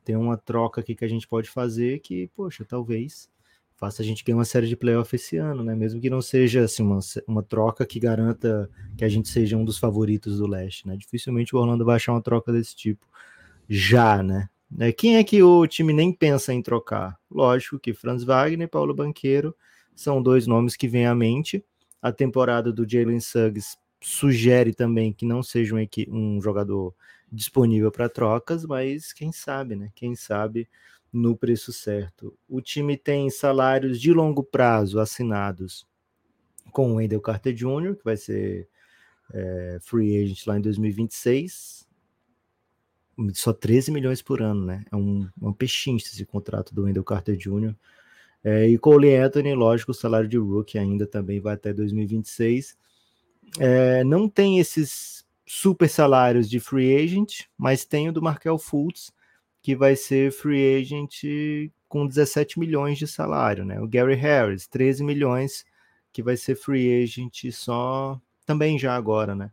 tem 0.04 0.16
uma 0.16 0.36
troca 0.36 0.82
aqui 0.82 0.94
que 0.94 1.04
a 1.04 1.08
gente 1.08 1.26
pode 1.26 1.48
fazer 1.48 2.00
que, 2.00 2.28
poxa, 2.36 2.62
talvez 2.62 3.30
faça 3.76 4.02
a 4.02 4.04
gente 4.04 4.24
ganhar 4.24 4.38
uma 4.38 4.44
série 4.44 4.66
de 4.66 4.76
playoff 4.76 5.14
esse 5.14 5.36
ano, 5.36 5.62
né? 5.62 5.74
Mesmo 5.74 6.00
que 6.00 6.08
não 6.08 6.22
seja 6.22 6.64
assim, 6.64 6.82
uma, 6.82 7.00
uma 7.26 7.42
troca 7.42 7.84
que 7.84 7.98
garanta 7.98 8.70
que 8.96 9.04
a 9.04 9.08
gente 9.08 9.28
seja 9.28 9.56
um 9.56 9.64
dos 9.64 9.78
favoritos 9.78 10.38
do 10.38 10.46
leste, 10.46 10.86
né? 10.86 10.96
Dificilmente 10.96 11.54
o 11.54 11.58
Orlando 11.58 11.84
vai 11.84 11.96
achar 11.96 12.12
uma 12.12 12.22
troca 12.22 12.52
desse 12.52 12.74
tipo 12.76 13.06
já, 13.68 14.22
né? 14.22 14.48
É, 14.78 14.92
quem 14.92 15.16
é 15.16 15.24
que 15.24 15.42
o 15.42 15.66
time 15.66 15.92
nem 15.92 16.12
pensa 16.12 16.52
em 16.52 16.62
trocar? 16.62 17.18
Lógico 17.30 17.78
que 17.78 17.94
Franz 17.94 18.24
Wagner 18.24 18.66
e 18.66 18.70
Paulo 18.70 18.94
Banqueiro 18.94 19.54
são 19.94 20.22
dois 20.22 20.46
nomes 20.46 20.76
que 20.76 20.88
vêm 20.88 21.06
à 21.06 21.14
mente. 21.14 21.64
A 22.02 22.12
temporada 22.12 22.72
do 22.72 22.88
Jalen 22.88 23.20
Suggs 23.20 23.76
sugere 24.02 24.74
também 24.74 25.12
que 25.12 25.24
não 25.24 25.42
seja 25.42 25.74
um, 25.74 25.86
um 26.08 26.40
jogador 26.40 26.94
disponível 27.30 27.90
para 27.90 28.08
trocas, 28.08 28.64
mas 28.64 29.12
quem 29.12 29.32
sabe, 29.32 29.76
né? 29.76 29.90
Quem 29.94 30.14
sabe 30.14 30.68
no 31.14 31.36
preço 31.36 31.72
certo. 31.72 32.36
O 32.48 32.60
time 32.60 32.96
tem 32.96 33.30
salários 33.30 34.00
de 34.00 34.12
longo 34.12 34.42
prazo 34.42 34.98
assinados 34.98 35.86
com 36.72 36.90
o 36.90 36.94
Wendell 36.96 37.20
Carter 37.20 37.54
Jr., 37.54 37.94
que 37.94 38.04
vai 38.04 38.16
ser 38.16 38.68
é, 39.32 39.78
free 39.80 40.20
agent 40.20 40.44
lá 40.44 40.58
em 40.58 40.60
2026. 40.60 41.86
Só 43.32 43.52
13 43.52 43.92
milhões 43.92 44.20
por 44.20 44.42
ano, 44.42 44.66
né? 44.66 44.84
É 44.90 44.96
um, 44.96 45.28
pechinho 45.56 45.98
esse 45.98 46.26
contrato 46.26 46.74
do 46.74 46.82
Wendell 46.82 47.04
Carter 47.04 47.36
Jr. 47.36 47.76
É, 48.42 48.68
e 48.68 48.76
Cole 48.76 49.14
Anthony, 49.14 49.54
lógico, 49.54 49.92
o 49.92 49.94
salário 49.94 50.28
de 50.28 50.36
rookie 50.36 50.78
ainda 50.78 51.06
também 51.06 51.38
vai 51.38 51.54
até 51.54 51.72
2026. 51.72 52.76
É, 53.60 54.02
não 54.02 54.28
tem 54.28 54.58
esses 54.58 55.24
super 55.46 55.88
salários 55.88 56.50
de 56.50 56.58
free 56.58 56.96
agent, 56.96 57.42
mas 57.56 57.84
tem 57.84 58.08
o 58.08 58.12
do 58.12 58.20
Markel 58.20 58.58
Fultz, 58.58 59.12
que 59.64 59.74
vai 59.74 59.96
ser 59.96 60.30
free 60.30 60.76
agent 60.76 61.22
com 61.88 62.06
17 62.06 62.58
milhões 62.60 62.98
de 62.98 63.06
salário, 63.06 63.64
né? 63.64 63.80
O 63.80 63.88
Gary 63.88 64.14
Harris, 64.14 64.66
13 64.66 65.02
milhões, 65.02 65.64
que 66.12 66.22
vai 66.22 66.36
ser 66.36 66.54
free 66.54 67.02
agent 67.02 67.50
só 67.50 68.20
também 68.44 68.78
já 68.78 68.94
agora, 68.94 69.34
né? 69.34 69.50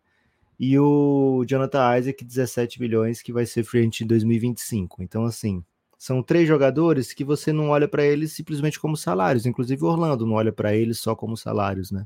E 0.59 0.77
o 0.77 1.45
Jonathan 1.47 1.97
Isaac, 1.97 2.25
17 2.25 2.81
milhões, 2.81 3.21
que 3.21 3.31
vai 3.31 3.45
ser 3.45 3.63
free 3.63 3.79
agent 3.79 4.01
em 4.01 4.05
2025. 4.07 5.01
Então, 5.01 5.23
assim, 5.23 5.63
são 5.97 6.21
três 6.21 6.45
jogadores 6.45 7.13
que 7.13 7.23
você 7.23 7.53
não 7.53 7.69
olha 7.69 7.87
para 7.87 8.03
eles 8.03 8.33
simplesmente 8.33 8.81
como 8.81 8.97
salários. 8.97 9.45
Inclusive, 9.45 9.81
Orlando 9.85 10.25
não 10.25 10.33
olha 10.33 10.51
para 10.51 10.75
eles 10.75 10.99
só 10.99 11.15
como 11.15 11.37
salários, 11.37 11.89
né? 11.89 12.05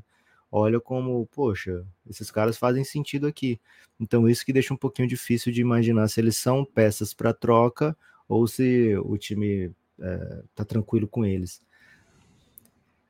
Olha 0.50 0.80
como, 0.80 1.26
poxa, 1.26 1.84
esses 2.08 2.30
caras 2.30 2.56
fazem 2.56 2.84
sentido 2.84 3.26
aqui. 3.26 3.60
Então, 3.98 4.28
isso 4.28 4.44
que 4.44 4.52
deixa 4.52 4.72
um 4.72 4.76
pouquinho 4.76 5.08
difícil 5.08 5.52
de 5.52 5.60
imaginar 5.60 6.08
se 6.08 6.20
eles 6.20 6.36
são 6.36 6.64
peças 6.64 7.14
para 7.14 7.32
troca 7.32 7.96
ou 8.28 8.46
se 8.46 8.96
o 9.04 9.16
time 9.16 9.70
é, 10.00 10.42
tá 10.54 10.64
tranquilo 10.64 11.08
com 11.08 11.24
eles. 11.24 11.62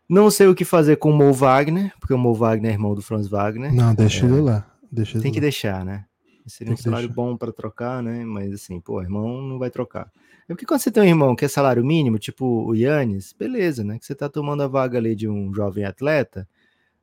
Não 0.09 0.31
sei 0.31 0.47
o 0.47 0.55
que 0.55 0.65
fazer 0.65 0.97
com 0.97 1.11
o 1.11 1.17
Mo 1.17 1.33
Wagner, 1.33 1.93
porque 1.99 2.15
o 2.15 2.19
Mo 2.19 2.33
Wagner 2.33 2.71
é 2.71 2.75
irmão 2.75 2.95
do 2.95 3.03
Franz 3.03 3.27
Wagner. 3.27 3.75
Não, 3.75 3.95
deixa 3.95 4.25
é, 4.25 4.29
ele 4.29 4.41
lá. 4.41 4.71
Deixa 4.91 5.21
tem 5.21 5.33
que 5.33 5.39
lá. 5.39 5.43
deixar, 5.43 5.85
né? 5.85 6.05
Seria 6.47 6.75
tem 6.75 6.81
um 6.81 6.83
salário 6.83 7.09
deixar. 7.09 7.23
bom 7.23 7.37
para 7.37 7.53
trocar, 7.53 8.01
né? 8.01 8.25
Mas 8.25 8.53
assim, 8.53 8.81
pô, 8.81 9.03
irmão 9.03 9.43
não 9.43 9.59
vai 9.59 9.69
trocar. 9.69 10.13
É 10.49 10.55
porque 10.55 10.65
quando 10.65 10.81
você 10.81 10.93
tem 10.93 11.03
um 11.03 11.07
irmão 11.07 11.35
que 11.35 11.45
é 11.45 11.49
salário 11.49 11.85
mínimo, 11.85 12.21
tipo 12.21 12.47
o 12.47 12.73
Yannis, 12.73 13.35
beleza, 13.37 13.83
né? 13.83 13.99
Que 13.99 14.07
você 14.07 14.15
tá 14.15 14.29
tomando 14.29 14.63
a 14.63 14.69
vaga 14.69 14.97
ali 14.97 15.17
de 15.17 15.29
um 15.29 15.53
jovem 15.53 15.85
atleta, 15.85 16.49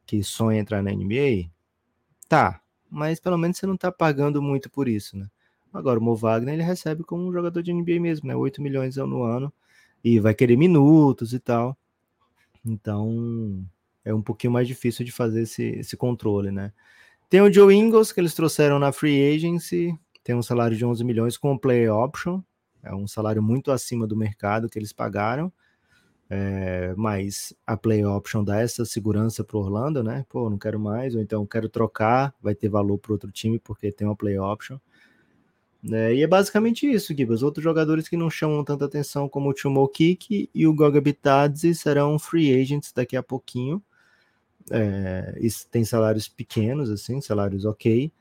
que 0.05 0.23
sonha 0.23 0.59
entrar 0.59 0.81
na 0.83 0.91
NBA, 0.91 1.49
tá, 2.27 2.61
mas 2.89 3.19
pelo 3.19 3.37
menos 3.37 3.57
você 3.57 3.65
não 3.65 3.77
tá 3.77 3.91
pagando 3.91 4.41
muito 4.41 4.69
por 4.69 4.87
isso, 4.87 5.17
né? 5.17 5.27
Agora, 5.73 5.99
o 5.99 6.03
Mo 6.03 6.15
Wagner, 6.15 6.53
ele 6.53 6.63
recebe 6.63 7.03
como 7.03 7.27
um 7.27 7.33
jogador 7.33 7.63
de 7.63 7.73
NBA 7.73 7.99
mesmo, 7.99 8.27
né? 8.27 8.35
8 8.35 8.61
milhões 8.61 8.95
no 8.97 9.23
ano, 9.23 9.51
e 10.03 10.19
vai 10.19 10.35
querer 10.35 10.55
minutos 10.55 11.33
e 11.33 11.39
tal. 11.39 11.75
Então, 12.65 13.65
é 14.05 14.13
um 14.13 14.21
pouquinho 14.21 14.53
mais 14.53 14.67
difícil 14.67 15.03
de 15.03 15.11
fazer 15.11 15.41
esse, 15.41 15.63
esse 15.63 15.97
controle, 15.97 16.51
né? 16.51 16.71
Tem 17.29 17.41
o 17.41 17.51
Joe 17.51 17.73
Ingles, 17.73 18.11
que 18.11 18.19
eles 18.19 18.35
trouxeram 18.35 18.77
na 18.77 18.91
Free 18.91 19.35
Agency, 19.35 19.97
tem 20.23 20.35
um 20.35 20.43
salário 20.43 20.77
de 20.77 20.85
11 20.85 21.03
milhões 21.03 21.37
com 21.37 21.57
play 21.57 21.89
option, 21.89 22.41
é 22.83 22.93
um 22.93 23.07
salário 23.07 23.41
muito 23.41 23.71
acima 23.71 24.05
do 24.05 24.15
mercado 24.15 24.69
que 24.69 24.77
eles 24.77 24.93
pagaram. 24.93 25.51
É, 26.35 26.95
mas 26.97 27.53
a 27.67 27.77
play 27.77 28.03
option 28.03 28.43
dá 28.43 28.59
essa 28.59 28.83
segurança 28.85 29.43
para 29.43 29.55
Orlando, 29.55 30.01
né? 30.01 30.25
Pô, 30.27 30.49
não 30.49 30.57
quero 30.57 30.79
mais, 30.79 31.13
ou 31.13 31.21
então 31.21 31.45
quero 31.45 31.69
trocar, 31.69 32.33
vai 32.41 32.55
ter 32.55 32.69
valor 32.69 32.97
para 32.97 33.11
outro 33.11 33.31
time 33.31 33.59
porque 33.59 33.91
tem 33.91 34.07
uma 34.07 34.15
play 34.15 34.39
option. 34.39 34.79
É, 35.91 36.15
e 36.15 36.23
é 36.23 36.27
basicamente 36.27 36.91
isso, 36.91 37.13
Gibas. 37.15 37.43
Outros 37.43 37.63
jogadores 37.63 38.07
que 38.07 38.17
não 38.17 38.31
chamam 38.31 38.63
tanta 38.63 38.85
atenção, 38.85 39.29
como 39.29 39.51
o 39.51 39.55
Chumo 39.55 39.87
Kiki 39.87 40.49
e 40.55 40.65
o 40.65 40.73
Goga 40.73 40.99
Bitadze, 40.99 41.75
serão 41.75 42.17
free 42.17 42.59
agents 42.59 42.91
daqui 42.91 43.15
a 43.15 43.21
pouquinho. 43.21 43.79
É, 44.71 45.39
tem 45.69 45.85
salários 45.85 46.27
pequenos, 46.27 46.89
assim, 46.89 47.21
salários 47.21 47.63
ok. 47.63 48.11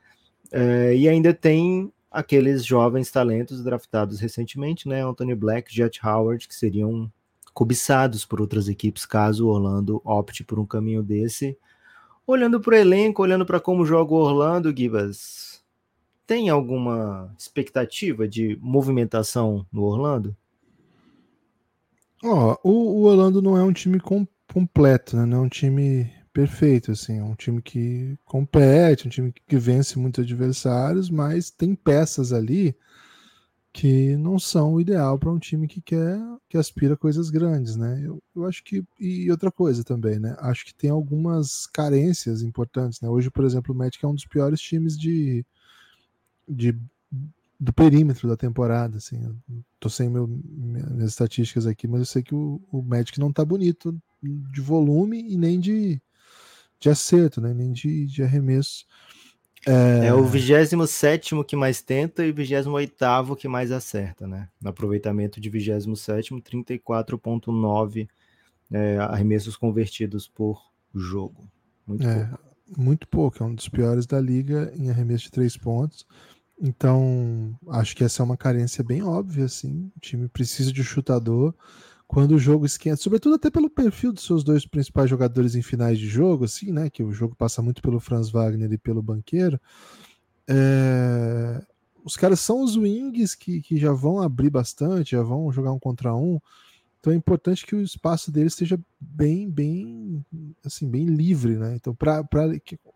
É, 0.51 0.95
e 0.95 1.09
ainda 1.09 1.33
tem 1.33 1.91
aqueles 2.11 2.63
jovens 2.63 3.11
talentos 3.11 3.65
draftados 3.65 4.21
recentemente, 4.21 4.87
né? 4.87 5.03
Anthony 5.03 5.35
Black, 5.35 5.75
Jet 5.75 5.99
Howard, 6.05 6.47
que 6.47 6.55
seriam 6.55 7.11
cobiçados 7.53 8.25
por 8.25 8.41
outras 8.41 8.69
equipes, 8.69 9.05
caso 9.05 9.47
o 9.47 9.51
Orlando 9.51 10.01
opte 10.05 10.45
por 10.45 10.59
um 10.59 10.67
caminho 10.67 11.03
desse. 11.03 11.57
Olhando 12.27 12.61
para 12.61 12.75
o 12.75 12.79
elenco, 12.79 13.23
olhando 13.23 13.45
para 13.45 13.61
como 13.61 13.85
joga 13.85 14.13
o 14.13 14.17
Orlando, 14.17 14.75
Gibas, 14.77 15.63
tem 16.27 16.49
alguma 16.49 17.35
expectativa 17.39 18.27
de 18.27 18.59
movimentação 18.61 19.67
no 19.73 19.83
Orlando? 19.83 20.37
Ó, 22.25 22.57
o, 22.63 22.71
o 22.71 23.03
Orlando 23.03 23.43
não 23.43 23.57
é 23.57 23.63
um 23.63 23.73
time 23.73 23.99
com, 23.99 24.27
completo, 24.53 25.17
né? 25.17 25.27
Não 25.27 25.39
é 25.39 25.41
um 25.41 25.49
time 25.49 26.11
perfeito, 26.33 26.93
assim. 26.93 27.19
É 27.19 27.25
um 27.25 27.35
time 27.35 27.61
que 27.61 28.17
compete, 28.25 29.07
um 29.07 29.11
time 29.11 29.35
que 29.47 29.57
vence 29.57 29.99
muitos 29.99 30.25
adversários, 30.25 31.11
mas 31.11 31.51
tem 31.51 31.75
peças 31.75 32.33
ali 32.33 32.75
que 33.73 34.17
não 34.17 34.39
são 34.39 34.75
o 34.75 34.81
ideal 34.81 35.19
para 35.19 35.31
um 35.31 35.39
time 35.39 35.67
que 35.67 35.81
quer 35.81 36.19
que 36.49 36.59
aspira 36.59 36.97
coisas 36.97 37.31
grandes, 37.31 37.75
né? 37.77 38.03
Eu, 38.05 38.23
eu 38.37 38.45
acho 38.45 38.63
que 38.63 38.85
e 39.01 39.31
outra 39.31 39.51
coisa 39.51 39.83
também, 39.83 40.19
né? 40.19 40.37
Acho 40.41 40.67
que 40.67 40.75
tem 40.75 40.91
algumas 40.91 41.67
carências 41.67 42.43
importantes, 42.43 43.01
né? 43.01 43.09
Hoje, 43.09 43.31
por 43.31 43.45
exemplo, 43.45 43.75
o 43.75 43.79
Magic 43.79 44.05
é 44.05 44.09
um 44.09 44.15
dos 44.15 44.27
piores 44.27 44.61
times 44.61 44.99
de, 44.99 45.45
de 46.47 46.79
do 47.59 47.73
perímetro 47.73 48.29
da 48.29 48.37
temporada, 48.37 48.99
assim. 48.99 49.19
Tô 49.81 49.89
sem 49.89 50.11
meu, 50.11 50.27
minhas 50.27 51.11
estatísticas 51.11 51.67
aqui, 51.67 51.89
mas 51.89 52.01
eu 52.01 52.07
sei 52.07 52.23
que 52.23 52.35
o, 52.35 52.61
o 52.71 52.83
Magic 52.83 53.19
não 53.19 53.33
tá 53.33 53.45
bonito 53.45 53.97
de 54.23 54.61
volume 54.61 55.19
e 55.33 55.37
nem 55.37 55.59
de, 55.59 56.01
de 56.79 56.91
acerto, 56.91 57.41
né? 57.41 57.55
Nem 57.55 57.73
de, 57.73 58.05
de 58.07 58.23
arremesso. 58.23 58.85
É, 59.67 60.07
é 60.07 60.15
o 60.15 60.25
27 60.25 61.35
que 61.47 61.55
mais 61.55 61.81
tenta 61.81 62.25
e 62.25 62.31
o 62.31 62.35
28 62.35 63.37
que 63.37 63.47
mais 63.47 63.71
acerta, 63.71 64.27
né? 64.27 64.49
No 64.61 64.71
aproveitamento 64.71 65.41
de 65.41 65.49
27, 65.49 66.35
34,9 66.35 68.09
é, 68.73 68.99
arremessos 68.99 69.57
convertidos 69.57 70.27
por 70.27 70.61
jogo. 70.95 71.49
Muito 71.87 72.07
é, 72.09 72.25
pouco. 72.25 72.53
Muito 72.77 73.09
pouco, 73.09 73.43
é 73.43 73.47
um 73.47 73.55
dos 73.55 73.69
piores 73.69 74.07
da 74.07 74.21
liga 74.21 74.73
em 74.77 74.91
arremesso 74.91 75.25
de 75.25 75.31
três 75.31 75.57
pontos. 75.57 76.07
Então, 76.61 77.55
acho 77.69 77.95
que 77.95 78.05
essa 78.05 78.23
é 78.23 78.25
uma 78.25 78.37
carência 78.37 78.83
bem 78.83 79.03
óbvia, 79.03 79.45
assim. 79.45 79.91
O 79.97 80.01
time 80.01 80.29
precisa 80.29 80.73
de 80.73 80.81
um 80.81 80.85
chutador. 80.85 81.55
Quando 82.13 82.33
o 82.33 82.39
jogo 82.39 82.67
esquenta, 82.67 82.97
sobretudo 82.97 83.37
até 83.37 83.51
pelo 83.51 83.71
perfil 83.71 84.13
dos 84.13 84.27
seus 84.27 84.45
dois 84.45 84.67
principais 84.67 85.09
jogadores 85.09 85.55
em 85.55 85.63
finais 85.63 85.99
de 85.99 86.07
jogo, 86.07 86.45
assim, 86.45 86.71
né? 86.71 86.91
Que 86.91 87.03
o 87.03 87.11
jogo 87.11 87.35
passa 87.35 87.63
muito 87.63 87.81
pelo 87.81 87.99
Franz 87.99 88.29
Wagner 88.29 88.71
e 88.71 88.77
pelo 88.77 89.03
Banqueiro. 89.03 89.59
É... 90.47 91.65
Os 92.05 92.15
caras 92.15 92.39
são 92.41 92.63
os 92.63 92.77
wings 92.77 93.35
que, 93.35 93.63
que 93.63 93.79
já 93.79 93.93
vão 93.93 94.21
abrir 94.21 94.51
bastante, 94.51 95.13
já 95.13 95.23
vão 95.23 95.51
jogar 95.51 95.73
um 95.73 95.79
contra 95.79 96.15
um. 96.15 96.39
Então 97.01 97.15
é 97.15 97.17
importante 97.17 97.65
que 97.65 97.75
o 97.75 97.81
espaço 97.81 98.31
deles 98.31 98.53
esteja 98.53 98.79
bem, 99.01 99.49
bem, 99.51 100.23
assim, 100.63 100.87
bem 100.91 101.07
livre, 101.07 101.57
né? 101.57 101.75
Então, 101.77 101.95
para 101.95 102.19
a 102.19 102.23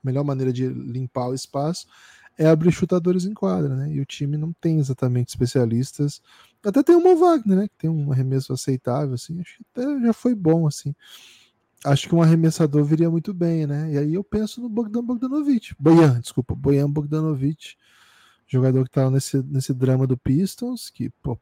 melhor 0.04 0.24
maneira 0.24 0.52
de 0.52 0.68
limpar 0.68 1.28
o 1.28 1.34
espaço 1.34 1.86
é 2.36 2.46
abrir 2.46 2.70
chutadores 2.70 3.24
em 3.24 3.32
quadra, 3.32 3.74
né? 3.74 3.94
E 3.94 3.98
o 3.98 4.04
time 4.04 4.36
não 4.36 4.52
tem 4.52 4.78
exatamente 4.78 5.30
especialistas. 5.30 6.20
Até 6.66 6.82
tem 6.82 6.96
uma 6.96 7.14
Wagner, 7.14 7.58
né? 7.58 7.68
Que 7.68 7.76
tem 7.76 7.90
um 7.90 8.10
arremesso 8.12 8.52
aceitável, 8.52 9.14
assim. 9.14 9.40
Acho 9.40 9.56
que 9.56 9.64
até 9.72 10.00
já 10.00 10.12
foi 10.12 10.34
bom, 10.34 10.66
assim. 10.66 10.94
Acho 11.84 12.08
que 12.08 12.14
um 12.14 12.22
arremessador 12.22 12.84
viria 12.84 13.10
muito 13.10 13.32
bem, 13.32 13.66
né? 13.66 13.92
E 13.92 13.98
aí 13.98 14.14
eu 14.14 14.24
penso 14.24 14.60
no 14.60 14.68
Bogdan 14.68 15.04
Bogdanovic. 15.04 15.74
Boyan, 15.78 16.20
desculpa, 16.20 16.54
Boyan 16.54 16.90
Bogdanovic. 16.90 17.76
Jogador 18.46 18.84
que 18.84 18.90
tá 18.90 19.10
nesse, 19.10 19.42
nesse 19.42 19.74
drama 19.74 20.06
do 20.06 20.16
Pistons, 20.16 20.90
que, 20.90 21.10
pô, 21.22 21.38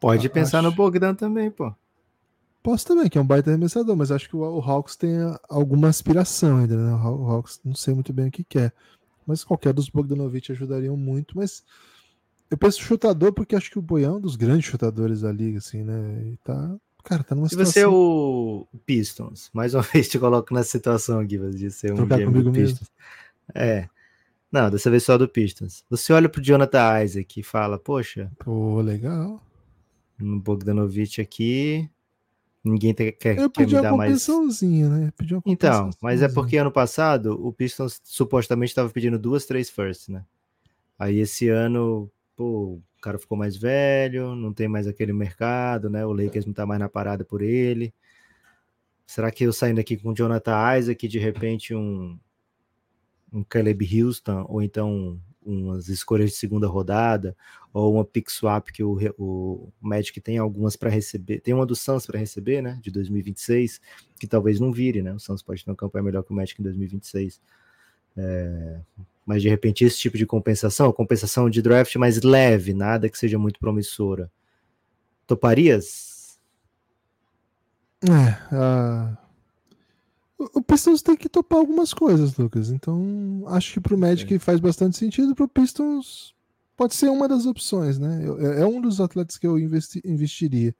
Pode 0.00 0.28
pensar 0.28 0.58
acho... 0.58 0.68
no 0.68 0.74
Bogdan 0.74 1.14
também, 1.14 1.50
pô. 1.50 1.72
Posso 2.62 2.86
também, 2.86 3.08
que 3.08 3.16
é 3.16 3.20
um 3.20 3.26
baita 3.26 3.50
arremessador, 3.50 3.96
mas 3.96 4.10
acho 4.10 4.28
que 4.28 4.36
o, 4.36 4.40
o 4.40 4.60
Hawks 4.60 4.96
tem 4.96 5.16
alguma 5.48 5.88
aspiração 5.88 6.58
ainda, 6.58 6.76
né? 6.76 6.92
O 6.94 7.30
Hawks 7.30 7.60
não 7.64 7.74
sei 7.74 7.94
muito 7.94 8.12
bem 8.12 8.28
o 8.28 8.30
que 8.30 8.44
quer 8.44 8.72
mas 9.28 9.44
qualquer 9.44 9.74
dos 9.74 9.90
Bogdanovic 9.90 10.50
ajudariam 10.50 10.96
muito, 10.96 11.36
mas 11.36 11.62
eu 12.50 12.56
penso 12.56 12.82
chutador 12.82 13.32
porque 13.32 13.56
acho 13.56 13.70
que 13.70 13.78
o 13.78 13.82
Boião 13.82 14.14
é 14.14 14.16
um 14.16 14.20
dos 14.20 14.36
grandes 14.36 14.66
chutadores 14.66 15.20
da 15.20 15.32
liga, 15.32 15.58
assim, 15.58 15.82
né? 15.82 16.22
E 16.26 16.36
tá, 16.38 16.76
cara, 17.04 17.22
tá 17.22 17.34
numa 17.34 17.48
situação... 17.48 17.72
você 17.72 17.80
é 17.80 17.88
o 17.88 18.66
Pistons, 18.86 19.50
mais 19.52 19.74
uma 19.74 19.82
vez 19.92 20.08
te 20.08 20.18
coloco 20.18 20.52
nessa 20.54 20.70
situação 20.70 21.20
aqui, 21.20 21.38
de 21.38 21.70
ser 21.70 21.92
um 21.92 21.96
Trocar 21.96 22.24
comigo 22.24 22.52
Pistons. 22.52 22.90
Mesmo. 23.54 23.66
É. 23.68 23.88
Não, 24.50 24.70
dessa 24.70 24.90
vez 24.90 25.02
só 25.02 25.18
do 25.18 25.28
Pistons. 25.28 25.84
Você 25.90 26.12
olha 26.12 26.28
pro 26.28 26.42
Jonathan 26.42 27.02
Isaac 27.02 27.40
e 27.40 27.42
fala, 27.42 27.78
poxa... 27.78 28.30
Pô, 28.38 28.80
legal. 28.80 29.42
No 30.18 30.40
Bogdanovic 30.40 31.20
aqui, 31.20 31.90
Ninguém 32.64 32.92
te, 32.92 33.12
quer, 33.12 33.38
eu 33.38 33.50
quer 33.50 33.66
me 33.66 33.72
dar 33.72 33.96
mais. 33.96 34.26
Né? 34.28 35.12
então, 35.46 35.90
mas 36.02 36.22
é 36.22 36.28
porque 36.28 36.56
ano 36.56 36.72
passado 36.72 37.38
o 37.44 37.52
Pistons 37.52 38.00
supostamente 38.04 38.70
estava 38.70 38.90
pedindo 38.90 39.18
duas, 39.18 39.46
três 39.46 39.70
firsts, 39.70 40.08
né? 40.08 40.24
Aí 40.98 41.18
esse 41.18 41.48
ano, 41.48 42.10
pô, 42.38 42.74
o 42.74 42.82
cara 43.02 43.18
ficou 43.18 43.36
mais 43.36 43.56
velho, 43.56 44.36
não 44.36 44.54
tem 44.54 44.68
mais 44.68 44.86
aquele 44.86 45.12
mercado, 45.12 45.90
né? 45.90 46.06
O 46.06 46.12
Lakers 46.12 46.46
não 46.46 46.52
tá 46.54 46.64
mais 46.64 46.78
na 46.78 46.88
parada 46.88 47.24
por 47.24 47.42
ele. 47.42 47.92
Será 49.04 49.32
que 49.32 49.42
eu 49.42 49.52
saindo 49.52 49.80
aqui 49.80 49.96
com 49.96 50.10
o 50.10 50.14
Jonathan 50.14 50.78
Isaac, 50.78 51.08
de 51.08 51.18
repente 51.18 51.74
um, 51.74 52.16
um 53.32 53.42
Caleb 53.42 53.84
Houston, 54.02 54.46
ou 54.48 54.62
então 54.62 55.20
umas 55.44 55.88
escolhas 55.88 56.30
de 56.30 56.36
segunda 56.36 56.68
rodada, 56.68 57.36
ou 57.72 57.94
uma 57.94 58.04
pick 58.04 58.30
swap 58.30 58.68
que 58.68 58.84
o, 58.84 58.98
o 59.18 59.72
Magic 59.80 60.20
tem 60.20 60.38
algumas 60.38 60.76
para 60.76 60.90
receber. 60.90 61.40
Tem 61.40 61.54
uma 61.54 61.66
do 61.66 61.74
Suns 61.74 62.06
para 62.06 62.20
receber, 62.20 62.62
né? 62.62 62.78
De 62.80 62.90
2026, 62.92 63.80
que 64.20 64.28
talvez 64.28 64.60
não 64.60 64.70
vire, 64.72 65.02
né? 65.02 65.12
O 65.12 65.18
Suns 65.18 65.42
pode 65.42 65.64
ter 65.64 65.70
uma 65.70 65.76
campanha 65.76 66.04
melhor 66.04 66.22
que 66.22 66.30
o 66.30 66.34
Magic 66.34 66.60
em 66.60 66.64
2026. 66.64 67.40
É, 68.16 68.80
mas 69.28 69.42
de 69.42 69.48
repente 69.50 69.84
esse 69.84 69.98
tipo 69.98 70.16
de 70.16 70.24
compensação, 70.24 70.90
compensação 70.90 71.50
de 71.50 71.60
draft 71.60 71.94
mais 71.96 72.22
leve, 72.22 72.72
nada 72.72 73.10
que 73.10 73.18
seja 73.18 73.38
muito 73.38 73.60
promissora. 73.60 74.32
Toparias? 75.26 76.38
É, 78.02 78.56
uh, 78.56 79.18
o 80.54 80.62
Pistons 80.62 81.02
tem 81.02 81.14
que 81.14 81.28
topar 81.28 81.58
algumas 81.58 81.92
coisas, 81.92 82.38
Lucas. 82.38 82.70
Então, 82.70 83.44
acho 83.48 83.74
que 83.74 83.80
pro 83.80 83.98
Magic 83.98 84.32
é. 84.32 84.38
faz 84.38 84.58
bastante 84.60 84.96
sentido, 84.96 85.34
pro 85.34 85.46
Pistons 85.46 86.34
pode 86.74 86.94
ser 86.94 87.10
uma 87.10 87.28
das 87.28 87.44
opções, 87.44 87.98
né? 87.98 88.22
É, 88.38 88.62
é 88.62 88.66
um 88.66 88.80
dos 88.80 88.98
atletas 88.98 89.36
que 89.36 89.46
eu 89.46 89.58
investi, 89.58 90.00
investiria. 90.06 90.74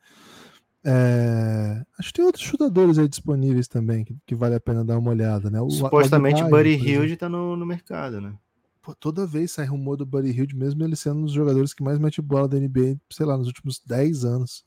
É, 0.85 1.83
acho 1.99 2.09
que 2.09 2.15
tem 2.15 2.25
outros 2.25 2.45
chutadores 2.45 2.99
aí 2.99 3.09
disponíveis 3.09 3.67
também 3.67 4.05
que, 4.05 4.17
que, 4.25 4.35
vale 4.35 4.55
a 4.55 4.61
pena 4.61 4.85
dar 4.85 4.99
uma 4.99 5.11
olhada, 5.11 5.51
né? 5.51 5.61
O, 5.61 5.69
Supostamente 5.71 6.43
o 6.43 6.49
Buddy 6.49 6.75
Hilde 6.75 7.17
tá 7.17 7.29
no, 7.29 7.57
no 7.57 7.67
mercado, 7.67 8.21
né? 8.21 8.35
Pô, 8.81 8.95
toda 8.95 9.27
vez 9.27 9.53
sai 9.53 9.67
rumor 9.67 9.97
do 9.97 10.07
Buddy 10.07 10.31
Hilde, 10.31 10.57
mesmo 10.57 10.83
ele 10.85 10.97
sendo 10.97 11.19
um 11.19 11.25
dos 11.25 11.33
jogadores 11.33 11.75
que 11.75 11.83
mais 11.83 11.99
mete 11.99 12.23
bola 12.23 12.49
da 12.49 12.59
NBA, 12.59 12.99
sei 13.11 13.27
lá, 13.27 13.37
nos 13.37 13.49
últimos 13.49 13.83
10 13.85 14.25
anos. 14.25 14.65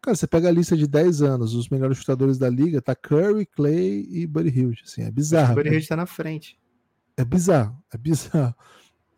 Cara, 0.00 0.16
você 0.16 0.26
pega 0.26 0.48
a 0.48 0.52
lista 0.52 0.76
de 0.76 0.86
10 0.86 1.20
anos, 1.20 1.54
os 1.54 1.68
melhores 1.68 1.98
chutadores 1.98 2.38
da 2.38 2.48
liga, 2.48 2.80
tá 2.80 2.96
Curry, 2.96 3.44
Clay 3.44 4.08
e 4.10 4.26
Buddy 4.26 4.48
Hilde. 4.48 4.82
Assim, 4.84 5.02
é 5.02 5.10
bizarro. 5.10 5.52
O 5.52 5.56
Buddy 5.56 5.68
Hilde 5.68 5.88
tá 5.88 5.96
na 5.96 6.06
frente. 6.06 6.58
É 7.16 7.24
bizarro, 7.24 7.76
é 7.92 7.98
bizarro. 7.98 8.54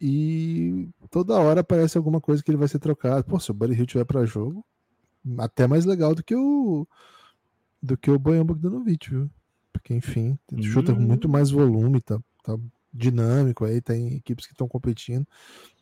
E 0.00 0.88
toda 1.08 1.38
hora 1.38 1.60
aparece 1.60 1.96
alguma 1.96 2.20
coisa 2.20 2.42
que 2.42 2.50
ele 2.50 2.58
vai 2.58 2.66
ser 2.66 2.80
trocado. 2.80 3.22
Pô, 3.24 3.38
se 3.38 3.52
o 3.52 3.54
Buddy 3.54 3.74
Hilde 3.74 3.94
vai 3.94 4.04
para 4.04 4.26
jogo, 4.26 4.66
até 5.38 5.66
mais 5.66 5.84
legal 5.84 6.14
do 6.14 6.22
que 6.22 6.34
o 6.34 6.86
do 7.82 7.96
que 7.96 8.10
o 8.10 8.18
Bojan 8.18 8.44
Bogdanovic, 8.44 9.10
viu? 9.10 9.30
Porque, 9.72 9.94
enfim, 9.94 10.38
hum. 10.52 10.62
chuta 10.62 10.94
com 10.94 11.00
muito 11.00 11.28
mais 11.28 11.50
volume, 11.50 12.00
tá, 12.00 12.20
tá 12.44 12.56
dinâmico 12.92 13.64
aí, 13.64 13.80
tem 13.80 14.14
equipes 14.14 14.46
que 14.46 14.52
estão 14.52 14.68
competindo. 14.68 15.26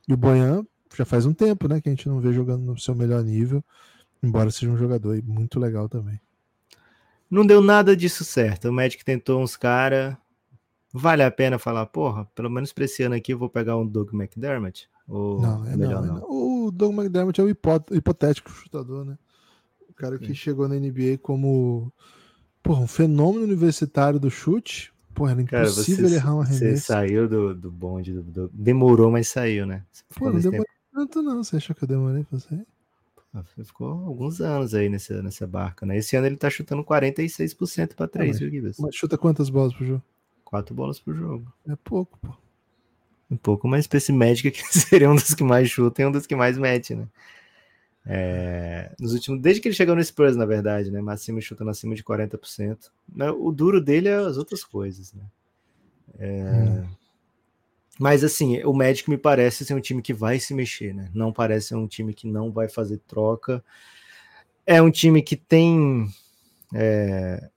E 0.08 0.14
o 0.14 0.16
Bojan 0.16 0.64
já 0.96 1.04
faz 1.04 1.26
um 1.26 1.34
tempo, 1.34 1.68
né, 1.68 1.80
que 1.80 1.88
a 1.88 1.92
gente 1.92 2.08
não 2.08 2.20
vê 2.20 2.32
jogando 2.32 2.62
no 2.62 2.78
seu 2.78 2.94
melhor 2.94 3.22
nível. 3.22 3.62
Embora 4.22 4.50
seja 4.50 4.70
um 4.70 4.76
jogador 4.76 5.22
muito 5.22 5.58
legal 5.58 5.88
também. 5.88 6.20
Não 7.30 7.46
deu 7.46 7.62
nada 7.62 7.96
disso 7.96 8.24
certo. 8.24 8.68
O 8.68 8.72
Magic 8.72 9.04
tentou 9.04 9.40
uns 9.40 9.56
caras. 9.56 10.16
Vale 10.92 11.22
a 11.22 11.30
pena 11.30 11.58
falar, 11.58 11.86
porra, 11.86 12.24
pelo 12.34 12.50
menos 12.50 12.72
pra 12.72 12.84
esse 12.84 13.02
ano 13.02 13.14
aqui 13.14 13.32
eu 13.32 13.38
vou 13.38 13.48
pegar 13.48 13.76
um 13.76 13.86
Doug 13.86 14.12
McDermott? 14.12 14.90
Ou 15.06 15.40
não, 15.40 15.64
é 15.64 15.76
melhor 15.76 16.02
não, 16.04 16.16
é 16.16 16.20
não? 16.20 16.30
O 16.30 16.70
Doug 16.72 16.92
McDermott 16.92 17.40
é 17.40 17.44
o 17.44 17.48
hipotético 17.48 18.50
chutador, 18.50 19.04
né? 19.04 19.16
O 20.00 20.02
cara 20.02 20.18
que 20.18 20.28
Sim. 20.28 20.34
chegou 20.34 20.66
na 20.66 20.76
NBA 20.76 21.18
como 21.20 21.92
porra, 22.62 22.80
um 22.80 22.86
fenômeno 22.86 23.44
universitário 23.44 24.18
do 24.18 24.30
chute. 24.30 24.90
Porra, 25.14 25.32
era 25.32 25.42
impossível 25.42 25.96
cara, 25.96 26.08
você, 26.08 26.14
errar 26.16 26.34
um 26.36 26.40
arremesso. 26.40 26.64
Você 26.64 26.76
saiu 26.78 27.28
do, 27.28 27.54
do 27.54 27.70
bonde, 27.70 28.14
do, 28.14 28.22
do, 28.22 28.50
demorou, 28.54 29.10
mas 29.10 29.28
saiu, 29.28 29.66
né? 29.66 29.84
Pô, 30.14 30.30
não 30.30 30.40
demorou 30.40 30.64
tanto 30.90 31.20
não. 31.20 31.44
Você 31.44 31.56
achou 31.56 31.76
que 31.76 31.84
eu 31.84 31.88
demorei 31.88 32.24
pra 32.24 32.38
sair? 32.38 32.66
Ah, 33.34 33.44
ficou 33.62 33.88
alguns 34.06 34.40
anos 34.40 34.74
aí 34.74 34.88
nessa, 34.88 35.22
nessa 35.22 35.46
barca, 35.46 35.84
né? 35.84 35.98
Esse 35.98 36.16
ano 36.16 36.26
ele 36.26 36.36
tá 36.36 36.48
chutando 36.48 36.82
46% 36.82 37.94
para 37.94 38.08
3, 38.08 38.36
ah, 38.36 38.38
viu, 38.38 38.50
Gibas? 38.50 38.76
Mas 38.78 38.94
chuta 38.94 39.18
quantas 39.18 39.50
bolas 39.50 39.74
por 39.74 39.86
jogo? 39.86 40.02
Quatro 40.44 40.74
bolas 40.74 40.98
por 40.98 41.14
jogo. 41.14 41.52
É 41.68 41.76
pouco, 41.76 42.18
pô. 42.18 42.34
Um 43.30 43.36
pouco 43.36 43.68
mais 43.68 43.86
pra 43.86 43.98
esse 43.98 44.12
Magic 44.12 44.50
que 44.50 44.78
seria 44.78 45.08
um 45.10 45.14
dos 45.14 45.34
que 45.34 45.44
mais 45.44 45.68
chuta 45.68 46.02
e 46.02 46.06
um 46.06 46.10
dos 46.10 46.26
que 46.26 46.34
mais 46.34 46.56
mete, 46.56 46.94
né? 46.94 47.06
É, 48.06 48.92
nos 48.98 49.12
últimos, 49.12 49.40
desde 49.40 49.60
que 49.60 49.68
ele 49.68 49.74
chegou 49.74 49.94
no 49.94 50.02
Spurs, 50.02 50.36
na 50.36 50.46
verdade, 50.46 50.90
né? 50.90 51.00
Máximo 51.00 51.40
chutando 51.40 51.70
acima 51.70 51.94
de 51.94 52.02
40%. 52.02 52.90
O 53.38 53.52
duro 53.52 53.80
dele 53.80 54.08
é 54.08 54.14
as 54.14 54.36
outras 54.36 54.64
coisas, 54.64 55.12
né? 55.12 55.24
É, 56.18 56.42
hum. 56.42 56.88
Mas 57.98 58.24
assim, 58.24 58.62
o 58.64 58.72
Magic 58.72 59.08
me 59.10 59.18
parece 59.18 59.64
ser 59.64 59.74
um 59.74 59.80
time 59.80 60.00
que 60.00 60.14
vai 60.14 60.40
se 60.40 60.54
mexer, 60.54 60.94
né? 60.94 61.10
Não 61.12 61.32
parece 61.32 61.68
ser 61.68 61.74
um 61.74 61.86
time 61.86 62.14
que 62.14 62.26
não 62.26 62.50
vai 62.50 62.68
fazer 62.68 62.98
troca. 63.06 63.62
É 64.66 64.80
um 64.80 64.90
time 64.90 65.20
que 65.20 65.36
tem 65.36 66.08
é, 66.74 67.50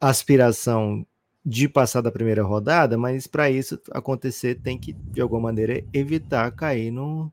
aspiração 0.00 1.06
de 1.44 1.68
passar 1.68 2.00
da 2.00 2.10
primeira 2.10 2.42
rodada, 2.42 2.96
mas 2.96 3.26
para 3.26 3.50
isso 3.50 3.78
acontecer 3.90 4.54
tem 4.62 4.78
que, 4.78 4.94
de 4.94 5.20
alguma 5.20 5.42
maneira, 5.42 5.84
evitar 5.92 6.50
cair 6.52 6.90
no, 6.90 7.30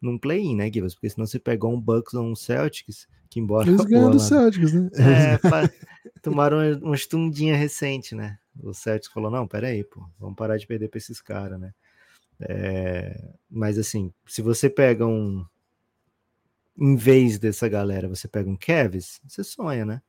num 0.00 0.18
play-in, 0.18 0.56
né, 0.56 0.70
Gibas? 0.72 0.94
Porque 0.94 1.10
senão 1.10 1.26
você 1.26 1.38
pegou 1.38 1.72
um 1.72 1.80
Bucks 1.80 2.14
ou 2.14 2.24
um 2.24 2.34
Celtics, 2.34 3.06
que 3.28 3.38
embora... 3.38 3.68
Eles 3.68 3.84
ganham 3.86 4.10
do 4.10 4.18
Celtics, 4.18 4.72
né? 4.72 4.90
É, 4.94 5.38
tomaram 6.22 6.58
uma 6.80 6.94
estundinha 6.94 7.56
recente, 7.56 8.14
né? 8.14 8.38
O 8.62 8.72
Celtics 8.72 9.12
falou, 9.12 9.30
não, 9.30 9.46
peraí, 9.46 9.84
pô, 9.84 10.04
vamos 10.18 10.36
parar 10.36 10.56
de 10.56 10.66
perder 10.66 10.88
para 10.88 10.98
esses 10.98 11.20
caras, 11.20 11.60
né? 11.60 11.74
É, 12.40 13.34
mas 13.50 13.78
assim, 13.78 14.12
se 14.26 14.40
você 14.40 14.70
pega 14.70 15.06
um... 15.06 15.44
Em 16.78 16.96
vez 16.96 17.38
dessa 17.38 17.68
galera, 17.68 18.08
você 18.08 18.26
pega 18.26 18.48
um 18.48 18.56
Kevs, 18.56 19.20
você 19.28 19.44
sonha, 19.44 19.84
né? 19.84 20.00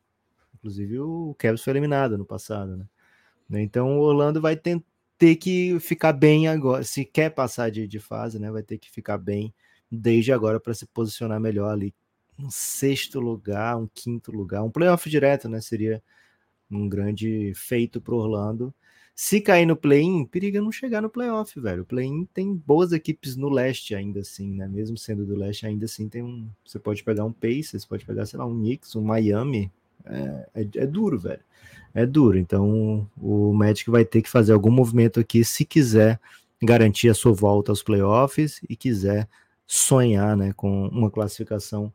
Inclusive 0.55 0.99
o 0.99 1.35
Kevs 1.37 1.61
foi 1.61 1.73
eliminado 1.73 2.17
no 2.17 2.25
passado, 2.25 2.77
né? 2.77 3.61
Então 3.61 3.99
o 3.99 4.03
Orlando 4.03 4.39
vai 4.39 4.55
ter, 4.55 4.81
ter 5.17 5.35
que 5.35 5.77
ficar 5.81 6.13
bem 6.13 6.47
agora, 6.47 6.83
se 6.83 7.03
quer 7.03 7.31
passar 7.31 7.69
de, 7.69 7.85
de 7.85 7.99
fase, 7.99 8.39
né? 8.39 8.49
Vai 8.49 8.63
ter 8.63 8.77
que 8.77 8.89
ficar 8.89 9.17
bem 9.17 9.53
desde 9.91 10.31
agora 10.31 10.59
para 10.59 10.73
se 10.73 10.85
posicionar 10.85 11.39
melhor 11.39 11.71
ali. 11.71 11.93
Um 12.39 12.49
sexto 12.49 13.19
lugar, 13.19 13.77
um 13.77 13.87
quinto 13.93 14.31
lugar, 14.31 14.63
um 14.63 14.71
playoff 14.71 15.09
direto, 15.09 15.49
né? 15.49 15.59
Seria 15.61 16.01
um 16.69 16.87
grande 16.87 17.53
feito 17.55 17.99
para 17.99 18.15
Orlando. 18.15 18.73
Se 19.13 19.41
cair 19.41 19.65
no 19.65 19.75
play-in, 19.75 20.25
periga 20.25 20.61
não 20.61 20.71
chegar 20.71 21.01
no 21.01 21.09
playoff, 21.09 21.59
velho. 21.59 21.83
O 21.83 21.85
play-in 21.85 22.25
tem 22.33 22.55
boas 22.55 22.91
equipes 22.91 23.35
no 23.35 23.49
leste 23.49 23.93
ainda 23.93 24.21
assim, 24.21 24.53
né? 24.55 24.67
Mesmo 24.67 24.97
sendo 24.97 25.25
do 25.25 25.35
leste, 25.35 25.65
ainda 25.65 25.85
assim 25.85 26.07
tem 26.07 26.23
um. 26.23 26.49
Você 26.65 26.79
pode 26.79 27.03
pegar 27.03 27.25
um 27.25 27.33
Pacers, 27.33 27.85
pode 27.85 28.05
pegar, 28.05 28.25
sei 28.25 28.39
lá, 28.39 28.45
um 28.45 28.57
Knicks, 28.57 28.95
um 28.95 29.03
Miami. 29.03 29.71
É, 30.05 30.49
é, 30.55 30.61
é 30.61 30.87
duro, 30.87 31.19
velho 31.19 31.41
é 31.93 32.05
duro. 32.05 32.37
Então 32.37 33.07
o 33.17 33.53
Magic 33.53 33.89
vai 33.89 34.05
ter 34.05 34.21
que 34.21 34.29
fazer 34.29 34.53
algum 34.53 34.71
movimento 34.71 35.19
aqui 35.19 35.43
se 35.43 35.65
quiser 35.65 36.19
garantir 36.61 37.09
a 37.09 37.13
sua 37.13 37.33
volta 37.33 37.71
aos 37.71 37.83
playoffs 37.83 38.61
e 38.69 38.75
quiser 38.75 39.27
sonhar 39.71 40.35
né, 40.35 40.51
com 40.51 40.89
uma 40.89 41.09
classificação 41.09 41.93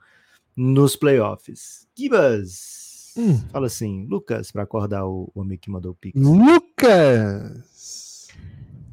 nos 0.57 0.97
playoffs. 0.97 1.87
Gibas, 1.95 3.13
hum. 3.19 3.37
fala 3.51 3.67
assim, 3.67 4.07
Lucas, 4.07 4.51
para 4.51 4.63
acordar 4.63 5.07
o, 5.07 5.31
amigo 5.37 5.61
que 5.61 5.71
mandou 5.71 5.93
o 5.93 5.95
pix. 5.95 6.19
Lucas! 6.19 7.67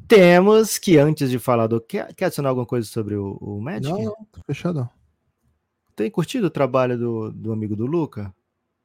Temos 0.06 0.76
que, 0.76 0.98
antes 0.98 1.30
de 1.30 1.38
falar 1.38 1.66
do. 1.66 1.80
Quer, 1.80 2.12
quer 2.14 2.26
adicionar 2.26 2.50
alguma 2.50 2.66
coisa 2.66 2.86
sobre 2.86 3.14
o, 3.16 3.38
o 3.40 3.58
Magic? 3.58 3.90
Não, 3.90 4.04
não, 4.04 4.14
fechadão. 4.46 4.86
Tem 5.96 6.10
curtido 6.10 6.48
o 6.48 6.50
trabalho 6.50 6.98
do, 6.98 7.32
do 7.32 7.52
amigo 7.52 7.74
do 7.74 7.86
Luca? 7.86 8.34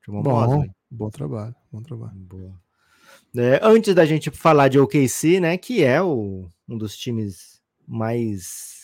Bom, 0.08 0.66
bom 0.90 1.10
trabalho, 1.10 1.54
bom 1.70 1.82
trabalho. 1.82 2.16
Boa. 2.16 2.54
É, 3.36 3.60
antes 3.62 3.94
da 3.94 4.06
gente 4.06 4.32
falar 4.32 4.70
de 4.70 4.80
OKC, 4.80 5.42
né, 5.42 5.58
que 5.58 5.84
é 5.84 6.02
o, 6.02 6.48
um 6.70 6.78
dos 6.78 6.98
times 6.98 7.62
mais 7.86 8.79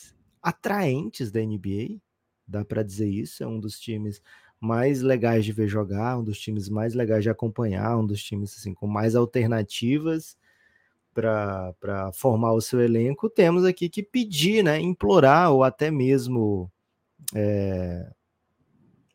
atraentes 0.45 1.31
da 1.31 1.41
NBA, 1.41 1.99
dá 2.47 2.63
para 2.63 2.83
dizer 2.83 3.09
isso, 3.09 3.43
é 3.43 3.47
um 3.47 3.59
dos 3.59 3.79
times 3.79 4.21
mais 4.59 5.01
legais 5.01 5.43
de 5.43 5.51
ver 5.51 5.67
jogar, 5.67 6.19
um 6.19 6.23
dos 6.23 6.39
times 6.39 6.69
mais 6.69 6.93
legais 6.93 7.23
de 7.23 7.31
acompanhar, 7.31 7.97
um 7.97 8.05
dos 8.05 8.23
times 8.23 8.55
assim 8.55 8.71
com 8.71 8.85
mais 8.85 9.15
alternativas 9.15 10.37
para 11.11 12.11
formar 12.13 12.53
o 12.53 12.61
seu 12.61 12.79
elenco. 12.79 13.27
Temos 13.27 13.65
aqui 13.65 13.89
que 13.89 14.03
pedir, 14.03 14.63
né, 14.63 14.79
implorar 14.79 15.51
ou 15.51 15.63
até 15.63 15.89
mesmo 15.89 16.71
é, 17.33 18.07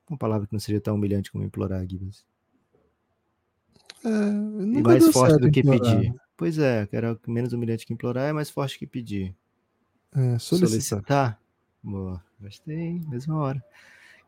uma 0.09 0.19
palavra 0.19 0.49
que 0.49 0.53
não 0.53 0.61
seria 0.61 0.81
tão 0.81 0.97
humilhante 0.97 1.31
como 1.31 1.45
implorar, 1.45 1.87
Gibbs. 1.89 2.25
É, 4.05 4.79
e 4.79 4.83
mais 4.83 5.07
forte 5.13 5.39
do 5.39 5.49
que 5.49 5.61
implorar. 5.61 5.97
pedir. 5.97 6.15
Pois 6.37 6.59
é, 6.59 6.87
que 6.89 6.97
era 6.97 7.17
menos 7.29 7.53
humilhante 7.53 7.87
que 7.87 7.93
implorar, 7.93 8.31
é 8.31 8.33
mais 8.33 8.51
forte 8.51 8.79
que 8.79 8.87
pedir. 8.87 9.33
É, 10.15 10.39
solicitar. 10.39 11.39
Boa, 11.83 12.23
gostei, 12.41 13.01
mesma 13.09 13.39
hora. 13.39 13.65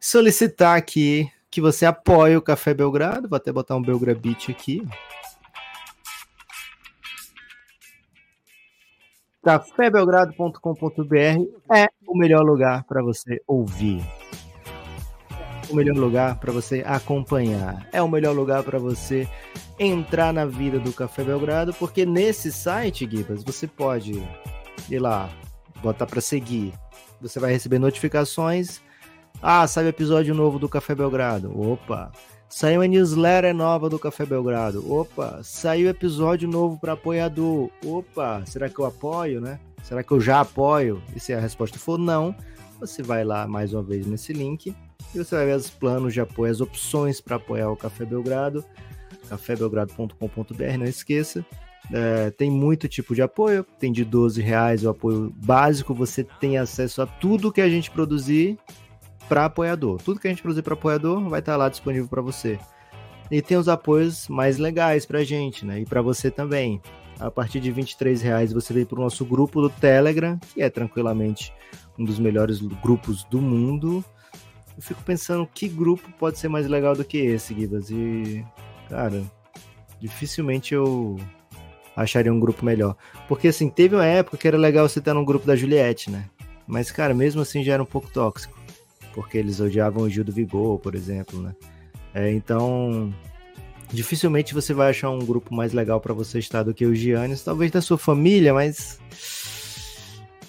Solicitar 0.01 0.77
aqui 0.77 1.31
que 1.51 1.61
você 1.61 1.85
apoie 1.85 2.37
o 2.37 2.43
Café 2.43 2.73
Belgrado, 2.73 3.29
vou 3.29 3.37
até 3.37 3.53
botar 3.53 3.77
um 3.77 3.83
Belgrabit 3.83 4.51
aqui. 4.51 4.87
cafébelgrado.com.br 9.43 11.75
é 11.75 11.89
o 12.07 12.17
melhor 12.17 12.45
lugar 12.45 12.85
para 12.85 13.03
você 13.03 13.43
ouvir 13.45 14.01
o 15.73 15.77
melhor 15.77 15.97
lugar 15.97 16.39
para 16.39 16.53
você 16.53 16.85
acompanhar. 16.87 17.89
É 17.93 18.03
o 18.03 18.09
melhor 18.09 18.35
lugar 18.35 18.63
para 18.63 18.79
você 18.79 19.27
entrar 19.79 20.33
na 20.33 20.45
vida 20.45 20.79
do 20.79 20.93
Café 20.93 21.25
Belgrado, 21.25 21.73
porque 21.75 22.05
nesse 22.05 22.53
site, 22.53 23.09
Gibas, 23.11 23.43
você 23.43 23.67
pode 23.67 24.23
ir 24.91 24.99
lá, 24.99 25.31
botar 25.83 26.07
para 26.07 26.21
seguir. 26.21 26.73
Você 27.21 27.39
vai 27.39 27.53
receber 27.53 27.79
notificações. 27.79 28.81
Ah, 29.41 29.67
saiu 29.67 29.89
episódio 29.89 30.35
novo 30.35 30.59
do 30.59 30.69
Café 30.69 30.95
Belgrado. 30.95 31.53
Opa! 31.59 32.13
Saiu 32.49 32.83
a 32.83 32.87
newsletter 32.87 33.55
nova 33.55 33.89
do 33.89 33.99
Café 33.99 34.27
Belgrado. 34.27 34.91
Opa! 34.93 35.41
Saiu 35.43 35.89
episódio 35.89 36.49
novo 36.49 36.79
para 36.79 36.93
apoiador. 36.93 37.71
Opa! 37.85 38.43
Será 38.47 38.69
que 38.69 38.79
eu 38.79 38.85
apoio, 38.85 39.41
né? 39.41 39.59
Será 39.83 40.03
que 40.03 40.13
eu 40.13 40.21
já 40.21 40.41
apoio? 40.41 41.03
E 41.17 41.21
se 41.21 41.33
a 41.33 41.41
resposta 41.41 41.79
for 41.79 41.99
não, 41.99 42.35
você 42.79 43.03
vai 43.03 43.25
lá 43.25 43.47
mais 43.47 43.73
uma 43.73 43.83
vez 43.83 44.07
nesse 44.07 44.33
link 44.33 44.75
e 45.15 45.19
você 45.19 45.35
vai 45.35 45.47
ver 45.47 45.57
os 45.57 45.71
planos 45.71 46.13
de 46.13 46.21
apoio, 46.21 46.53
as 46.53 46.61
opções 46.61 47.21
para 47.21 47.37
apoiar 47.37 47.71
o 47.71 47.77
Café 47.77 48.05
Belgrado, 48.05 48.65
cafébelgrado.com.br, 49.29 50.79
não 50.79 50.87
esqueça. 50.87 51.45
É, 51.91 52.31
tem 52.31 52.51
muito 52.51 52.89
tipo 52.89 53.15
de 53.15 53.23
apoio, 53.23 53.65
tem 53.79 53.91
de 53.91 54.05
12 54.05 54.41
reais 54.41 54.85
o 54.85 54.91
apoio 54.91 55.33
básico, 55.37 55.95
você 55.95 56.25
tem 56.25 56.59
acesso 56.59 57.03
a 57.03 57.07
tudo 57.07 57.53
que 57.53 57.61
a 57.61 57.69
gente 57.69 57.91
produzir 57.91 58.59
para 59.29 59.47
apoiador. 59.47 60.01
Tudo 60.03 60.21
que 60.21 60.29
a 60.29 60.31
gente 60.31 60.43
produzir 60.43 60.63
para 60.63 60.75
apoiador 60.75 61.21
vai 61.29 61.41
estar 61.41 61.53
tá 61.53 61.59
lá 61.59 61.69
disponível 61.69 62.09
para 62.09 62.23
você. 62.23 62.59
E 63.31 63.41
tem 63.41 63.57
os 63.57 63.69
apoios 63.69 64.29
mais 64.29 64.59
legais 64.59 65.07
para 65.07 65.21
a 65.21 65.25
gente, 65.25 65.65
né? 65.65 65.81
E 65.81 65.87
para 65.87 66.03
você 66.03 66.31
também. 66.31 66.81
A 67.19 67.31
partir 67.31 67.61
de 67.61 67.71
23 67.71 68.21
reais 68.21 68.53
você 68.53 68.73
vem 68.73 68.85
para 68.85 68.99
o 68.99 69.03
nosso 69.03 69.25
grupo 69.25 69.61
do 69.61 69.71
Telegram, 69.71 70.39
que 70.53 70.61
é 70.61 70.69
tranquilamente 70.69 71.53
um 71.99 72.05
dos 72.05 72.19
melhores 72.19 72.61
grupos 72.61 73.25
do 73.25 73.41
mundo 73.41 74.05
eu 74.77 74.83
fico 74.83 75.03
pensando 75.03 75.47
que 75.47 75.69
grupo 75.69 76.11
pode 76.19 76.39
ser 76.39 76.49
mais 76.49 76.67
legal 76.67 76.95
do 76.95 77.05
que 77.05 77.19
esse, 77.19 77.55
Gibas. 77.55 77.91
E, 77.91 78.45
cara, 78.89 79.23
dificilmente 80.01 80.75
eu 80.75 81.17
acharia 81.97 82.33
um 82.33 82.41
grupo 82.41 82.65
melhor. 82.65 82.97
Porque, 83.29 83.49
assim, 83.49 83.69
teve 83.69 83.95
uma 83.95 84.07
época 84.07 84.37
que 84.37 84.49
era 84.49 84.57
legal 84.57 84.89
você 84.89 84.99
estar 84.99 85.15
num 85.15 85.25
grupo 85.25 85.47
da 85.47 85.57
Juliette, 85.57 86.11
né? 86.11 86.25
Mas, 86.67 86.91
cara, 86.91 87.13
mesmo 87.15 87.43
assim 87.43 87.63
já 87.63 87.75
era 87.75 87.83
um 87.83 87.87
pouco 87.87 88.11
tóxico. 88.11 88.59
Porque 89.15 89.37
eles 89.37 89.61
odiavam 89.61 90.05
o 90.05 90.09
Gil 90.09 90.25
do 90.25 90.33
Vigor, 90.33 90.79
por 90.79 90.95
exemplo, 90.95 91.41
né? 91.41 91.55
É, 92.15 92.33
então, 92.33 93.13
dificilmente 93.93 94.55
você 94.55 94.73
vai 94.73 94.91
achar 94.91 95.11
um 95.11 95.19
grupo 95.19 95.55
mais 95.55 95.73
legal 95.73 96.01
para 96.01 96.15
você 96.15 96.39
estar 96.39 96.63
do 96.63 96.73
que 96.73 96.87
o 96.87 96.95
Giannis. 96.95 97.43
Talvez 97.43 97.71
da 97.71 97.81
sua 97.81 97.99
família, 97.99 98.55
mas. 98.55 98.99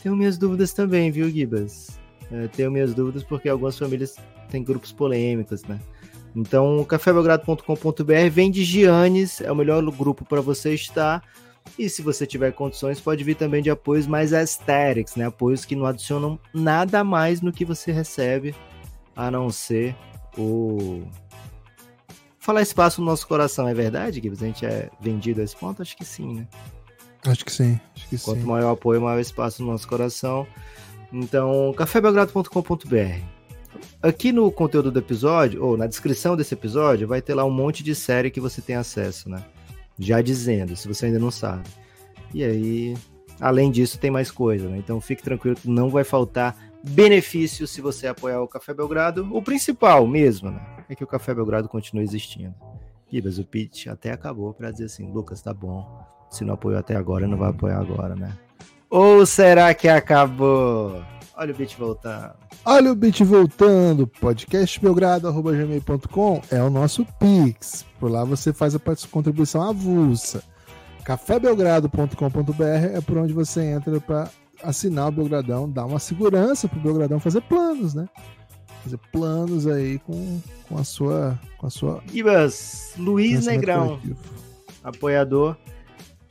Tenho 0.02 0.16
minhas 0.16 0.38
dúvidas 0.38 0.74
também, 0.74 1.12
viu, 1.12 1.30
Gibas? 1.30 2.00
É, 2.32 2.48
tenho 2.48 2.72
minhas 2.72 2.94
dúvidas 2.94 3.24
porque 3.24 3.48
algumas 3.48 3.78
famílias 3.78 4.16
têm 4.50 4.64
grupos 4.64 4.92
polêmicos, 4.92 5.64
né? 5.64 5.80
Então, 6.36 6.84
cafébelgrado.com.br 6.86 8.30
vem 8.32 8.50
de 8.50 8.64
Giannis, 8.64 9.42
é 9.42 9.52
o 9.52 9.56
melhor 9.56 9.84
grupo 9.92 10.26
para 10.26 10.42
você 10.42 10.74
estar. 10.74 11.24
E 11.78 11.88
se 11.90 12.02
você 12.02 12.26
tiver 12.26 12.52
condições, 12.52 13.00
pode 13.00 13.24
vir 13.24 13.36
também 13.36 13.62
de 13.62 13.70
apoios 13.70 14.06
mais 14.06 14.34
aesthetics, 14.34 15.16
né? 15.16 15.26
Apoios 15.26 15.66
que 15.66 15.76
não 15.76 15.86
adicionam 15.86 16.40
nada 16.54 17.04
mais 17.04 17.42
no 17.42 17.52
que 17.52 17.66
você 17.66 17.92
recebe, 17.92 18.54
a 19.16 19.32
não 19.32 19.50
ser 19.50 19.96
o. 20.38 21.04
Falar 22.40 22.62
espaço 22.62 23.00
no 23.00 23.08
nosso 23.08 23.26
coração, 23.28 23.68
é 23.68 23.74
verdade, 23.74 24.22
Gibbs? 24.22 24.44
A 24.44 24.46
gente 24.46 24.66
é 24.66 24.90
vendido 25.00 25.40
a 25.40 25.44
esse 25.44 25.56
ponto? 25.56 25.82
Acho 25.82 25.96
que 25.96 26.04
sim, 26.04 26.34
né? 26.36 26.48
Acho 27.26 27.46
que 27.46 27.52
sim. 27.52 27.80
Acho 27.96 28.10
que 28.10 28.18
Quanto 28.18 28.42
sim. 28.42 28.48
maior 28.48 28.72
o 28.72 28.74
apoio, 28.74 29.02
maior 29.02 29.20
espaço 29.20 29.64
no 29.64 29.72
nosso 29.72 29.88
coração. 29.88 30.46
Então, 31.12 31.74
cafébelgrado.com.br. 31.78 33.33
Aqui 34.02 34.32
no 34.32 34.52
conteúdo 34.52 34.92
do 34.92 35.00
episódio, 35.00 35.64
ou 35.64 35.78
na 35.78 35.88
descrição 35.88 36.36
desse 36.36 36.54
episódio, 36.54 37.08
vai 37.08 37.22
ter 37.22 37.34
lá 37.34 37.46
um 37.46 37.52
monte 37.52 37.84
de 37.84 37.96
série 37.96 38.32
que 38.32 38.42
você 38.42 38.62
tem 38.62 38.76
acesso, 38.76 39.30
né? 39.30 39.44
Já 39.98 40.22
dizendo, 40.22 40.76
se 40.76 40.88
você 40.88 41.06
ainda 41.06 41.20
não 41.20 41.32
sabe. 41.32 41.70
E 42.34 42.44
aí, 42.44 42.98
além 43.40 43.72
disso, 43.72 44.00
tem 44.00 44.12
mais 44.12 44.32
coisa, 44.32 44.68
né? 44.68 44.78
Então 44.78 45.00
fique 45.00 45.24
tranquilo 45.24 45.56
que 45.56 45.70
não 45.70 45.90
vai 45.90 46.04
faltar 46.04 46.58
benefício 46.84 47.66
se 47.66 47.80
você 47.80 48.08
apoiar 48.08 48.42
o 48.42 48.48
Café 48.48 48.74
Belgrado. 48.74 49.30
O 49.32 49.42
principal 49.42 50.06
mesmo, 50.06 50.52
né? 50.52 50.62
É 50.90 50.96
que 50.96 51.04
o 51.04 51.08
Café 51.08 51.34
Belgrado 51.34 51.70
continue 51.70 52.04
existindo. 52.04 52.54
Gibas, 53.10 53.38
o 53.38 53.46
pitch 53.46 53.88
até 53.88 54.12
acabou 54.12 54.54
para 54.54 54.72
dizer 54.72 54.86
assim, 54.86 55.12
Lucas, 55.12 55.42
tá 55.42 55.54
bom. 55.54 56.04
Se 56.30 56.44
não 56.44 56.56
apoiou 56.56 56.80
até 56.80 56.96
agora, 56.96 57.28
não 57.28 57.38
vai 57.38 57.52
apoiar 57.52 57.80
agora, 57.80 58.16
né? 58.16 58.36
Ou 58.90 59.26
será 59.26 59.74
que 59.74 59.88
acabou? 59.88 61.04
Olha 61.36 61.52
o 61.52 61.56
beat 61.56 61.76
voltando. 61.76 62.34
Olha 62.64 62.92
o 62.92 62.96
beat 62.96 63.24
voltando. 63.24 64.06
Podcastbelgrado.gmail.com 64.06 66.42
é 66.52 66.62
o 66.62 66.70
nosso 66.70 67.04
Pix. 67.20 67.84
Por 68.00 68.12
lá 68.12 68.24
você 68.24 68.54
faz 68.54 68.76
a 68.76 68.82
contribuição 69.10 69.64
avulsa. 69.64 70.44
cafébelgrado.com.br 71.04 72.64
é 72.94 73.02
por 73.02 73.18
onde 73.18 73.34
você 73.34 73.64
entra 73.64 74.00
para 74.00 74.30
assinar 74.62 75.08
o 75.10 75.12
Belgradão, 75.12 75.68
dar 75.70 75.86
uma 75.86 76.00
segurança 76.00 76.70
pro 76.70 76.80
Belgradão 76.80 77.20
fazer 77.20 77.42
planos, 77.42 77.94
né? 77.94 78.08
Fazer 78.84 78.98
planos 79.12 79.68
aí 79.68 80.00
com, 80.00 80.40
com 80.70 80.78
a 80.78 80.84
sua 80.84 81.40
com 81.58 81.68
a 81.68 81.70
sua 81.70 82.02
Ibas, 82.14 82.94
Luiz 82.98 83.46
Negrão, 83.46 84.00
coletivo. 84.00 84.18
apoiador 84.84 85.56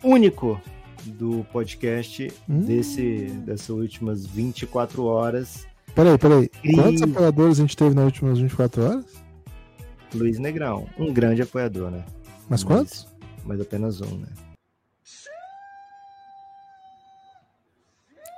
único 0.02 0.60
do 1.04 1.46
podcast 1.52 2.32
hum. 2.48 2.60
desse, 2.60 3.26
dessas 3.44 3.70
últimas 3.70 4.26
24 4.26 5.04
horas. 5.04 5.66
Peraí, 5.94 6.16
peraí. 6.18 6.50
E... 6.64 6.74
Quantos 6.74 7.02
apoiadores 7.02 7.58
a 7.58 7.62
gente 7.62 7.76
teve 7.76 7.94
nas 7.94 8.04
últimas 8.04 8.38
24 8.38 8.84
horas? 8.84 9.04
Luiz 10.14 10.38
Negrão, 10.38 10.86
um 10.98 11.12
grande 11.12 11.42
apoiador, 11.42 11.90
né? 11.90 12.04
Mas, 12.48 12.62
mas 12.62 12.64
quantos? 12.64 13.08
Mas 13.44 13.60
apenas 13.60 14.00
um, 14.00 14.18
né? 14.18 14.28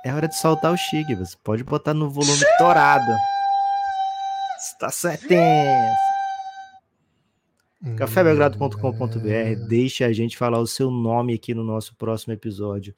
É 0.05 0.13
hora 0.13 0.27
de 0.27 0.37
soltar 0.37 0.71
o 0.71 0.77
Chig, 0.77 1.15
você 1.15 1.35
pode 1.43 1.63
botar 1.63 1.93
no 1.93 2.09
volume 2.09 2.43
torado. 2.59 3.11
Está 4.57 4.89
certo. 4.89 5.27
cafébelgrado.com.br. 7.93 9.67
Deixe 9.67 10.03
a 10.03 10.11
gente 10.11 10.37
falar 10.37 10.59
o 10.59 10.67
seu 10.67 10.89
nome 10.89 11.33
aqui 11.33 11.53
no 11.53 11.63
nosso 11.63 11.95
próximo 11.95 12.33
episódio. 12.33 12.95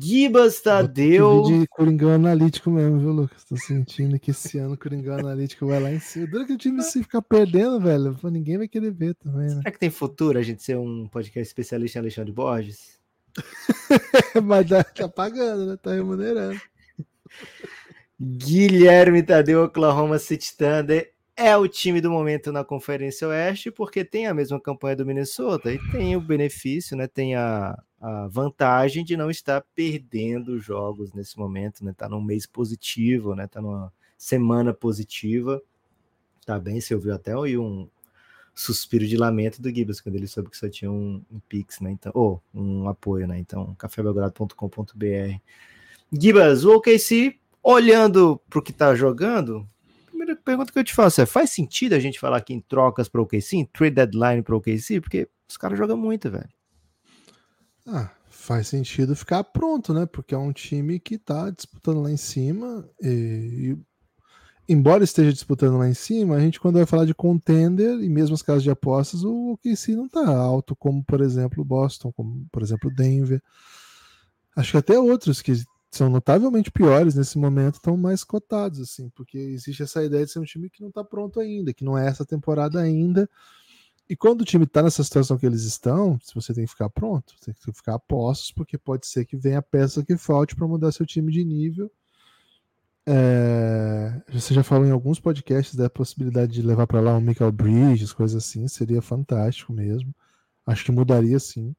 Gibas 0.00 0.60
Tadeu. 0.60 1.42
de 1.42 1.66
Coringão 1.66 2.10
Analítico 2.10 2.70
mesmo, 2.70 3.00
viu, 3.00 3.10
Lucas? 3.10 3.44
Tô 3.44 3.56
sentindo 3.56 4.18
que 4.18 4.30
esse 4.30 4.58
ano 4.58 4.74
o 4.74 4.78
Coringão 4.78 5.18
Analítico 5.18 5.66
vai 5.66 5.80
lá 5.80 5.92
em 5.92 5.98
cima. 5.98 6.28
Dura 6.28 6.46
que 6.46 6.52
o 6.52 6.58
time 6.58 6.82
se 6.82 7.02
ficar 7.02 7.20
perdendo, 7.20 7.80
velho, 7.80 8.16
ninguém 8.24 8.58
vai 8.58 8.68
querer 8.68 8.92
ver 8.92 9.14
também, 9.16 9.48
né? 9.48 9.56
Será 9.56 9.72
que 9.72 9.78
tem 9.80 9.90
futuro 9.90 10.38
a 10.38 10.42
gente 10.42 10.62
ser 10.62 10.78
um 10.78 11.08
podcast 11.08 11.48
especialista 11.48 11.98
em 11.98 12.02
Alexandre 12.02 12.32
Borges? 12.32 13.00
Mas 14.44 14.68
tá 14.94 15.08
pagando, 15.08 15.66
né? 15.66 15.76
Tá 15.76 15.92
remunerando. 15.92 16.60
Guilherme 18.20 19.20
Tadeu, 19.20 19.64
Oklahoma 19.64 20.16
City 20.20 20.56
Thunder 20.56 21.12
é 21.36 21.56
o 21.56 21.66
time 21.66 22.00
do 22.00 22.10
momento 22.10 22.52
na 22.52 22.64
Conferência 22.64 23.28
Oeste, 23.28 23.70
porque 23.70 24.04
tem 24.04 24.26
a 24.26 24.34
mesma 24.34 24.60
campanha 24.60 24.96
do 24.96 25.06
Minnesota 25.06 25.72
e 25.72 25.78
tem 25.90 26.14
o 26.16 26.20
benefício, 26.20 26.96
né? 26.96 27.06
Tem 27.06 27.34
a, 27.34 27.76
a 28.00 28.28
vantagem 28.28 29.04
de 29.04 29.16
não 29.16 29.30
estar 29.30 29.64
perdendo 29.74 30.58
jogos 30.58 31.12
nesse 31.12 31.38
momento, 31.38 31.84
né? 31.84 31.94
Tá 31.96 32.08
num 32.08 32.20
mês 32.20 32.46
positivo, 32.46 33.34
né? 33.34 33.46
Tá 33.46 33.60
numa 33.60 33.92
semana 34.18 34.74
positiva. 34.74 35.62
Tá 36.44 36.58
bem, 36.58 36.80
você 36.80 36.94
ouviu 36.94 37.14
até 37.14 37.36
um 37.36 37.88
suspiro 38.54 39.06
de 39.06 39.16
lamento 39.16 39.62
do 39.62 39.70
Gibbs 39.70 40.00
quando 40.00 40.16
ele 40.16 40.26
soube 40.26 40.50
que 40.50 40.56
só 40.56 40.68
tinha 40.68 40.90
um, 40.90 41.22
um 41.30 41.40
Pix, 41.48 41.80
né? 41.80 41.90
Então, 41.90 42.12
ou 42.14 42.42
um 42.54 42.88
apoio, 42.88 43.26
né? 43.26 43.38
Então, 43.38 43.74
cafébelgrado.com.br. 43.76 45.40
Gibas, 46.12 46.64
o 46.64 46.76
OKC, 46.76 47.38
olhando 47.62 48.40
para 48.50 48.58
o 48.58 48.62
que 48.62 48.70
está 48.70 48.94
jogando, 48.94 49.66
primeira 50.22 50.36
pergunta 50.36 50.72
que 50.72 50.78
eu 50.78 50.84
te 50.84 50.94
faço 50.94 51.20
é: 51.20 51.26
faz 51.26 51.50
sentido 51.50 51.94
a 51.94 51.98
gente 51.98 52.18
falar 52.18 52.38
aqui 52.38 52.54
em 52.54 52.60
trocas 52.60 53.08
para 53.08 53.20
o 53.20 53.24
OKC, 53.24 53.56
em 53.56 53.66
trade 53.66 53.94
deadline 53.94 54.42
para 54.42 54.54
o 54.54 54.58
OKC? 54.58 55.00
Porque 55.00 55.28
os 55.48 55.56
caras 55.56 55.78
jogam 55.78 55.96
muito, 55.96 56.30
velho. 56.30 56.48
Ah, 57.86 58.10
faz 58.30 58.68
sentido 58.68 59.16
ficar 59.16 59.42
pronto, 59.44 59.92
né? 59.92 60.06
Porque 60.06 60.34
é 60.34 60.38
um 60.38 60.52
time 60.52 61.00
que 61.00 61.18
tá 61.18 61.50
disputando 61.50 62.02
lá 62.02 62.10
em 62.10 62.16
cima 62.16 62.88
e, 63.02 63.76
e, 64.68 64.72
embora 64.72 65.02
esteja 65.02 65.32
disputando 65.32 65.78
lá 65.78 65.88
em 65.88 65.94
cima, 65.94 66.36
a 66.36 66.40
gente 66.40 66.60
quando 66.60 66.76
vai 66.76 66.86
falar 66.86 67.04
de 67.04 67.14
contender 67.14 68.00
e 68.00 68.08
mesmo 68.08 68.34
as 68.34 68.42
casas 68.42 68.62
de 68.62 68.70
apostas, 68.70 69.24
o 69.24 69.52
OKC 69.52 69.96
não 69.96 70.08
tá 70.08 70.26
alto 70.28 70.76
como, 70.76 71.04
por 71.04 71.20
exemplo, 71.20 71.64
Boston, 71.64 72.12
como, 72.12 72.46
por 72.52 72.62
exemplo, 72.62 72.94
Denver. 72.94 73.42
Acho 74.54 74.72
que 74.72 74.76
até 74.76 74.98
outros 74.98 75.42
que 75.42 75.52
são 75.92 76.08
notavelmente 76.08 76.70
piores 76.70 77.14
nesse 77.14 77.38
momento 77.38 77.74
estão 77.74 77.96
mais 77.98 78.24
cotados, 78.24 78.80
assim, 78.80 79.10
porque 79.10 79.36
existe 79.36 79.82
essa 79.82 80.02
ideia 80.02 80.24
de 80.24 80.32
ser 80.32 80.38
um 80.38 80.44
time 80.44 80.70
que 80.70 80.80
não 80.80 80.88
está 80.88 81.04
pronto 81.04 81.38
ainda, 81.38 81.74
que 81.74 81.84
não 81.84 81.98
é 81.98 82.06
essa 82.06 82.24
temporada 82.24 82.80
ainda. 82.80 83.28
E 84.08 84.16
quando 84.16 84.40
o 84.40 84.44
time 84.44 84.64
está 84.64 84.82
nessa 84.82 85.04
situação 85.04 85.36
que 85.36 85.44
eles 85.44 85.64
estão, 85.64 86.18
você 86.34 86.54
tem 86.54 86.64
que 86.64 86.70
ficar 86.70 86.88
pronto, 86.88 87.34
tem 87.44 87.54
que 87.54 87.72
ficar 87.72 87.94
a 87.94 87.98
postos, 87.98 88.50
porque 88.52 88.78
pode 88.78 89.06
ser 89.06 89.26
que 89.26 89.36
venha 89.36 89.58
a 89.58 89.62
peça 89.62 90.02
que 90.02 90.16
falte 90.16 90.56
para 90.56 90.66
mudar 90.66 90.92
seu 90.92 91.04
time 91.04 91.30
de 91.30 91.44
nível. 91.44 91.92
É... 93.06 94.22
Você 94.32 94.54
já 94.54 94.62
falou 94.62 94.86
em 94.86 94.90
alguns 94.90 95.20
podcasts 95.20 95.74
da 95.74 95.90
possibilidade 95.90 96.52
de 96.52 96.62
levar 96.62 96.86
para 96.86 97.00
lá 97.00 97.14
um 97.16 97.20
Michael 97.20 97.52
Bridges, 97.52 98.14
coisas 98.14 98.42
assim, 98.42 98.66
seria 98.66 99.02
fantástico 99.02 99.72
mesmo. 99.74 100.14
Acho 100.66 100.86
que 100.86 100.92
mudaria 100.92 101.38
sim. 101.38 101.76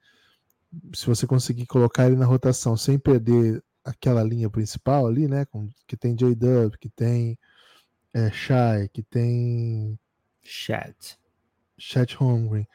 Se 0.93 1.07
você 1.07 1.25
conseguir 1.25 1.65
colocar 1.65 2.05
ele 2.05 2.15
na 2.15 2.25
rotação 2.25 2.77
sem 2.77 2.99
perder 2.99 3.63
aquela 3.83 4.23
linha 4.23 4.49
principal 4.49 5.07
ali, 5.07 5.27
né? 5.27 5.45
Com, 5.45 5.69
que 5.87 5.97
tem 5.97 6.15
J-Dub, 6.15 6.77
que 6.77 6.89
tem 6.89 7.37
é, 8.13 8.31
Shy, 8.31 8.89
que 8.93 9.03
tem. 9.03 9.99
Chat. 10.43 11.17
Chat 11.77 12.21
Hungry. 12.21 12.67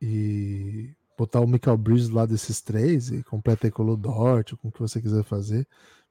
E 0.00 0.94
botar 1.16 1.40
o 1.40 1.46
Michael 1.46 1.76
Bridges 1.76 2.08
lá 2.08 2.26
desses 2.26 2.60
três 2.60 3.10
e 3.10 3.22
completa 3.22 3.66
aí 3.66 3.70
com 3.70 3.84
o 3.84 3.96
Dort, 3.96 4.54
com 4.56 4.68
o 4.68 4.72
que 4.72 4.80
você 4.80 5.00
quiser 5.00 5.22
fazer. 5.24 5.66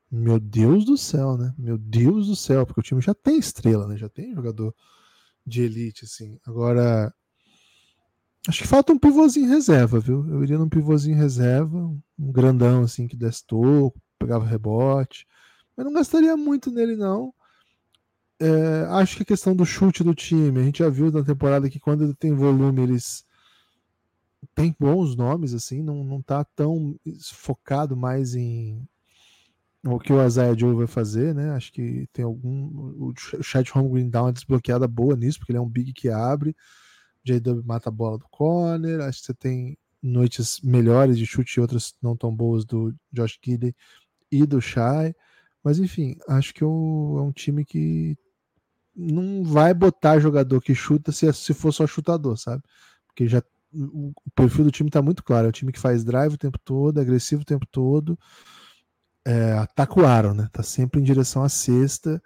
Meu 0.10 0.40
Deus 0.40 0.86
do 0.86 0.98
céu, 0.98 1.38
né? 1.38 1.54
Meu 1.58 1.78
Deus 1.78 2.28
do 2.28 2.36
céu, 2.36 2.66
porque 2.66 2.80
o 2.80 2.84
time 2.84 3.02
já 3.02 3.14
tem 3.14 3.38
estrela, 3.38 3.88
né? 3.88 3.98
Já 3.98 4.10
tem 4.10 4.34
jogador 4.34 4.74
de 5.46 5.64
elite, 5.64 6.06
assim. 6.06 6.38
Agora, 6.46 7.14
acho 8.48 8.62
que 8.62 8.68
falta 8.68 8.94
um 8.94 9.00
pivôzinho 9.00 9.50
reserva, 9.50 10.00
viu? 10.00 10.28
Eu 10.30 10.44
iria 10.44 10.58
num 10.58 10.70
pivôzinho 10.70 11.18
reserva, 11.18 11.78
um 11.78 12.32
grandão, 12.32 12.84
assim, 12.84 13.08
que 13.08 13.16
desse 13.16 13.46
toco, 13.46 14.00
pegava 14.22 14.46
rebote, 14.46 15.28
mas 15.76 15.86
não 15.86 15.94
gastaria 15.94 16.36
muito 16.38 16.72
nele, 16.72 16.96
não. 16.96 17.34
É, 18.40 18.86
acho 18.90 19.18
que 19.18 19.24
a 19.24 19.26
questão 19.26 19.56
do 19.56 19.66
chute 19.66 20.04
do 20.04 20.16
time, 20.16 20.60
a 20.60 20.64
gente 20.64 20.80
já 20.80 20.90
viu 20.90 21.12
na 21.12 21.24
temporada 21.24 21.70
que 21.70 21.80
quando 21.80 22.04
ele 22.04 22.16
tem 22.16 22.34
volume, 22.34 22.82
eles 22.82 23.26
têm 24.56 24.76
bons 24.80 25.16
nomes, 25.16 25.54
assim, 25.54 25.84
não, 25.84 26.04
não 26.04 26.22
tá 26.22 26.44
tão 26.44 26.96
focado 27.34 27.96
mais 27.96 28.34
em 28.34 28.88
o 29.84 30.00
que 30.00 30.14
o 30.14 30.24
Isaiah 30.24 30.58
Joe 30.58 30.76
vai 30.76 30.88
fazer, 30.88 31.34
né? 31.34 31.52
Acho 31.52 31.72
que 31.72 32.08
tem 32.14 32.24
algum. 32.24 32.68
O 33.00 33.14
Chat 33.42 33.76
Home 33.76 33.90
Green 33.90 34.10
dá 34.10 34.24
uma 34.24 34.34
desbloqueada 34.34 34.88
boa 34.88 35.16
nisso, 35.16 35.40
porque 35.40 35.52
ele 35.52 35.58
é 35.58 35.62
um 35.62 35.70
big 35.70 35.92
que 35.94 36.10
abre. 36.10 36.56
JW 37.24 37.64
mata 37.64 37.90
a 37.90 37.92
bola 37.92 38.18
do 38.18 38.26
corner. 38.30 39.02
Acho 39.02 39.20
que 39.20 39.26
você 39.28 39.34
tem 39.34 39.78
noites 40.02 40.60
melhores 40.62 41.18
de 41.18 41.26
chute 41.26 41.58
e 41.58 41.62
outras 41.62 41.94
não 42.02 42.16
tão 42.16 42.36
boas 42.36 42.66
do 42.66 42.94
Josh 43.12 43.40
Gidey 43.44 43.76
e 44.32 44.46
do 44.46 44.62
Shai. 44.62 45.14
Mas 45.64 45.80
enfim, 45.80 46.18
acho 46.28 46.54
que 46.54 46.64
é 46.64 46.68
um 46.68 47.32
time 47.34 47.66
que 47.66 48.18
não 48.96 49.44
vai 49.44 49.74
botar 49.74 50.20
jogador 50.20 50.62
que 50.62 50.76
chuta 50.76 51.12
se, 51.12 51.32
se 51.34 51.54
for 51.54 51.72
só 51.72 51.86
chutador, 51.88 52.38
sabe? 52.38 52.64
Porque 53.08 53.28
já 53.28 53.42
o 53.74 54.14
perfil 54.36 54.66
do 54.66 54.72
time 54.72 54.90
está 54.90 55.02
muito 55.02 55.24
claro. 55.24 55.48
É 55.48 55.50
um 55.50 55.54
time 55.54 55.72
que 55.72 55.80
faz 55.80 56.04
drive 56.04 56.34
o 56.34 56.38
tempo 56.38 56.60
todo, 56.60 57.00
é 57.00 57.02
agressivo 57.02 57.42
o 57.44 57.46
tempo 57.46 57.66
todo, 57.66 58.18
é, 59.26 59.54
ataca 59.54 60.00
o 60.00 60.06
aro, 60.06 60.34
né? 60.34 60.50
Tá 60.52 60.64
sempre 60.64 61.00
em 61.00 61.04
direção 61.04 61.44
à 61.44 61.50
cesta 61.50 62.22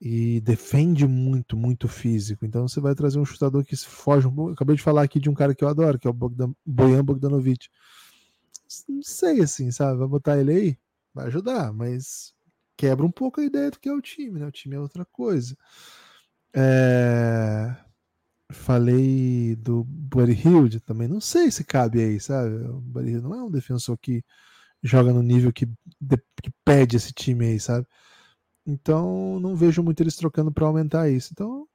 e 0.00 0.40
defende 0.40 1.06
muito, 1.06 1.56
muito 1.56 1.88
físico. 1.88 2.44
Então 2.44 2.68
você 2.68 2.80
vai 2.80 2.94
trazer 2.94 3.18
um 3.18 3.24
chutador 3.24 3.64
que 3.64 3.76
foge 3.76 4.26
um 4.26 4.34
pouco. 4.34 4.52
Acabei 4.52 4.76
de 4.76 4.82
falar 4.82 5.02
aqui 5.02 5.18
de 5.20 5.30
um 5.30 5.34
cara 5.34 5.54
que 5.54 5.64
eu 5.64 5.68
adoro, 5.68 5.98
que 5.98 6.06
é 6.06 6.10
o 6.10 6.12
Bogdan, 6.12 6.52
Bogdanovic. 6.66 7.68
Não 8.88 9.02
sei 9.02 9.40
assim, 9.40 9.70
sabe? 9.70 9.98
Vai 9.98 10.08
botar 10.08 10.38
ele 10.38 10.52
aí? 10.52 10.78
Vai 11.14 11.26
ajudar, 11.26 11.72
mas 11.72 12.34
quebra 12.76 13.06
um 13.06 13.10
pouco 13.10 13.40
a 13.40 13.44
ideia 13.44 13.70
do 13.70 13.78
que 13.78 13.88
é 13.88 13.92
o 13.92 14.02
time, 14.02 14.40
né? 14.40 14.46
O 14.46 14.52
time 14.52 14.76
é 14.76 14.80
outra 14.80 15.04
coisa. 15.04 15.56
É... 16.54 17.76
Falei 18.52 19.56
do 19.56 19.84
Buddy 19.84 20.32
Hield 20.32 20.80
também, 20.80 21.08
não 21.08 21.20
sei 21.20 21.50
se 21.50 21.64
cabe 21.64 22.00
aí, 22.02 22.20
sabe? 22.20 22.54
O 22.68 22.80
Buddy 22.80 23.10
Hield 23.10 23.22
não 23.24 23.34
é 23.34 23.42
um 23.42 23.50
defensor 23.50 23.96
que 23.98 24.24
joga 24.82 25.12
no 25.12 25.22
nível 25.22 25.52
que, 25.52 25.66
que 25.66 26.50
pede 26.64 26.96
esse 26.96 27.12
time 27.12 27.46
aí, 27.46 27.60
sabe? 27.60 27.86
Então 28.66 29.40
não 29.40 29.56
vejo 29.56 29.82
muito 29.82 30.02
eles 30.02 30.16
trocando 30.16 30.52
para 30.52 30.66
aumentar 30.66 31.10
isso. 31.10 31.30
Então, 31.32 31.66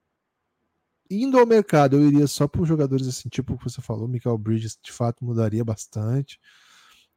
indo 1.09 1.37
ao 1.39 1.45
mercado, 1.45 1.97
eu 1.97 2.07
iria 2.07 2.27
só 2.27 2.47
para 2.47 2.63
jogadores 2.65 3.07
assim, 3.07 3.29
tipo 3.29 3.53
o 3.53 3.57
que 3.57 3.63
você 3.65 3.81
falou, 3.81 4.07
Michael 4.07 4.37
Bridges 4.37 4.77
de 4.83 4.91
fato 4.91 5.25
mudaria 5.25 5.63
bastante 5.65 6.39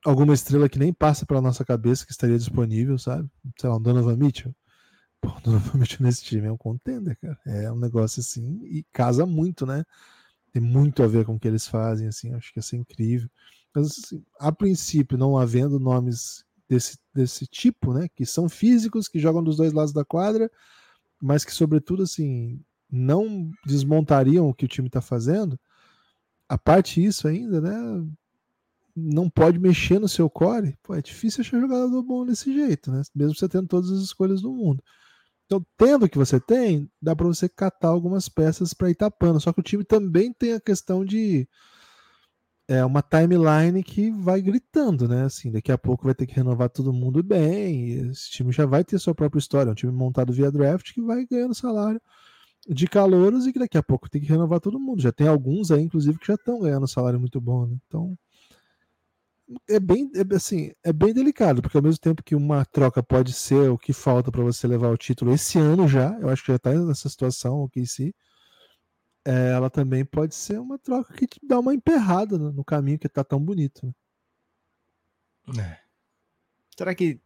alguma 0.05 0.35
estrela 0.35 0.69
que 0.69 0.79
nem 0.79 0.93
passa 0.93 1.27
pela 1.27 1.41
nossa 1.41 1.65
cabeça 1.65 2.05
que 2.05 2.13
estaria 2.13 2.39
disponível, 2.39 2.99
sabe? 2.99 3.29
Sei 3.59 3.69
lá, 3.69 3.77
um 3.77 3.83
Donovan 3.83 4.17
Mitchell. 4.17 4.55
Pô, 5.21 5.31
Donovan 5.43 5.79
Mitchell 5.79 6.05
nesse 6.05 6.25
time 6.25 6.47
é 6.49 6.53
um 6.53 6.57
contender, 6.57 7.17
cara. 7.21 7.39
É 7.47 7.71
um 7.73 7.79
negócio 7.79 8.21
assim 8.21 8.61
e 8.65 8.85
casa 8.93 9.25
muito, 9.27 9.65
né? 9.67 9.85
Tem 10.53 10.63
muito 10.63 11.03
a 11.03 11.07
ver 11.07 11.25
com 11.25 11.35
o 11.35 11.41
que 11.41 11.49
eles 11.49 11.67
fazem, 11.67 12.09
assim. 12.09 12.35
Acho 12.35 12.53
que 12.53 12.59
ia 12.59 12.63
ser 12.63 12.77
incrível. 12.77 13.29
Mas, 13.75 13.87
assim, 14.05 14.25
a 14.39 14.53
princípio, 14.53 15.17
não 15.17 15.39
havendo 15.39 15.79
nomes 15.81 16.45
desse, 16.69 16.99
desse 17.15 17.47
tipo, 17.47 17.95
né? 17.95 18.09
Que 18.15 18.27
são 18.27 18.49
físicos, 18.49 19.09
que 19.09 19.19
jogam 19.19 19.43
dos 19.43 19.57
dois 19.57 19.73
lados 19.73 19.93
da 19.93 20.05
quadra, 20.05 20.51
mas 21.21 21.45
que, 21.45 21.53
sobretudo, 21.55 22.03
assim, 22.03 22.61
não 22.91 23.51
desmontariam 23.65 24.49
o 24.49 24.55
que 24.55 24.67
o 24.67 24.69
time 24.69 24.89
está 24.89 25.01
fazendo. 25.01 25.59
A 26.49 26.59
parte 26.59 27.03
isso 27.03 27.27
ainda, 27.27 27.61
né? 27.61 28.07
Não 28.95 29.31
pode 29.31 29.59
mexer 29.59 29.99
no 29.99 30.09
seu 30.09 30.29
core. 30.29 30.77
Pô, 30.83 30.95
é 30.95 31.03
difícil 31.03 31.41
achar 31.41 31.61
jogador 31.61 32.03
bom 32.03 32.27
desse 32.27 32.53
jeito, 32.53 32.91
né? 32.91 33.03
Mesmo 33.15 33.35
você 33.35 33.49
tendo 33.49 33.69
todas 33.69 33.91
as 33.91 34.03
escolhas 34.03 34.43
do 34.43 34.53
mundo. 34.53 34.83
Então, 35.47 35.65
tendo 35.77 36.07
o 36.07 36.09
que 36.09 36.19
você 36.19 36.41
tem, 36.41 36.91
dá 37.01 37.15
para 37.15 37.27
você 37.27 37.49
catar 37.49 37.89
algumas 37.89 38.29
peças 38.29 38.73
para 38.75 38.91
ir 38.91 38.95
tapando. 38.95 39.41
Só 39.41 39.53
que 39.53 39.61
o 39.61 39.63
time 39.63 39.85
também 39.85 40.33
tem 40.33 40.55
a 40.55 40.61
questão 40.61 41.05
de 41.05 41.49
é 42.69 42.85
uma 42.85 43.03
timeline 43.03 43.83
que 43.83 44.11
vai 44.11 44.41
gritando, 44.41 45.09
né? 45.09 45.25
Assim, 45.25 45.51
daqui 45.51 45.71
a 45.73 45.79
pouco 45.79 46.05
vai 46.05 46.15
ter 46.15 46.27
que 46.27 46.35
renovar 46.35 46.71
todo 46.71 46.93
mundo 46.93 47.23
bem. 47.23 48.09
esse 48.11 48.31
time 48.31 48.53
já 48.53 48.65
vai 48.67 48.85
ter 48.85 48.99
sua 48.99 49.15
própria 49.15 49.39
história. 49.39 49.71
É 49.71 49.73
um 49.73 49.75
time 49.75 49.93
montado 49.93 50.33
via 50.33 50.51
draft 50.51 50.93
que 50.93 51.03
vai 51.03 51.27
ganhando 51.27 51.55
salário 51.55 52.01
de 52.69 52.87
calouros 52.87 53.47
e 53.47 53.53
que 53.53 53.59
daqui 53.59 53.77
a 53.77 53.83
pouco 53.83 54.09
tem 54.09 54.21
que 54.23 54.29
renovar 54.29 54.61
todo 54.61 54.81
mundo. 54.81 55.03
Já 55.03 55.13
tem 55.13 55.27
alguns 55.29 55.71
aí, 55.71 55.83
inclusive, 55.83 56.19
que 56.19 56.27
já 56.27 56.35
estão 56.35 56.61
ganhando 56.61 56.87
salário 56.89 57.21
muito 57.21 57.41
bom, 57.41 57.67
né? 57.67 57.77
Então 57.87 58.17
é 59.69 59.81
bem 59.81 60.11
é, 60.15 60.35
assim, 60.35 60.73
é 60.85 60.93
bem 60.93 61.13
delicado, 61.13 61.63
porque 61.63 61.77
ao 61.77 61.83
mesmo 61.83 62.01
tempo 62.01 62.23
que 62.23 62.35
uma 62.35 62.65
troca 62.65 63.03
pode 63.03 63.33
ser 63.33 63.71
o 63.71 63.79
que 63.79 63.93
falta 63.93 64.31
para 64.31 64.43
você 64.43 64.67
levar 64.67 64.91
o 64.91 64.97
título 64.97 65.33
esse 65.35 65.59
ano 65.59 65.87
já, 65.89 66.19
eu 66.21 66.29
acho 66.29 66.43
que 66.43 66.53
já 66.53 66.57
está 66.57 66.73
nessa 66.73 67.09
situação 67.09 67.63
o 67.63 67.69
KC, 67.69 68.15
é, 69.25 69.51
ela 69.53 69.71
também 69.71 70.05
pode 70.05 70.35
ser 70.35 70.59
uma 70.59 70.79
troca 70.79 71.15
que 71.15 71.27
te 71.27 71.41
dá 71.43 71.59
uma 71.59 71.75
emperrada 71.75 72.37
no, 72.39 72.53
no 72.53 72.65
caminho 72.65 72.99
que 72.99 73.07
está 73.07 73.23
tão 73.23 73.41
bonito. 73.41 73.95
Né? 75.47 75.63
É. 75.63 75.83
Será 76.77 76.95
que 76.95 77.21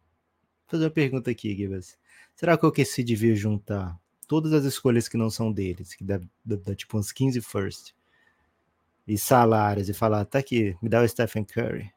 Vou 0.67 0.71
fazer 0.71 0.83
uma 0.83 0.91
pergunta 0.91 1.31
aqui, 1.31 1.55
Gibas. 1.55 1.97
Será 2.35 2.57
que 2.57 2.65
o 2.65 2.71
KC 2.71 3.01
devia 3.01 3.33
juntar 3.33 3.97
todas 4.27 4.51
as 4.51 4.65
escolhas 4.65 5.07
que 5.07 5.15
não 5.15 5.29
são 5.29 5.49
deles, 5.49 5.95
que 5.95 6.03
dá, 6.03 6.19
dá, 6.43 6.57
dá 6.57 6.75
tipo 6.75 6.97
uns 6.97 7.13
15 7.13 7.39
first 7.39 7.95
e 9.07 9.17
salários 9.17 9.87
e 9.87 9.93
falar, 9.93 10.25
tá 10.25 10.39
aqui, 10.39 10.75
me 10.81 10.89
dá 10.89 11.01
o 11.01 11.07
Stephen 11.07 11.45
Curry. 11.45 11.89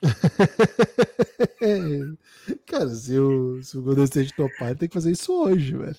Cara, 2.66 2.88
se 2.88 3.18
o, 3.18 3.62
se 3.62 3.76
o 3.76 3.82
Golden 3.82 4.04
State 4.04 4.32
topar, 4.34 4.76
tem 4.76 4.88
que 4.88 4.94
fazer 4.94 5.10
isso 5.10 5.32
hoje, 5.32 5.76
velho. 5.76 5.96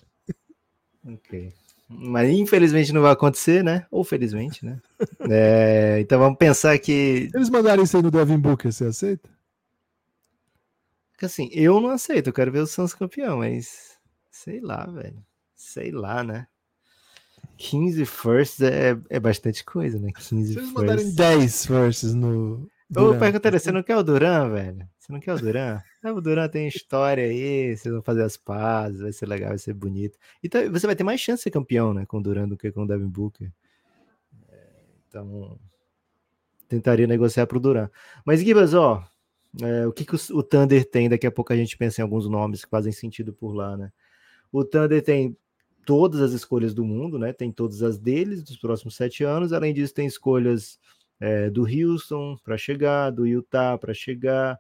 Ok. 1.06 1.54
Mas 1.88 2.30
infelizmente 2.30 2.94
não 2.94 3.02
vai 3.02 3.12
acontecer, 3.12 3.64
né? 3.64 3.88
Ou 3.90 4.04
felizmente, 4.04 4.64
né? 4.64 4.80
É, 5.32 6.00
então 6.00 6.20
vamos 6.20 6.38
pensar 6.38 6.78
que. 6.80 7.30
Se 7.32 7.38
eles 7.38 7.50
mandarem 7.50 7.84
isso 7.84 7.98
aí 7.98 8.04
no 8.04 8.12
Devin 8.12 8.38
Booker, 8.38 8.72
você 8.72 8.86
aceita? 8.86 9.30
Assim, 11.22 11.50
eu 11.52 11.82
não 11.82 11.90
aceito, 11.90 12.28
eu 12.28 12.34
quero 12.34 12.52
ver 12.52 12.60
o 12.60 12.68
Suns 12.68 12.94
campeão, 12.94 13.40
mas 13.40 13.98
sei 14.32 14.62
lá, 14.62 14.86
velho. 14.86 15.22
Sei 15.54 15.92
lá, 15.92 16.24
né? 16.24 16.48
15 17.58 18.06
firsts 18.06 18.62
é, 18.62 18.98
é 19.10 19.20
bastante 19.20 19.66
coisa, 19.66 20.00
né? 20.00 20.12
15 20.14 20.54
Se 20.54 20.60
eles 20.60 20.72
mandarem 20.72 21.14
10 21.14 21.66
firsts 21.66 22.14
no, 22.14 22.70
Ô, 22.96 23.16
pergunta, 23.20 23.52
você 23.52 23.72
não 23.72 23.84
quer 23.84 23.98
o 23.98 24.04
Duran, 24.04 24.50
velho? 24.50 24.90
Você 24.98 25.14
não 25.14 25.20
quer 25.20 25.34
o 25.34 25.40
Duran? 25.40 25.82
Ah, 26.02 26.14
o 26.14 26.22
Duran 26.22 26.48
tem 26.48 26.66
história 26.66 27.26
aí, 27.26 27.76
vocês 27.76 27.94
vão 27.94 28.02
fazer 28.02 28.24
as 28.24 28.38
pazes, 28.38 29.02
vai 29.02 29.12
ser 29.12 29.28
legal, 29.28 29.50
vai 29.50 29.58
ser 29.58 29.74
bonito. 29.74 30.18
Então 30.42 30.72
você 30.72 30.88
vai 30.88 30.96
ter 30.96 31.04
mais 31.04 31.20
chance 31.20 31.40
de 31.40 31.44
ser 31.44 31.52
campeão, 31.52 31.94
né, 31.94 32.06
com 32.06 32.20
o 32.20 32.24
Duran 32.24 32.48
do 32.48 32.56
que 32.56 32.72
com 32.72 32.84
o 32.84 32.88
Devin 32.88 33.10
Booker. 33.10 33.52
É, 34.48 34.58
então, 35.10 35.60
tentaria 36.70 37.06
negociar 37.06 37.48
pro 37.48 37.60
Duran. 37.60 37.90
Mas, 38.24 38.40
Gibas, 38.40 38.74
ó, 38.74 39.04
é, 39.62 39.86
o 39.86 39.92
que, 39.92 40.06
que 40.06 40.16
o, 40.16 40.20
o, 40.38 40.42
Thunder 40.42 40.90
tem? 40.90 41.10
Daqui 41.10 41.28
a 41.28 41.32
pouco 41.32 41.52
a 41.52 41.56
gente 41.58 41.76
pensa 41.76 42.00
em 42.00 42.04
alguns 42.04 42.30
nomes 42.30 42.64
que 42.64 42.70
fazem 42.72 42.94
sentido 42.94 43.34
por 43.34 43.52
lá, 43.54 43.76
né? 43.76 43.92
O 44.52 44.64
Thunder 44.64 45.04
tem 45.04 45.36
todas 45.86 46.22
as 46.22 46.32
escolhas 46.32 46.74
do 46.74 46.86
mundo, 46.86 47.20
né? 47.20 47.34
Tem 47.34 47.52
todas 47.52 47.84
as 47.84 47.98
deles 47.98 48.42
dos 48.42 48.58
próximos 48.58 48.96
sete 48.96 49.24
anos. 49.24 49.52
Além 49.52 49.74
disso, 49.74 49.94
tem 49.94 50.06
escolhas 50.06 50.80
é, 51.20 51.50
do 51.50 51.64
Houston 51.64 52.38
para 52.44 52.58
chegar, 52.58 53.12
do 53.12 53.26
Utah 53.28 53.78
para 53.78 53.94
chegar, 53.94 54.60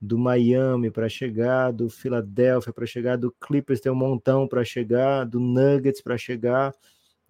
do 0.00 0.18
Miami 0.18 0.90
para 0.90 1.08
chegar, 1.08 1.72
do 1.72 1.90
Philadelphia 1.90 2.72
para 2.72 2.86
chegar, 2.86 3.16
do 3.16 3.30
Clippers 3.32 3.80
tem 3.80 3.92
um 3.92 3.94
montão 3.94 4.48
para 4.48 4.64
chegar, 4.64 5.24
do 5.24 5.38
Nuggets 5.38 6.00
para 6.00 6.16
chegar. 6.16 6.74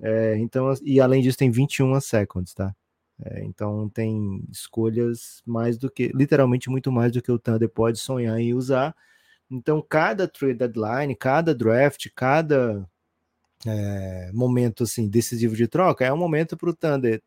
É, 0.01 0.39
então, 0.39 0.73
e 0.83 1.01
além 1.01 1.23
disso, 1.23 1.37
tem 1.37 1.51
21 1.51 2.01
seconds, 2.01 2.55
tá? 2.55 2.75
É, 3.23 3.45
então 3.45 3.89
tem 3.91 4.43
escolhas 4.51 5.43
mais 5.45 5.77
do 5.77 5.91
que, 5.91 6.11
literalmente 6.15 6.71
muito 6.71 6.91
mais 6.91 7.13
do 7.13 7.21
que 7.21 7.31
o 7.31 7.39
Thunder 7.39 7.69
pode 7.69 7.99
sonhar 7.99 8.39
em 8.41 8.55
usar. 8.55 8.95
Então, 9.51 9.83
cada 9.83 10.29
trade 10.29 10.55
deadline, 10.55 11.15
cada 11.17 11.55
draft, 11.55 12.07
cada 12.15 12.89
é, 13.67 14.31
momento 14.33 14.85
assim 14.85 15.09
decisivo 15.09 15.55
de 15.57 15.69
troca 15.69 16.05
é 16.05 16.13
um 16.13 16.17
momento 16.17 16.57
para 16.57 16.71
o 16.71 16.75
Thunder 16.75 17.23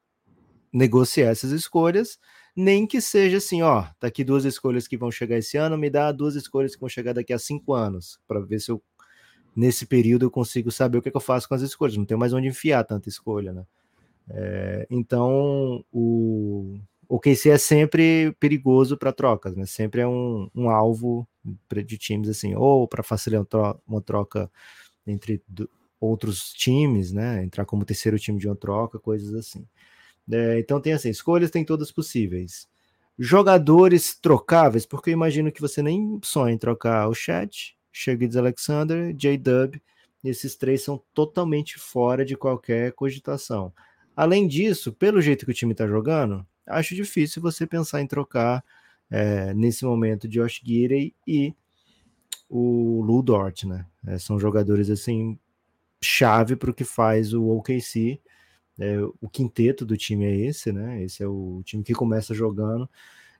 negociar 0.73 1.29
essas 1.29 1.51
escolhas, 1.51 2.17
nem 2.55 2.87
que 2.87 2.99
seja 2.99 3.37
assim, 3.37 3.61
ó, 3.61 3.83
tá 3.99 4.07
aqui 4.07 4.23
duas 4.23 4.45
escolhas 4.45 4.87
que 4.87 4.97
vão 4.97 5.11
chegar 5.11 5.37
esse 5.37 5.57
ano, 5.57 5.77
me 5.77 5.89
dá 5.89 6.11
duas 6.11 6.35
escolhas 6.35 6.75
que 6.75 6.81
vão 6.81 6.89
chegar 6.89 7.13
daqui 7.13 7.33
a 7.33 7.39
cinco 7.39 7.73
anos, 7.73 8.19
para 8.27 8.39
ver 8.39 8.59
se 8.59 8.71
eu 8.71 8.81
nesse 9.55 9.85
período 9.85 10.25
eu 10.25 10.31
consigo 10.31 10.71
saber 10.71 10.97
o 10.97 11.01
que, 11.01 11.09
é 11.09 11.11
que, 11.11 11.17
eu 11.17 11.21
faço 11.21 11.47
com 11.47 11.55
as 11.55 11.61
escolhas. 11.61 11.95
Não 11.95 12.05
tem 12.05 12.17
mais 12.17 12.33
onde 12.33 12.47
enfiar 12.47 12.83
tanta 12.83 13.07
escolha, 13.07 13.53
né? 13.53 13.65
É, 14.29 14.87
então 14.89 15.83
o 15.91 16.79
o 17.07 17.19
KC 17.19 17.49
é 17.51 17.57
sempre 17.59 18.35
perigoso 18.39 18.97
para 18.97 19.11
trocas, 19.11 19.55
né? 19.55 19.65
Sempre 19.67 20.01
é 20.01 20.07
um, 20.07 20.49
um 20.55 20.69
alvo 20.69 21.27
de 21.85 21.97
times 21.97 22.29
assim, 22.29 22.55
ou 22.55 22.87
para 22.87 23.03
facilitar 23.03 23.75
uma 23.85 24.01
troca 24.01 24.49
entre 25.05 25.43
outros 25.99 26.51
times, 26.53 27.11
né? 27.11 27.43
Entrar 27.43 27.65
como 27.65 27.85
terceiro 27.85 28.17
time 28.17 28.39
de 28.39 28.47
uma 28.47 28.55
troca, 28.55 28.97
coisas 28.99 29.33
assim. 29.35 29.63
É, 30.31 30.59
então 30.59 30.79
tem 30.79 30.93
assim, 30.93 31.09
escolhas 31.09 31.51
tem 31.51 31.65
todas 31.65 31.91
possíveis. 31.91 32.67
Jogadores 33.17 34.15
trocáveis, 34.15 34.85
porque 34.85 35.09
eu 35.09 35.13
imagino 35.13 35.51
que 35.51 35.61
você 35.61 35.81
nem 35.81 36.19
sonha 36.23 36.53
em 36.53 36.57
trocar 36.57 37.07
o 37.07 37.13
Chat, 37.13 37.77
Shaggy 37.91 38.37
Alexander, 38.37 39.13
J-Dub, 39.13 39.79
esses 40.23 40.55
três 40.55 40.81
são 40.81 41.01
totalmente 41.13 41.77
fora 41.77 42.23
de 42.23 42.35
qualquer 42.35 42.93
cogitação. 42.93 43.73
Além 44.15 44.47
disso, 44.47 44.93
pelo 44.93 45.21
jeito 45.21 45.45
que 45.45 45.51
o 45.51 45.55
time 45.55 45.73
está 45.73 45.85
jogando, 45.85 46.45
acho 46.65 46.95
difícil 46.95 47.41
você 47.41 47.67
pensar 47.67 48.01
em 48.01 48.07
trocar 48.07 48.63
é, 49.11 49.53
nesse 49.53 49.83
momento 49.85 50.27
Josh 50.27 50.61
Gidey 50.63 51.13
e 51.27 51.53
o 52.49 53.01
Lou 53.01 53.21
Dort, 53.21 53.63
né? 53.65 53.85
É, 54.07 54.17
são 54.17 54.39
jogadores 54.39 54.89
assim 54.89 55.37
chave 56.01 56.55
para 56.55 56.69
o 56.69 56.73
que 56.73 56.83
faz 56.83 57.33
o 57.33 57.47
OKC 57.49 58.19
é, 58.79 58.97
o 59.21 59.29
quinteto 59.29 59.85
do 59.85 59.95
time 59.97 60.25
é 60.25 60.35
esse, 60.47 60.71
né? 60.71 61.03
Esse 61.03 61.23
é 61.23 61.27
o 61.27 61.61
time 61.63 61.83
que 61.83 61.93
começa 61.93 62.33
jogando. 62.33 62.89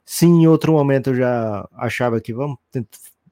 Sim, 0.05 0.41
em 0.41 0.47
outro 0.47 0.73
momento 0.73 1.11
eu 1.11 1.15
já 1.15 1.67
achava 1.73 2.19
que 2.21 2.34
vamos 2.34 2.57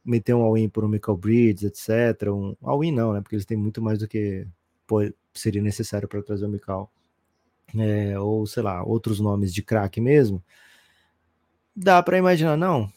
meter 0.04 0.34
um 0.34 0.42
all-in 0.42 0.70
por 0.70 0.84
um 0.84 0.88
Michael 0.88 1.18
Bridges, 1.18 1.64
etc. 1.64 2.30
Um 2.30 2.56
all-in 2.62 2.92
não, 2.92 3.14
né? 3.14 3.22
Porque 3.22 3.36
eles 3.36 3.46
têm 3.46 3.58
muito 3.58 3.82
mais 3.82 4.00
do 4.00 4.08
que 4.08 4.48
seria 5.34 5.62
necessário 5.62 6.08
para 6.08 6.22
trazer 6.24 6.46
o 6.46 6.50
Michael. 6.50 6.90
É, 7.78 8.20
ou 8.20 8.46
sei 8.46 8.64
lá, 8.64 8.84
outros 8.84 9.20
nomes 9.20 9.54
de 9.54 9.62
craque 9.62 10.02
mesmo. 10.02 10.44
Dá 11.76 12.02
para 12.04 12.18
imaginar, 12.18 12.58
não. 12.58 12.92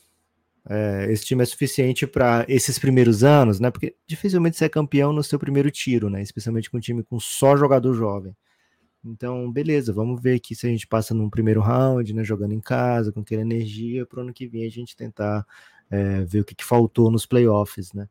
É, 0.69 1.07
esse 1.11 1.25
time 1.27 1.43
é 1.43 1.47
suficiente 1.47 2.07
para 2.07 2.45
esses 2.49 2.79
primeiros 2.79 3.23
anos, 3.23 3.61
né? 3.61 3.71
Porque 3.71 3.95
dificilmente 4.07 4.57
você 4.57 4.65
é 4.65 4.69
campeão 4.69 5.13
no 5.13 5.23
seu 5.23 5.39
primeiro 5.39 5.71
tiro, 5.71 6.09
né? 6.09 6.23
Especialmente 6.23 6.71
com 6.71 6.79
um 6.79 6.81
time 6.81 7.03
com 7.03 7.21
só 7.21 7.57
jogador 7.57 7.95
jovem. 7.95 8.35
Então, 9.05 9.51
beleza, 9.53 9.93
vamos 9.93 10.21
ver 10.21 10.37
aqui 10.37 10.55
se 10.55 10.67
a 10.67 10.71
gente 10.71 10.87
passa 10.87 11.13
num 11.13 11.29
primeiro 11.29 11.61
round, 11.61 12.15
né, 12.15 12.25
jogando 12.25 12.53
em 12.53 12.61
casa, 12.61 13.13
com 13.13 13.21
aquela 13.21 13.43
energia, 13.43 14.07
para 14.07 14.19
o 14.19 14.23
ano 14.23 14.33
que 14.33 14.47
vem 14.47 14.67
a 14.67 14.71
gente 14.71 14.97
tentar 14.97 15.47
é, 15.91 16.25
ver 16.25 16.41
o 16.41 16.45
que, 16.45 16.55
que, 16.55 16.65
faltou 16.65 17.11
nos 17.11 17.27
playoffs, 17.27 17.93
né? 17.93 18.09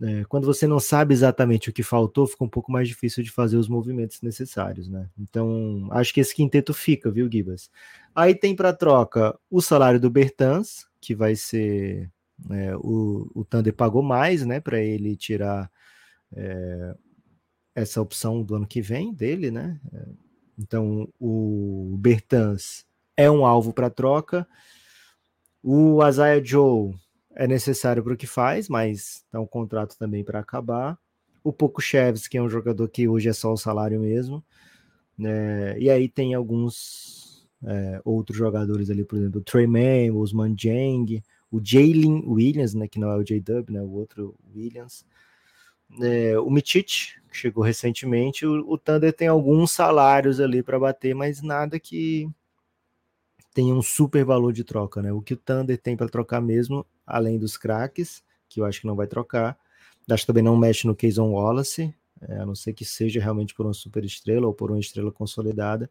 É, 0.00 0.24
quando 0.24 0.46
você 0.46 0.66
não 0.66 0.78
sabe 0.78 1.12
exatamente 1.12 1.70
o 1.70 1.72
que 1.72 1.82
faltou, 1.82 2.26
fica 2.26 2.44
um 2.44 2.48
pouco 2.48 2.70
mais 2.70 2.86
difícil 2.86 3.22
de 3.22 3.32
fazer 3.32 3.56
os 3.56 3.68
movimentos 3.68 4.22
necessários, 4.22 4.88
né? 4.88 5.08
Então, 5.18 5.88
acho 5.90 6.14
que 6.14 6.20
esse 6.20 6.34
quinteto 6.34 6.72
fica, 6.72 7.10
viu, 7.10 7.28
Gibas? 7.30 7.68
Aí 8.14 8.34
tem 8.34 8.54
para 8.54 8.72
troca 8.72 9.36
o 9.50 9.60
salário 9.60 9.98
do 10.00 10.08
Bertans, 10.08 10.86
que 11.00 11.14
vai 11.16 11.34
ser 11.34 12.10
é, 12.50 12.76
o, 12.76 13.30
o 13.34 13.44
Thunder 13.44 13.74
pagou 13.74 14.02
mais, 14.02 14.46
né, 14.46 14.60
para 14.60 14.80
ele 14.80 15.16
tirar 15.16 15.70
é, 16.32 16.94
essa 17.78 18.00
opção 18.00 18.42
do 18.42 18.54
ano 18.54 18.66
que 18.66 18.80
vem 18.80 19.12
dele, 19.12 19.50
né? 19.50 19.80
Então 20.58 21.08
o 21.20 21.96
Bertans 21.98 22.84
é 23.16 23.30
um 23.30 23.46
alvo 23.46 23.72
para 23.72 23.90
troca. 23.90 24.46
O 25.62 26.06
Isaiah 26.06 26.44
Joe 26.44 26.94
é 27.34 27.46
necessário 27.46 28.02
para 28.02 28.14
o 28.14 28.16
que 28.16 28.26
faz, 28.26 28.68
mas 28.68 29.24
é 29.32 29.38
um 29.38 29.46
contrato 29.46 29.96
também 29.96 30.24
para 30.24 30.40
acabar. 30.40 30.98
O 31.42 31.52
Poco 31.52 31.80
Cheves, 31.80 32.26
que 32.26 32.36
é 32.36 32.42
um 32.42 32.48
jogador 32.48 32.88
que 32.88 33.08
hoje 33.08 33.28
é 33.28 33.32
só 33.32 33.52
o 33.52 33.56
salário 33.56 34.00
mesmo. 34.00 34.44
Né? 35.16 35.78
E 35.78 35.90
aí 35.90 36.08
tem 36.08 36.34
alguns 36.34 37.48
é, 37.64 38.00
outros 38.04 38.36
jogadores 38.36 38.90
ali, 38.90 39.04
por 39.04 39.18
exemplo, 39.18 39.40
o 39.40 39.44
Trey 39.44 39.66
Mann, 39.66 40.12
o 40.12 40.20
Osman 40.20 40.54
Jang, 40.56 41.22
o 41.50 41.60
Jalen 41.62 42.24
Williams, 42.26 42.74
né, 42.74 42.86
que 42.86 43.00
não 43.00 43.10
é 43.10 43.16
o 43.16 43.24
J-Dub, 43.24 43.72
né, 43.72 43.80
o 43.82 43.90
outro 43.90 44.34
Williams, 44.54 45.04
é, 46.00 46.38
o 46.38 46.50
Mitich, 46.50 47.20
que 47.30 47.36
chegou 47.36 47.64
recentemente, 47.64 48.46
o, 48.46 48.70
o 48.70 48.78
Thunder 48.78 49.12
tem 49.12 49.28
alguns 49.28 49.72
salários 49.72 50.40
ali 50.40 50.62
para 50.62 50.78
bater, 50.78 51.14
mas 51.14 51.42
nada 51.42 51.78
que 51.78 52.28
tenha 53.54 53.74
um 53.74 53.82
super 53.82 54.24
valor 54.24 54.52
de 54.52 54.62
troca, 54.62 55.02
né? 55.02 55.12
O 55.12 55.20
que 55.20 55.34
o 55.34 55.36
Thunder 55.36 55.76
tem 55.78 55.96
para 55.96 56.08
trocar 56.08 56.40
mesmo, 56.40 56.86
além 57.06 57.38
dos 57.38 57.56
craques, 57.56 58.22
que 58.48 58.60
eu 58.60 58.64
acho 58.64 58.80
que 58.80 58.86
não 58.86 58.94
vai 58.94 59.06
trocar, 59.06 59.58
acho 60.08 60.22
que 60.22 60.26
também 60.26 60.44
não 60.44 60.56
mexe 60.56 60.86
no 60.86 60.94
Keyson 60.94 61.30
Wallace, 61.32 61.94
é, 62.20 62.38
a 62.38 62.46
não 62.46 62.54
ser 62.54 62.72
que 62.72 62.84
seja 62.84 63.20
realmente 63.20 63.54
por 63.54 63.66
uma 63.66 63.74
super 63.74 64.04
estrela 64.04 64.46
ou 64.46 64.54
por 64.54 64.70
uma 64.70 64.80
estrela 64.80 65.10
consolidada. 65.12 65.90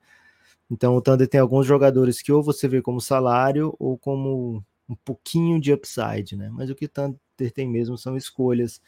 Então 0.69 0.95
o 0.95 1.01
Thunder 1.01 1.27
tem 1.27 1.39
alguns 1.39 1.65
jogadores 1.65 2.21
que 2.21 2.31
ou 2.31 2.43
você 2.43 2.67
vê 2.67 2.81
como 2.81 2.99
salário 2.99 3.75
ou 3.79 3.97
como 3.97 4.63
um 4.89 4.95
pouquinho 4.95 5.59
de 5.59 5.73
upside, 5.73 6.35
né? 6.35 6.49
Mas 6.51 6.69
o 6.69 6.75
que 6.75 6.85
o 6.85 6.89
Thunder 6.89 7.19
tem 7.53 7.67
mesmo 7.67 7.97
são 7.97 8.17
escolhas. 8.17 8.81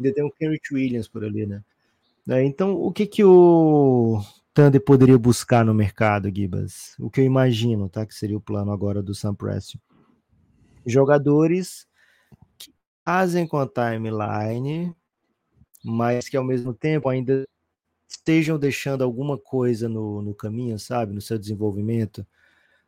Ainda 0.00 0.14
tem 0.14 0.24
o 0.24 0.30
Kenrich 0.30 0.72
Williams 0.72 1.06
por 1.06 1.22
ali, 1.22 1.44
né? 1.44 1.62
É, 2.28 2.42
então 2.42 2.74
o 2.74 2.90
que 2.90 3.06
que 3.06 3.22
o 3.22 4.22
Thunder 4.54 4.82
poderia 4.82 5.18
buscar 5.18 5.64
no 5.64 5.74
mercado, 5.74 6.34
Gibas? 6.34 6.94
O 6.98 7.10
que 7.10 7.20
eu 7.20 7.24
imagino, 7.24 7.88
tá? 7.88 8.06
Que 8.06 8.14
seria 8.14 8.36
o 8.36 8.40
plano 8.40 8.72
agora 8.72 9.02
do 9.02 9.14
Sam 9.14 9.34
Preston. 9.34 9.78
Jogadores 10.86 11.86
que 12.56 12.72
fazem 13.04 13.46
com 13.46 13.58
a 13.58 13.68
timeline, 13.68 14.94
mas 15.84 16.28
que 16.28 16.36
ao 16.36 16.44
mesmo 16.44 16.72
tempo 16.72 17.08
ainda 17.08 17.46
estejam 18.08 18.58
deixando 18.58 19.04
alguma 19.04 19.36
coisa 19.36 19.88
no, 19.88 20.22
no 20.22 20.34
caminho, 20.34 20.78
sabe? 20.78 21.12
No 21.12 21.20
seu 21.20 21.38
desenvolvimento. 21.38 22.26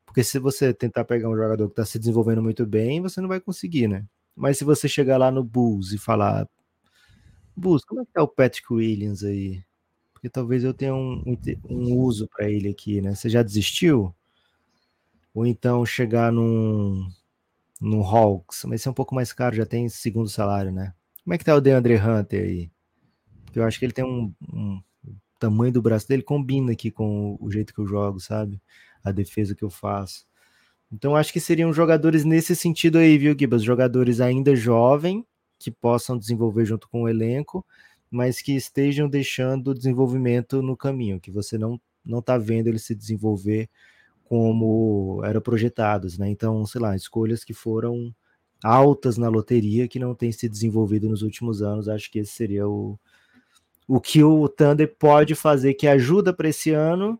Porque 0.06 0.24
se 0.24 0.38
você 0.38 0.72
tentar 0.72 1.04
pegar 1.04 1.28
um 1.28 1.36
jogador 1.36 1.66
que 1.66 1.72
está 1.72 1.84
se 1.84 1.98
desenvolvendo 1.98 2.42
muito 2.42 2.64
bem, 2.64 3.02
você 3.02 3.20
não 3.20 3.28
vai 3.28 3.40
conseguir, 3.40 3.86
né? 3.86 4.04
Mas 4.34 4.56
se 4.56 4.64
você 4.64 4.88
chegar 4.88 5.18
lá 5.18 5.30
no 5.30 5.44
Bulls 5.44 5.92
e 5.92 5.98
falar, 5.98 6.48
Bulls, 7.56 7.84
como 7.84 8.00
é 8.00 8.04
que 8.04 8.12
tá 8.12 8.22
o 8.22 8.28
Patrick 8.28 8.72
Williams 8.72 9.22
aí? 9.22 9.62
Porque 10.12 10.28
talvez 10.28 10.64
eu 10.64 10.72
tenha 10.72 10.94
um, 10.94 11.22
um 11.68 11.96
uso 11.96 12.28
para 12.28 12.48
ele 12.48 12.68
aqui, 12.68 13.00
né? 13.00 13.14
Você 13.14 13.28
já 13.28 13.42
desistiu? 13.42 14.14
Ou 15.34 15.46
então 15.46 15.84
chegar 15.84 16.30
num, 16.30 17.08
num 17.80 18.02
Hawks, 18.02 18.64
mas 18.64 18.80
isso 18.80 18.88
é 18.88 18.92
um 18.92 18.94
pouco 18.94 19.14
mais 19.14 19.32
caro, 19.32 19.56
já 19.56 19.66
tem 19.66 19.88
segundo 19.88 20.28
salário, 20.28 20.70
né? 20.70 20.94
Como 21.24 21.34
é 21.34 21.38
que 21.38 21.44
tá 21.44 21.54
o 21.54 21.60
DeAndre 21.60 21.96
Hunter 21.96 22.44
aí? 22.44 22.70
Porque 23.44 23.58
eu 23.58 23.64
acho 23.64 23.78
que 23.78 23.84
ele 23.84 23.92
tem 23.92 24.04
um, 24.04 24.32
um 24.52 24.80
tamanho 25.38 25.72
do 25.72 25.82
braço 25.82 26.08
dele 26.08 26.22
combina 26.22 26.72
aqui 26.72 26.90
com 26.90 27.36
o 27.40 27.50
jeito 27.50 27.74
que 27.74 27.80
eu 27.80 27.86
jogo, 27.86 28.20
sabe? 28.20 28.60
A 29.02 29.10
defesa 29.10 29.54
que 29.54 29.64
eu 29.64 29.70
faço. 29.70 30.24
Então 30.92 31.16
acho 31.16 31.32
que 31.32 31.40
seriam 31.40 31.72
jogadores 31.72 32.24
nesse 32.24 32.54
sentido 32.54 32.98
aí, 32.98 33.18
viu, 33.18 33.36
Gibas? 33.38 33.62
Jogadores 33.62 34.20
ainda 34.20 34.54
jovem 34.54 35.26
que 35.62 35.70
possam 35.70 36.18
desenvolver 36.18 36.64
junto 36.64 36.88
com 36.88 37.02
o 37.02 37.08
elenco, 37.08 37.64
mas 38.10 38.42
que 38.42 38.54
estejam 38.54 39.08
deixando 39.08 39.68
o 39.68 39.74
desenvolvimento 39.74 40.60
no 40.62 40.76
caminho, 40.76 41.20
que 41.20 41.30
você 41.30 41.56
não 41.56 41.80
não 42.04 42.18
está 42.18 42.36
vendo 42.36 42.66
ele 42.66 42.80
se 42.80 42.94
desenvolver 42.94 43.70
como 44.24 45.20
era 45.24 45.40
projetados, 45.40 46.18
né? 46.18 46.28
Então, 46.28 46.64
sei 46.66 46.80
lá, 46.80 46.96
escolhas 46.96 47.44
que 47.44 47.54
foram 47.54 48.14
altas 48.62 49.18
na 49.18 49.28
loteria 49.28 49.88
que 49.88 49.98
não 49.98 50.14
têm 50.14 50.32
se 50.32 50.48
desenvolvido 50.48 51.08
nos 51.08 51.22
últimos 51.22 51.62
anos. 51.62 51.88
Acho 51.88 52.10
que 52.10 52.20
esse 52.20 52.32
seria 52.32 52.66
o, 52.66 52.98
o 53.86 54.00
que 54.00 54.22
o 54.22 54.48
Thunder 54.48 54.94
pode 54.98 55.34
fazer 55.34 55.74
que 55.74 55.86
ajuda 55.86 56.32
para 56.32 56.48
esse 56.48 56.70
ano 56.70 57.18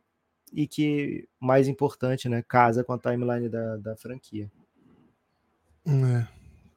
e 0.53 0.66
que, 0.66 1.28
mais 1.40 1.68
importante, 1.68 2.28
né, 2.28 2.43
casa 2.43 2.84
com 2.84 2.93
a 2.93 2.99
timeline 2.99 3.49
da, 3.49 3.76
da 3.76 3.97
franquia. 3.97 4.51
É. 5.86 6.26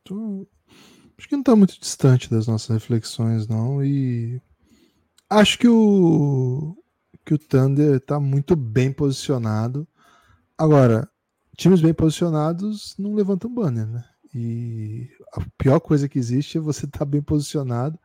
Tô... 0.04 0.48
Acho 1.18 1.30
que 1.30 1.36
não 1.36 1.42
está 1.42 1.56
muito 1.56 1.80
distante 1.80 2.30
das 2.30 2.48
nossas 2.48 2.70
reflexões, 2.70 3.48
não. 3.48 3.84
E 3.84 4.42
acho 5.30 5.58
que 5.58 5.68
o 5.68 6.76
que 7.26 7.34
o 7.34 7.40
Thunder 7.40 7.96
está 7.96 8.20
muito 8.20 8.56
bem 8.56 8.92
posicionado. 8.92 9.88
Agora, 10.56 11.10
times 11.58 11.82
bem 11.82 11.94
posicionados 11.94 12.96
não 13.00 13.16
levantam 13.16 13.54
banner, 13.54 13.88
né? 13.88 14.06
E 14.34 15.10
a 15.34 15.42
pior 15.58 15.80
coisa 15.80 16.08
que 16.08 16.20
existe 16.20 16.58
é 16.58 16.62
você 16.62 16.86
estar 16.86 17.00
tá 17.00 17.06
bem 17.06 17.22
posicionado 17.22 17.98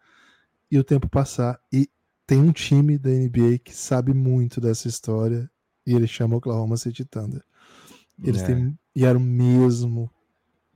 e 0.71 0.79
o 0.79 0.85
tempo 0.85 1.09
passar. 1.09 1.61
E 1.73 1.89
tem 2.27 2.41
um 2.41 2.53
time 2.53 2.97
da 2.97 3.11
NBA 3.11 3.59
que 3.63 3.75
sabe 3.75 4.15
muito 4.15 4.61
dessa 4.61 4.89
história 4.89 5.51
e 5.87 5.95
ele 5.95 6.07
chama 6.07 6.37
Oklahoma 6.37 6.77
City 6.77 7.05
Thunder. 7.05 7.45
Eles 8.23 8.43
é. 8.43 8.47
têm, 8.47 8.79
e 8.95 9.05
era 9.05 9.19
o 9.19 9.21
mesmo 9.21 10.11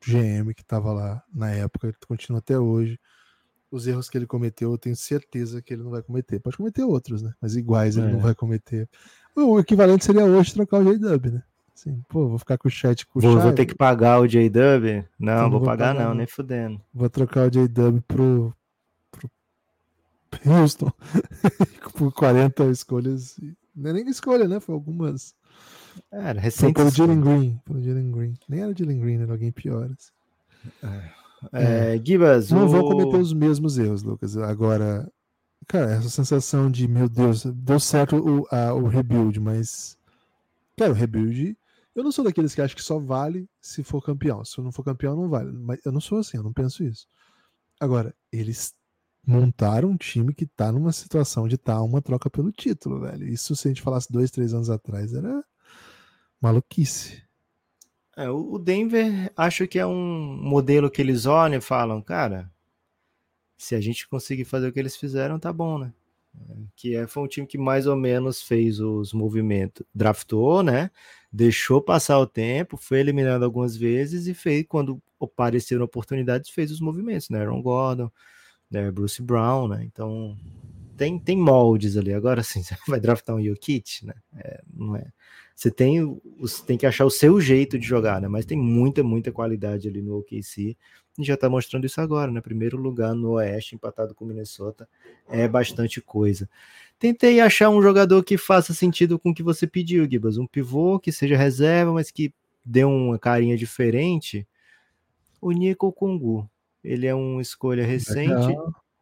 GM 0.07 0.53
que 0.55 0.63
estava 0.63 0.93
lá 0.93 1.23
na 1.33 1.51
época, 1.51 1.89
ele 1.89 1.97
continua 2.07 2.39
até 2.39 2.59
hoje. 2.59 2.99
Os 3.71 3.87
erros 3.87 4.09
que 4.09 4.17
ele 4.17 4.27
cometeu, 4.27 4.71
eu 4.71 4.79
tenho 4.79 4.95
certeza 4.95 5.61
que 5.61 5.75
ele 5.75 5.83
não 5.83 5.91
vai 5.91 6.03
cometer. 6.03 6.39
Pode 6.39 6.57
cometer 6.57 6.85
outros, 6.85 7.23
né? 7.23 7.33
Mas 7.41 7.57
iguais 7.57 7.97
ele 7.97 8.09
é. 8.09 8.13
não 8.13 8.21
vai 8.21 8.35
cometer. 8.35 8.89
O 9.35 9.59
equivalente 9.59 10.05
seria 10.05 10.25
hoje 10.25 10.55
trocar 10.55 10.79
o 10.79 10.85
J-Dub, 10.85 11.31
né? 11.33 11.43
Assim, 11.75 12.01
pô, 12.09 12.29
vou 12.29 12.39
ficar 12.39 12.57
com 12.57 12.69
o 12.69 12.71
chat 12.71 13.05
com 13.07 13.19
o 13.19 13.23
vou. 13.23 13.41
Vou 13.41 13.53
ter 13.53 13.67
que 13.67 13.75
pagar 13.75 14.21
o 14.21 14.29
J-Dub? 14.29 15.05
Não, 15.19 15.35
não, 15.35 15.51
vou, 15.51 15.59
vou 15.59 15.67
pagar, 15.67 15.95
pagar, 15.95 16.09
não, 16.09 16.15
nem 16.15 16.27
fudendo. 16.27 16.81
Vou 16.93 17.11
trocar 17.11 17.49
o 17.49 17.51
J-Dub 17.51 18.01
pro, 18.03 18.55
Houston 20.45 20.91
por 21.95 22.13
40 22.13 22.65
escolhas. 22.67 23.39
Não 23.75 23.91
é 23.91 23.93
nem 23.93 24.09
escolha, 24.09 24.49
né? 24.49 24.61
Foi 24.61 24.75
algumas. 24.75 25.35
Era 26.11 26.41
recente. 26.41 26.61
Foi 26.61 26.73
pelo 26.73 26.91
Jalen 26.91 27.21
Green. 27.21 27.61
Pelo 27.65 27.83
Jalen 27.83 28.11
Green. 28.11 28.35
Nem 28.49 28.61
era 28.63 28.75
Jalen 28.77 29.01
Green, 29.01 29.23
era 29.23 29.33
alguém 29.33 29.53
pior. 29.53 29.91
Assim. 29.91 30.13
É, 31.53 31.95
é, 31.95 32.03
Gibas, 32.05 32.51
não 32.51 32.67
o... 32.67 32.69
vão 32.69 32.83
cometer 32.83 33.17
os 33.17 33.33
mesmos 33.33 33.79
erros, 33.79 34.03
Lucas. 34.03 34.37
Agora, 34.37 35.11
cara, 35.67 35.93
essa 35.93 36.09
sensação 36.09 36.71
de, 36.71 36.89
meu 36.89 37.09
Deus, 37.09 37.45
deu 37.45 37.79
certo 37.79 38.17
o, 38.17 38.47
a, 38.51 38.73
o 38.75 38.87
rebuild, 38.87 39.39
mas. 39.41 39.99
Cara, 40.77 40.93
o 40.93 40.95
rebuild. 40.95 41.57
Eu 41.95 42.03
não 42.03 42.11
sou 42.11 42.25
daqueles 42.25 42.55
que 42.55 42.61
acham 42.61 42.75
que 42.75 42.83
só 42.83 42.99
vale 42.99 43.49
se 43.61 43.85
for 43.85 44.03
campeão. 44.03 44.45
Se 44.45 44.61
não 44.61 44.73
for 44.73 44.83
campeão, 44.83 45.15
não 45.15 45.29
vale. 45.29 45.53
Mas 45.53 45.79
eu 45.85 45.93
não 45.93 46.01
sou 46.01 46.19
assim, 46.19 46.37
eu 46.37 46.43
não 46.43 46.53
penso 46.53 46.83
isso. 46.83 47.07
Agora, 47.79 48.13
eles 48.33 48.75
montaram 49.27 49.91
um 49.91 49.97
time 49.97 50.35
que 50.35 50.45
tá 50.45 50.73
numa 50.73 50.93
situação 50.93 51.47
de 51.47 51.55
estar 51.55 51.77
tá 51.77 51.83
uma 51.83 52.03
troca 52.03 52.29
pelo 52.29 52.51
título, 52.51 53.01
velho. 53.01 53.29
Isso 53.29 53.55
se 53.55 53.69
a 53.69 53.71
gente 53.71 53.83
falasse 53.83 54.13
dois, 54.13 54.31
três 54.31 54.53
anos 54.53 54.71
atrás 54.71 55.15
era 55.15 55.45
maluquice. 56.45 57.23
É, 58.17 58.29
o 58.29 58.59
Denver 58.59 59.33
acho 59.37 59.67
que 59.67 59.79
é 59.79 59.87
um 59.87 60.37
modelo 60.41 60.91
que 60.91 61.03
eles 61.03 61.27
olham 61.27 61.59
e 61.59 61.61
falam, 61.61 62.01
cara, 62.01 62.51
se 63.57 63.75
a 63.75 63.81
gente 63.81 64.07
conseguir 64.07 64.45
fazer 64.45 64.69
o 64.69 64.73
que 64.73 64.79
eles 64.79 64.97
fizeram, 64.97 65.39
tá 65.39 65.53
bom, 65.53 65.79
né? 65.79 65.93
Que 66.77 66.97
é, 66.97 67.07
foi 67.07 67.23
um 67.23 67.29
time 67.29 67.47
que 67.47 67.57
mais 67.57 67.87
ou 67.87 67.97
menos 67.97 68.43
fez 68.43 68.79
os 68.81 69.13
movimentos, 69.13 69.87
draftou, 69.95 70.63
né? 70.63 70.91
Deixou 71.33 71.81
passar 71.81 72.19
o 72.19 72.27
tempo, 72.27 72.77
foi 72.77 73.01
eliminado 73.01 73.45
algumas 73.45 73.77
vezes 73.77 74.27
e 74.27 74.35
fez, 74.35 74.65
quando 74.69 75.03
apareceram 75.21 75.85
oportunidades, 75.85 76.51
fez 76.51 76.71
os 76.71 76.81
movimentos, 76.81 77.31
né? 77.31 77.41
Aaron 77.41 77.63
Gordon, 77.63 78.11
né, 78.71 78.91
Bruce 78.91 79.23
Brown, 79.23 79.69
né? 79.69 79.85
Então 79.85 80.37
tem, 80.97 81.19
tem 81.19 81.37
moldes 81.37 81.97
ali. 81.97 82.13
Agora 82.13 82.43
sim, 82.43 82.63
você 82.63 82.77
vai 82.87 83.01
draftar 83.01 83.35
um 83.35 83.43
Jokic, 83.43 84.05
né? 84.05 84.15
É, 84.37 84.63
não 84.73 84.97
é. 84.97 85.07
Você 85.55 85.71
tem, 85.71 86.21
você 86.39 86.65
tem 86.65 86.77
que 86.77 86.87
achar 86.87 87.05
o 87.05 87.11
seu 87.11 87.41
jeito 87.41 87.79
de 87.79 87.87
jogar, 87.87 88.21
né? 88.21 88.29
Mas 88.29 88.45
tem 88.45 88.59
muita, 88.59 89.03
muita 89.03 89.31
qualidade 89.31 89.89
ali 89.89 90.03
no 90.03 90.19
OKC. 90.19 90.77
E 91.17 91.25
já 91.25 91.37
tá 91.37 91.49
mostrando 91.49 91.87
isso 91.87 92.01
agora, 92.01 92.31
né? 92.31 92.41
Primeiro 92.41 92.77
lugar 92.77 93.15
no 93.15 93.33
Oeste, 93.33 93.77
empatado 93.77 94.15
com 94.15 94.25
o 94.25 94.29
Minnesota, 94.29 94.89
é 95.29 95.47
bastante 95.47 96.01
coisa. 96.01 96.49
Tentei 96.99 97.41
achar 97.41 97.71
um 97.71 97.81
jogador 97.81 98.23
que 98.25 98.37
faça 98.37 98.75
sentido 98.75 99.19
com 99.19 99.31
o 99.31 99.35
que 99.35 99.43
você 99.43 99.67
pediu, 99.67 100.09
Gibas. 100.11 100.39
Um 100.39 100.47
pivô 100.47 100.99
que 100.99 101.13
seja 101.13 101.37
reserva, 101.37 101.93
mas 101.93 102.11
que 102.11 102.33
dê 102.65 102.85
uma 102.85 103.19
carinha 103.19 103.57
diferente. 103.57 104.47
O 105.41 105.53
Nico 105.53 105.93
Kungu. 105.93 106.49
Ele 106.83 107.07
é 107.07 107.15
uma 107.15 107.41
escolha 107.41 107.87
recente 107.87 108.55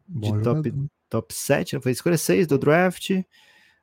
de 0.09 0.43
top, 0.43 0.73
top 1.09 1.35
7, 1.35 1.81
foi 1.81 1.93
escolha 1.93 2.17
6 2.17 2.47
do 2.47 2.59
draft. 2.59 3.11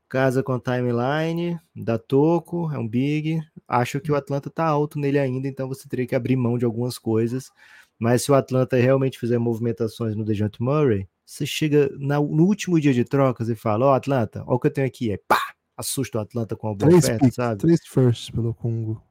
Casa 0.10 0.42
com 0.42 0.60
timeline, 0.60 1.60
da 1.76 2.00
Toco, 2.00 2.72
é 2.74 2.80
um 2.80 2.88
big. 2.88 3.40
Acho 3.68 4.00
que 4.02 4.12
o 4.12 4.16
Atlanta 4.16 4.50
tá 4.50 4.66
alto 4.66 4.98
nele 4.98 5.20
ainda, 5.20 5.48
então 5.48 5.68
você 5.68 5.88
teria 5.88 6.08
que 6.08 6.16
abrir 6.16 6.36
mão 6.36 6.58
de 6.58 6.66
algumas 6.66 6.98
coisas. 6.98 7.52
Mas 8.00 8.24
se 8.24 8.32
o 8.32 8.36
Atlanta 8.36 8.76
realmente 8.76 9.20
fizer 9.20 9.38
movimentações 9.38 10.16
no 10.16 10.26
DeJounte 10.26 10.64
Murray, 10.64 11.08
você 11.24 11.46
chega 11.46 11.92
na, 12.00 12.16
no 12.16 12.44
último 12.46 12.80
dia 12.80 12.92
de 12.92 13.06
trocas 13.06 13.50
e 13.50 13.56
fala: 13.56 13.86
Ó, 13.86 13.92
oh, 13.92 13.94
Atlanta, 13.94 14.44
olha 14.48 14.56
o 14.56 14.60
que 14.60 14.68
eu 14.68 14.74
tenho 14.74 14.88
aqui. 14.88 15.12
É 15.12 15.20
pá! 15.28 15.54
Assusta 15.78 16.18
o 16.18 16.22
Atlanta 16.22 16.56
com 16.56 16.70
a 16.70 16.74
boa 16.74 16.90
três 16.90 17.04
oferta, 17.04 17.32
sabe? 17.32 17.62
Três 17.62 17.86
firsts 17.86 18.32
pelo 18.32 18.54
Congo. 18.54 19.02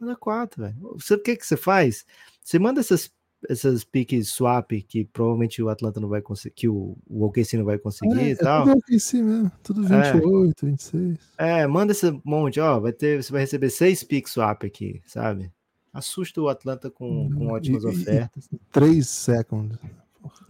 Manda 0.00 0.14
quatro, 0.14 0.62
velho. 0.62 0.96
Sabe 1.00 1.20
o 1.20 1.24
que, 1.24 1.36
que 1.36 1.46
você 1.46 1.56
faz? 1.56 2.06
Você 2.42 2.58
manda 2.58 2.80
essas 2.80 3.10
essas 3.48 3.84
piques 3.84 4.28
swap 4.30 4.70
que 4.88 5.04
provavelmente 5.04 5.62
o 5.62 5.68
Atlanta 5.68 6.00
não 6.00 6.08
vai 6.08 6.20
conseguir, 6.22 6.54
que 6.54 6.68
o, 6.68 6.96
o 7.06 7.24
OKC 7.26 7.56
não 7.56 7.64
vai 7.64 7.78
conseguir 7.78 8.18
é, 8.18 8.30
e 8.30 8.36
tal. 8.36 8.62
É 8.62 8.72
tudo 8.72 8.78
OKC 8.78 9.22
mesmo, 9.22 9.52
tudo 9.62 9.82
28, 9.82 10.66
é. 10.66 10.68
26. 10.70 11.18
É, 11.38 11.66
manda 11.66 11.92
esse 11.92 12.20
monte, 12.24 12.58
ó, 12.60 12.80
vai 12.80 12.92
ter, 12.92 13.22
você 13.22 13.30
vai 13.32 13.42
receber 13.42 13.70
seis 13.70 14.02
piques 14.02 14.32
swap 14.32 14.64
aqui, 14.64 15.00
sabe? 15.06 15.50
assusta 15.92 16.42
o 16.42 16.48
Atlanta 16.50 16.90
com, 16.90 17.30
com 17.32 17.46
ótimas 17.48 17.82
E- 17.84 17.86
e- 17.86 17.90
ofertas. 17.90 18.48
3 18.70 19.08
seconds. 19.08 19.78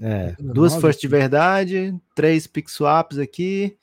É, 0.00 0.34
Ainda 0.38 0.52
duas 0.52 0.72
nove 0.72 0.82
first 0.86 1.00
de 1.00 1.06
verdade, 1.06 1.94
três 2.16 2.48
pick 2.48 2.68
swaps 2.68 3.16
aqui. 3.16 3.76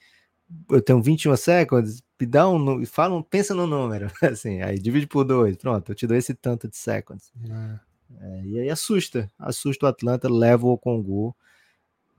Eu 0.70 0.82
tenho 0.82 1.02
21 1.02 1.38
seconds. 1.38 2.04
Me 2.20 2.28
dá 2.28 2.50
um, 2.50 2.86
fala, 2.86 3.16
um- 3.16 3.24
pensa 3.24 3.54
no 3.56 3.66
número, 3.66 4.08
assim, 4.22 4.62
aí 4.62 4.78
divide 4.78 5.08
por 5.08 5.24
dois, 5.24 5.56
pronto, 5.56 5.90
eu 5.92 5.96
te 5.96 6.06
dou 6.06 6.18
esse 6.18 6.34
tanto 6.34 6.68
de 6.68 6.76
seconds. 6.76 7.32
É. 7.50 7.80
É, 8.20 8.46
e 8.46 8.60
aí 8.60 8.70
assusta, 8.70 9.32
assusta 9.38 9.86
o 9.86 9.90
Atlanta, 9.90 10.30
leva 10.32 10.68
o 10.68 10.78
Congu, 10.78 11.36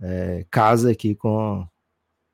é, 0.01 0.45
casa 0.51 0.90
aqui 0.90 1.14
com 1.14 1.66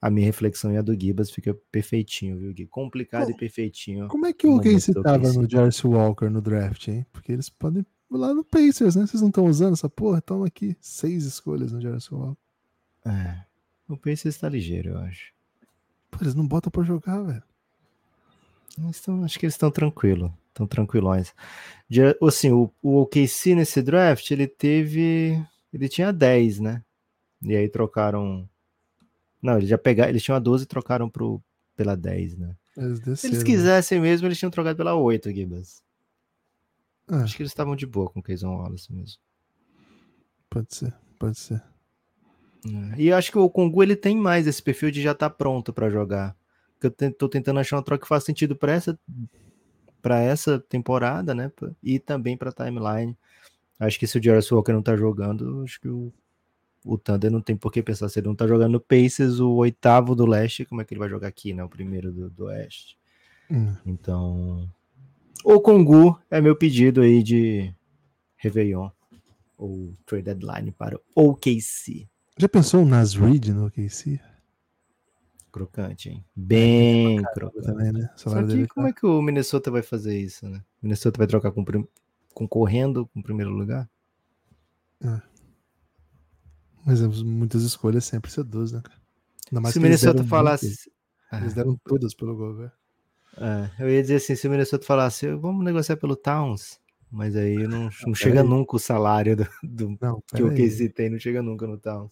a 0.01 0.11
minha 0.11 0.25
reflexão 0.27 0.73
e 0.73 0.77
a 0.79 0.83
do 0.83 0.99
Gibas, 0.99 1.31
fica 1.31 1.55
perfeitinho, 1.71 2.39
viu, 2.39 2.53
Gui? 2.55 2.67
Complicado 2.67 3.27
Bom, 3.27 3.33
e 3.33 3.37
perfeitinho. 3.37 4.09
Como 4.09 4.25
é 4.27 4.33
que 4.33 4.47
o 4.47 4.53
Momento 4.53 4.73
Casey 4.73 4.95
do 4.95 5.03
tava 5.03 5.19
OKC. 5.29 5.39
no 5.39 5.51
Jarvis 5.51 5.85
Walker 5.85 6.29
no 6.31 6.41
draft, 6.41 6.89
hein? 6.89 7.07
Porque 7.13 7.31
eles 7.33 7.51
podem 7.51 7.83
ir 7.83 8.17
lá 8.17 8.33
no 8.33 8.43
Pacers, 8.43 8.97
né? 8.97 9.07
Vocês 9.07 9.21
não 9.21 9.29
estão 9.29 9.45
usando 9.45 9.75
essa 9.75 9.89
porra? 9.91 10.21
Toma 10.23 10.47
aqui 10.47 10.75
seis 10.81 11.25
escolhas 11.27 11.71
no 11.73 11.81
Jarvis 11.83 12.11
Walker. 12.11 12.41
É, 13.05 13.45
o 13.89 13.97
Pacers 13.97 14.35
está 14.37 14.49
ligeiro, 14.49 14.91
eu 14.91 14.99
acho. 14.99 15.33
Pô, 16.11 16.19
eles 16.23 16.35
não 16.35 16.47
botam 16.49 16.71
pra 16.73 16.83
jogar, 16.83 17.23
velho. 17.23 17.43
Eles 18.79 19.01
tão- 19.01 19.23
acho 19.25 19.39
que 19.39 19.45
eles 19.45 19.55
estão 19.55 19.71
tranquilos, 19.71 20.31
estão 20.51 20.67
tranquilões. 20.67 21.35
Assim, 22.27 22.53
o, 22.53 22.71
o 22.83 23.01
OKC 23.03 23.55
nesse 23.55 23.83
draft, 23.83 24.31
ele 24.31 24.47
teve. 24.47 25.43
Ele 25.73 25.89
tinha 25.89 26.13
10, 26.13 26.61
né? 26.61 26.85
E 27.43 27.57
aí 27.57 27.69
trocaram. 27.69 28.49
Não, 29.43 29.57
eles 29.57 29.69
já 29.69 29.79
pegaram. 29.79 30.11
Eles 30.11 30.23
tinham 30.23 30.37
a 30.37 30.41
12 30.41 30.65
e 30.65 30.67
trocaram 30.67 31.09
pro, 31.09 31.43
pela 31.75 31.97
10, 31.97 32.37
né? 32.37 32.55
Eles 32.77 33.21
Se 33.21 33.27
eles 33.27 33.43
quisessem 33.43 34.01
mesmo, 34.01 34.27
eles 34.27 34.39
tinham 34.39 34.51
trocado 34.51 34.77
pela 34.77 34.95
8, 34.95 35.31
Gibas. 35.33 35.83
né? 37.09 37.19
Ah, 37.19 37.23
Acho 37.25 37.37
que 37.37 37.43
eles 37.43 37.51
estavam 37.51 37.75
de 37.75 37.87
boa 37.87 38.09
com 38.09 38.21
o 38.21 38.23
Keyson 38.23 38.55
Wallace 38.55 38.93
mesmo. 38.93 39.19
pode 40.49 40.75
ser, 40.75 40.95
pode 41.19 41.39
ser. 41.39 41.63
É, 42.95 43.01
E 43.01 43.13
acho 43.13 43.33
que 43.33 43.39
o 43.39 43.51
Congu 43.51 43.83
ele 43.83 43.97
tem 43.97 44.17
mais 44.17 44.47
esse 44.47 44.63
perfil 44.63 44.91
de 44.91 45.03
já 45.03 45.13
estar 45.13 45.31
pronto 45.31 45.73
para 45.73 45.91
jogar. 45.91 46.37
Porque 46.79 47.05
eu 47.05 47.13
tô 47.13 47.29
tentando 47.29 47.59
achar 47.59 47.77
uma 47.77 47.83
troca 47.83 48.03
que 48.03 48.09
faça 48.09 48.27
sentido 48.27 48.55
para 48.55 48.73
essa 48.73 48.99
para 50.01 50.21
essa 50.21 50.59
temporada, 50.59 51.35
né? 51.35 51.51
E 51.83 51.99
também 51.99 52.37
para 52.37 52.53
timeline. 52.53 53.17
Acho 53.79 53.99
que 53.99 54.07
se 54.07 54.19
o 54.19 54.23
Jarvis 54.23 54.51
Walker 54.51 54.73
não 54.73 54.83
tá 54.83 54.97
jogando, 54.97 55.63
acho 55.63 55.81
que 55.81 55.89
o, 55.89 56.13
o 56.85 56.99
Thunder 56.99 57.31
não 57.31 57.41
tem 57.41 57.57
por 57.57 57.73
que 57.73 57.83
pensar 57.83 58.09
se 58.09 58.19
ele 58.19 58.29
não 58.29 58.35
tá 58.35 58.47
jogando 58.47 58.73
no 58.73 58.81
Pacers, 58.81 59.41
o 59.41 59.53
oitavo 59.55 60.15
do 60.15 60.27
leste, 60.27 60.65
como 60.65 60.81
é 60.81 60.85
que 60.85 60.93
ele 60.93 61.01
vai 61.01 61.09
jogar 61.09 61.29
aqui, 61.29 61.55
né? 61.55 61.65
O 61.65 61.69
primeiro 61.69 62.13
do, 62.13 62.31
do 62.31 62.45
oeste. 62.47 62.99
Hum. 63.51 63.75
Então, 63.87 64.69
o 65.45 65.61
Congu 65.61 66.19
é 66.31 66.41
meu 66.41 66.55
pedido 66.55 67.01
aí 67.01 67.23
de 67.23 67.75
Réveillon 68.37 68.91
ou 69.57 69.95
trade 70.07 70.25
deadline 70.25 70.73
para 70.73 70.97
o 71.15 71.31
OKC. 71.31 72.09
Já 72.37 72.49
pensou 72.49 72.83
o 72.83 72.87
Nas 72.87 73.15
Reed 73.15 73.49
no 73.49 73.67
OKC? 73.67 74.21
Crocante, 75.51 76.09
hein? 76.11 76.25
Bem 76.35 77.23
crocante. 77.35 77.67
Também, 77.67 77.93
né? 77.93 78.11
O 78.15 78.19
Só 78.19 78.43
que 78.47 78.67
como 78.69 78.87
é 78.89 78.93
que 78.93 79.05
o 79.07 79.21
Minnesota 79.21 79.71
vai 79.71 79.83
fazer 79.83 80.19
isso, 80.19 80.49
né? 80.49 80.63
Minnesota 80.83 81.19
vai 81.19 81.27
trocar 81.27 81.51
com, 81.53 81.65
prim- 81.65 81.87
concorrendo 82.33 83.07
com 83.09 83.21
o 83.21 83.23
primeiro 83.23 83.51
lugar? 83.51 83.89
Mas 86.85 87.01
é, 87.03 87.07
muitas 87.25 87.63
escolhas 87.63 88.05
sempre 88.05 88.31
seduzo, 88.31 88.77
né, 88.77 88.83
cara? 88.83 89.01
Se 89.73 89.79
o 89.79 89.83
Minnesota 89.83 90.25
falasse. 90.25 90.67
muito, 90.67 91.43
Eles 91.45 91.55
deram 91.55 91.79
todas 91.85 92.15
pelo 92.15 92.37
governo. 92.37 92.73
É, 93.37 93.71
eu 93.85 93.89
ia 93.91 94.03
dizer 94.03 94.17
assim, 94.17 94.35
se 94.35 94.47
o 94.49 94.51
Minnesota 94.51 94.85
falasse, 94.85 95.33
vamos 95.35 95.65
negociar 95.65 95.97
pelo 95.97 96.17
Towns, 96.17 96.81
mas 97.11 97.37
aí 97.37 97.57
não, 97.69 97.89
não 98.07 98.15
chega 98.15 98.37
peraí. 98.37 98.49
nunca 98.49 98.77
o 98.77 98.79
salário 98.79 99.37
do, 99.37 99.47
do- 99.63 99.99
Não, 100.01 100.23
que 100.35 100.43
o. 100.43 100.55
KC 100.55 100.89
tem, 100.89 101.11
não 101.11 101.19
chega 101.19 101.43
nunca 101.43 101.67
no 101.67 101.79
Towns. 101.79 102.11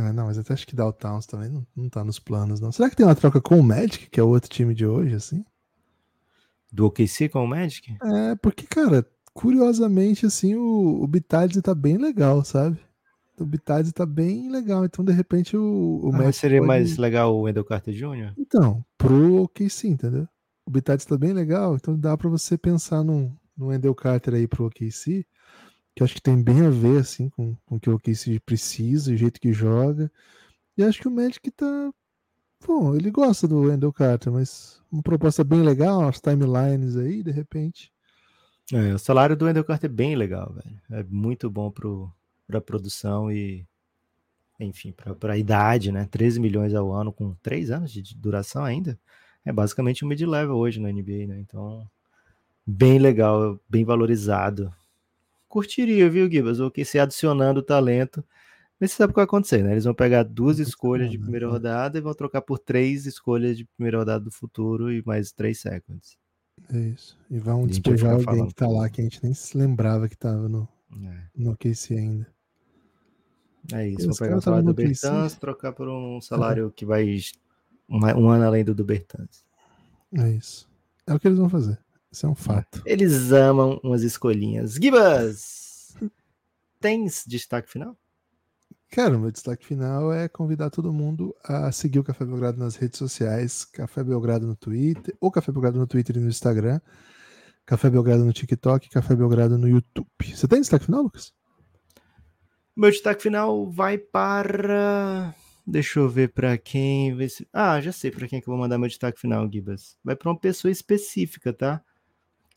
Ah, 0.00 0.12
não, 0.12 0.26
mas 0.26 0.38
até 0.38 0.54
acho 0.54 0.66
que 0.66 0.76
dá 0.76 0.86
o 0.86 0.92
Towns 0.92 1.26
também 1.26 1.48
não, 1.50 1.66
não 1.76 1.88
tá 1.88 2.04
nos 2.04 2.18
planos, 2.20 2.60
não. 2.60 2.70
Será 2.70 2.88
que 2.88 2.94
tem 2.96 3.04
uma 3.04 3.16
troca 3.16 3.40
com 3.40 3.58
o 3.58 3.62
Magic, 3.62 4.08
que 4.08 4.20
é 4.20 4.22
o 4.22 4.28
outro 4.28 4.48
time 4.48 4.72
de 4.72 4.86
hoje, 4.86 5.14
assim? 5.16 5.44
Do 6.72 6.86
OKC 6.86 7.28
com 7.28 7.42
o 7.44 7.48
Magic? 7.48 7.96
É, 8.02 8.36
porque, 8.36 8.66
cara, 8.66 9.04
curiosamente, 9.32 10.26
assim, 10.26 10.54
o, 10.54 11.02
o 11.02 11.06
Bitadze 11.06 11.60
tá 11.62 11.74
bem 11.74 11.96
legal, 11.96 12.44
sabe? 12.44 12.78
O 13.40 13.44
Bitadze 13.46 13.92
tá 13.92 14.04
bem 14.04 14.50
legal, 14.50 14.84
então, 14.84 15.04
de 15.04 15.12
repente, 15.12 15.56
o, 15.56 16.00
o 16.04 16.08
Ah, 16.08 16.12
mas 16.12 16.20
Magic 16.26 16.36
seria 16.40 16.58
pode- 16.58 16.68
mais 16.68 16.96
legal 16.96 17.34
o 17.36 17.42
Wendell 17.42 17.64
Carter 17.64 17.94
Jr.? 17.94 18.34
Então, 18.38 18.84
pro 18.96 19.42
OKC, 19.42 19.88
entendeu? 19.88 20.28
O 20.66 20.70
Bitadze 20.70 21.06
tá 21.06 21.16
bem 21.16 21.32
legal, 21.32 21.74
então 21.76 21.98
dá 21.98 22.16
pra 22.16 22.28
você 22.28 22.58
pensar 22.58 23.02
num, 23.02 23.34
num 23.56 23.68
Wendell 23.68 23.94
Carter 23.94 24.34
aí 24.34 24.46
pro 24.46 24.66
OKC, 24.66 25.24
que 25.98 26.04
acho 26.04 26.14
que 26.14 26.22
tem 26.22 26.40
bem 26.40 26.64
a 26.64 26.70
ver, 26.70 27.00
assim, 27.00 27.28
com, 27.28 27.56
com 27.66 27.74
o 27.74 27.80
que 27.80 27.90
o 27.90 27.96
OKC 27.96 28.38
precisa, 28.38 29.12
o 29.12 29.16
jeito 29.16 29.40
que 29.40 29.52
joga. 29.52 30.08
E 30.76 30.84
acho 30.84 31.00
que 31.00 31.08
o 31.08 31.10
Magic 31.10 31.50
tá... 31.50 31.92
Bom, 32.64 32.94
ele 32.94 33.10
gosta 33.10 33.48
do 33.48 33.62
Wendell 33.62 33.92
Carter, 33.92 34.32
mas 34.32 34.80
uma 34.92 35.02
proposta 35.02 35.42
bem 35.42 35.60
legal, 35.60 36.06
as 36.06 36.20
timelines 36.20 36.96
aí, 36.96 37.20
de 37.20 37.32
repente. 37.32 37.92
É, 38.72 38.94
o 38.94 38.98
salário 38.98 39.36
do 39.36 39.44
Wendell 39.44 39.64
Carter 39.64 39.90
é 39.90 39.92
bem 39.92 40.14
legal, 40.14 40.52
velho. 40.52 40.80
É 40.88 41.02
muito 41.02 41.50
bom 41.50 41.68
pro, 41.68 42.12
pra 42.46 42.60
produção 42.60 43.32
e, 43.32 43.66
enfim, 44.60 44.92
pra, 44.92 45.16
pra 45.16 45.36
idade, 45.36 45.90
né? 45.90 46.06
13 46.08 46.38
milhões 46.38 46.74
ao 46.74 46.92
ano 46.92 47.12
com 47.12 47.34
3 47.42 47.72
anos 47.72 47.92
de 47.92 48.14
duração 48.16 48.62
ainda. 48.64 48.96
É 49.44 49.52
basicamente 49.52 50.04
um 50.04 50.08
mid-level 50.08 50.54
hoje 50.54 50.78
na 50.78 50.92
NBA, 50.92 51.26
né? 51.26 51.40
Então, 51.40 51.84
bem 52.64 53.00
legal, 53.00 53.58
bem 53.68 53.84
valorizado. 53.84 54.72
Curtiria, 55.48 56.08
viu, 56.10 56.30
Gibas? 56.30 56.60
O 56.60 56.70
que 56.70 56.84
se 56.84 56.98
adicionando 56.98 57.62
talento. 57.62 58.24
Mas 58.80 58.92
você 58.92 58.98
sabe 58.98 59.10
o 59.10 59.14
que 59.14 59.16
vai 59.18 59.24
acontecer, 59.24 59.64
né? 59.64 59.72
Eles 59.72 59.84
vão 59.84 59.94
pegar 59.94 60.22
duas 60.22 60.58
escolhas 60.60 61.10
de 61.10 61.16
né? 61.18 61.22
primeira 61.22 61.46
É. 61.46 61.48
rodada 61.48 61.98
e 61.98 62.00
vão 62.00 62.14
trocar 62.14 62.42
por 62.42 62.58
três 62.58 63.06
escolhas 63.06 63.56
de 63.56 63.64
primeira 63.64 63.98
rodada 63.98 64.24
do 64.24 64.30
futuro 64.30 64.92
e 64.92 65.02
mais 65.04 65.32
três 65.32 65.58
seconds. 65.60 66.16
É 66.72 66.78
isso. 66.78 67.18
E 67.30 67.38
vão 67.38 67.66
despejar 67.66 68.10
alguém 68.12 68.24
falando 68.24 68.48
que 68.48 68.54
tá 68.54 68.68
lá, 68.68 68.88
que 68.88 69.00
a 69.00 69.04
gente 69.04 69.22
nem 69.22 69.34
se 69.34 69.56
lembrava 69.56 70.08
que 70.08 70.16
tava 70.16 70.48
no, 70.48 70.68
É. 70.92 71.22
no 71.34 71.52
OKC 71.52 71.94
ainda. 71.94 72.26
É 73.72 73.88
isso, 73.88 74.06
vou 74.06 74.16
pegar 74.16 74.28
cara 74.28 74.38
o 74.38 74.42
salário 74.42 74.66
do. 74.66 74.74
Bertans, 74.74 75.34
trocar 75.34 75.72
por 75.72 75.88
um 75.88 76.20
salário 76.22 76.70
que 76.70 76.86
vai 76.86 77.18
um, 77.88 77.98
um 77.98 78.28
ano 78.28 78.44
além 78.44 78.64
do 78.64 78.74
do 78.74 78.84
Bertans. 78.84 79.44
É 80.12 80.30
isso. 80.30 80.68
É 81.06 81.14
o 81.14 81.18
que 81.18 81.26
eles 81.26 81.38
vão 81.38 81.48
fazer. 81.48 81.78
Isso 82.10 82.26
é 82.26 82.28
um 82.28 82.34
fato. 82.34 82.82
Eles 82.86 83.32
amam 83.32 83.80
umas 83.82 84.02
escolhinhas. 84.02 84.74
Gibas! 84.74 85.96
Tens 86.80 87.24
destaque 87.26 87.70
final? 87.70 87.96
Cara, 88.90 89.18
meu 89.18 89.30
destaque 89.30 89.66
final 89.66 90.12
é 90.12 90.28
convidar 90.28 90.70
todo 90.70 90.92
mundo 90.92 91.36
a 91.44 91.70
seguir 91.70 91.98
o 91.98 92.04
Café 92.04 92.24
Belgrado 92.24 92.58
nas 92.58 92.74
redes 92.76 92.98
sociais, 92.98 93.64
Café 93.64 94.02
Belgrado 94.02 94.46
no 94.46 94.56
Twitter, 94.56 95.14
ou 95.20 95.30
Café 95.30 95.52
Belgrado 95.52 95.78
no 95.78 95.86
Twitter 95.86 96.16
e 96.16 96.20
no 96.20 96.28
Instagram, 96.28 96.80
Café 97.66 97.90
Belgrado 97.90 98.24
no 98.24 98.32
TikTok, 98.32 98.88
Café 98.88 99.14
Belgrado 99.14 99.58
no 99.58 99.68
YouTube. 99.68 100.08
Você 100.22 100.48
tem 100.48 100.60
destaque 100.60 100.86
final, 100.86 101.02
Lucas? 101.02 101.34
Meu 102.74 102.90
destaque 102.90 103.22
final 103.22 103.70
vai 103.70 103.98
para. 103.98 105.34
Deixa 105.66 106.00
eu 106.00 106.08
ver 106.08 106.32
para 106.32 106.56
quem. 106.56 107.14
Ah, 107.52 107.78
já 107.82 107.92
sei 107.92 108.10
para 108.10 108.26
quem 108.26 108.40
que 108.40 108.48
eu 108.48 108.52
vou 108.52 108.60
mandar 108.60 108.78
meu 108.78 108.88
destaque 108.88 109.20
final, 109.20 109.46
Gibas. 109.52 109.98
Vai 110.02 110.16
para 110.16 110.30
uma 110.30 110.38
pessoa 110.38 110.72
específica, 110.72 111.52
tá? 111.52 111.84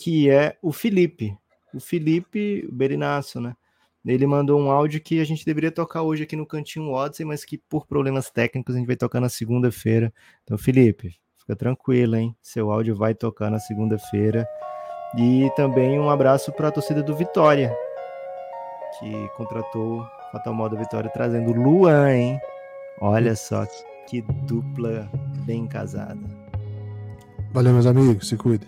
Que 0.02 0.32
é 0.32 0.58
o 0.64 0.72
Felipe. 0.72 1.38
O 1.74 1.80
Felipe 1.80 2.68
Berinaço, 2.72 3.40
né? 3.40 3.56
Ele 4.04 4.26
mandou 4.26 4.60
um 4.60 4.72
áudio 4.72 5.00
que 5.00 5.22
a 5.22 5.24
gente 5.24 5.46
deveria 5.46 5.72
tocar 5.72 6.02
hoje 6.02 6.24
aqui 6.24 6.36
no 6.36 6.44
Cantinho 6.44 6.90
Odyssey, 6.90 7.24
mas 7.24 7.46
que 7.46 7.56
por 7.56 7.86
problemas 7.86 8.32
técnicos 8.32 8.74
a 8.74 8.80
gente 8.80 8.88
vai 8.88 8.96
tocar 8.96 9.22
na 9.22 9.30
segunda-feira. 9.30 10.12
Então, 10.44 10.58
Felipe, 10.58 11.16
fica 11.38 11.56
tranquilo, 11.56 12.16
hein? 12.16 12.36
Seu 12.42 12.72
áudio 12.72 12.96
vai 12.96 13.14
tocar 13.14 13.52
na 13.52 13.60
segunda-feira. 13.60 14.48
E 15.16 15.52
também 15.56 16.00
um 16.00 16.10
abraço 16.10 16.52
para 16.52 16.70
a 16.70 16.72
torcida 16.72 17.04
do 17.04 17.16
Vitória, 17.16 17.72
que 18.98 19.30
contratou 19.38 20.04
Fatal 20.32 20.54
Modo 20.54 20.78
Vitória 20.78 21.12
trazendo 21.12 21.54
Luan, 21.54 22.12
hein? 22.12 22.40
Olha 23.00 23.36
só 23.36 23.68
que 24.08 24.22
dupla 24.48 25.08
bem 25.46 25.68
casada. 25.68 26.20
Valeu, 27.52 27.74
meus 27.74 27.86
amigos. 27.86 28.28
Se 28.28 28.36
cuidem. 28.36 28.68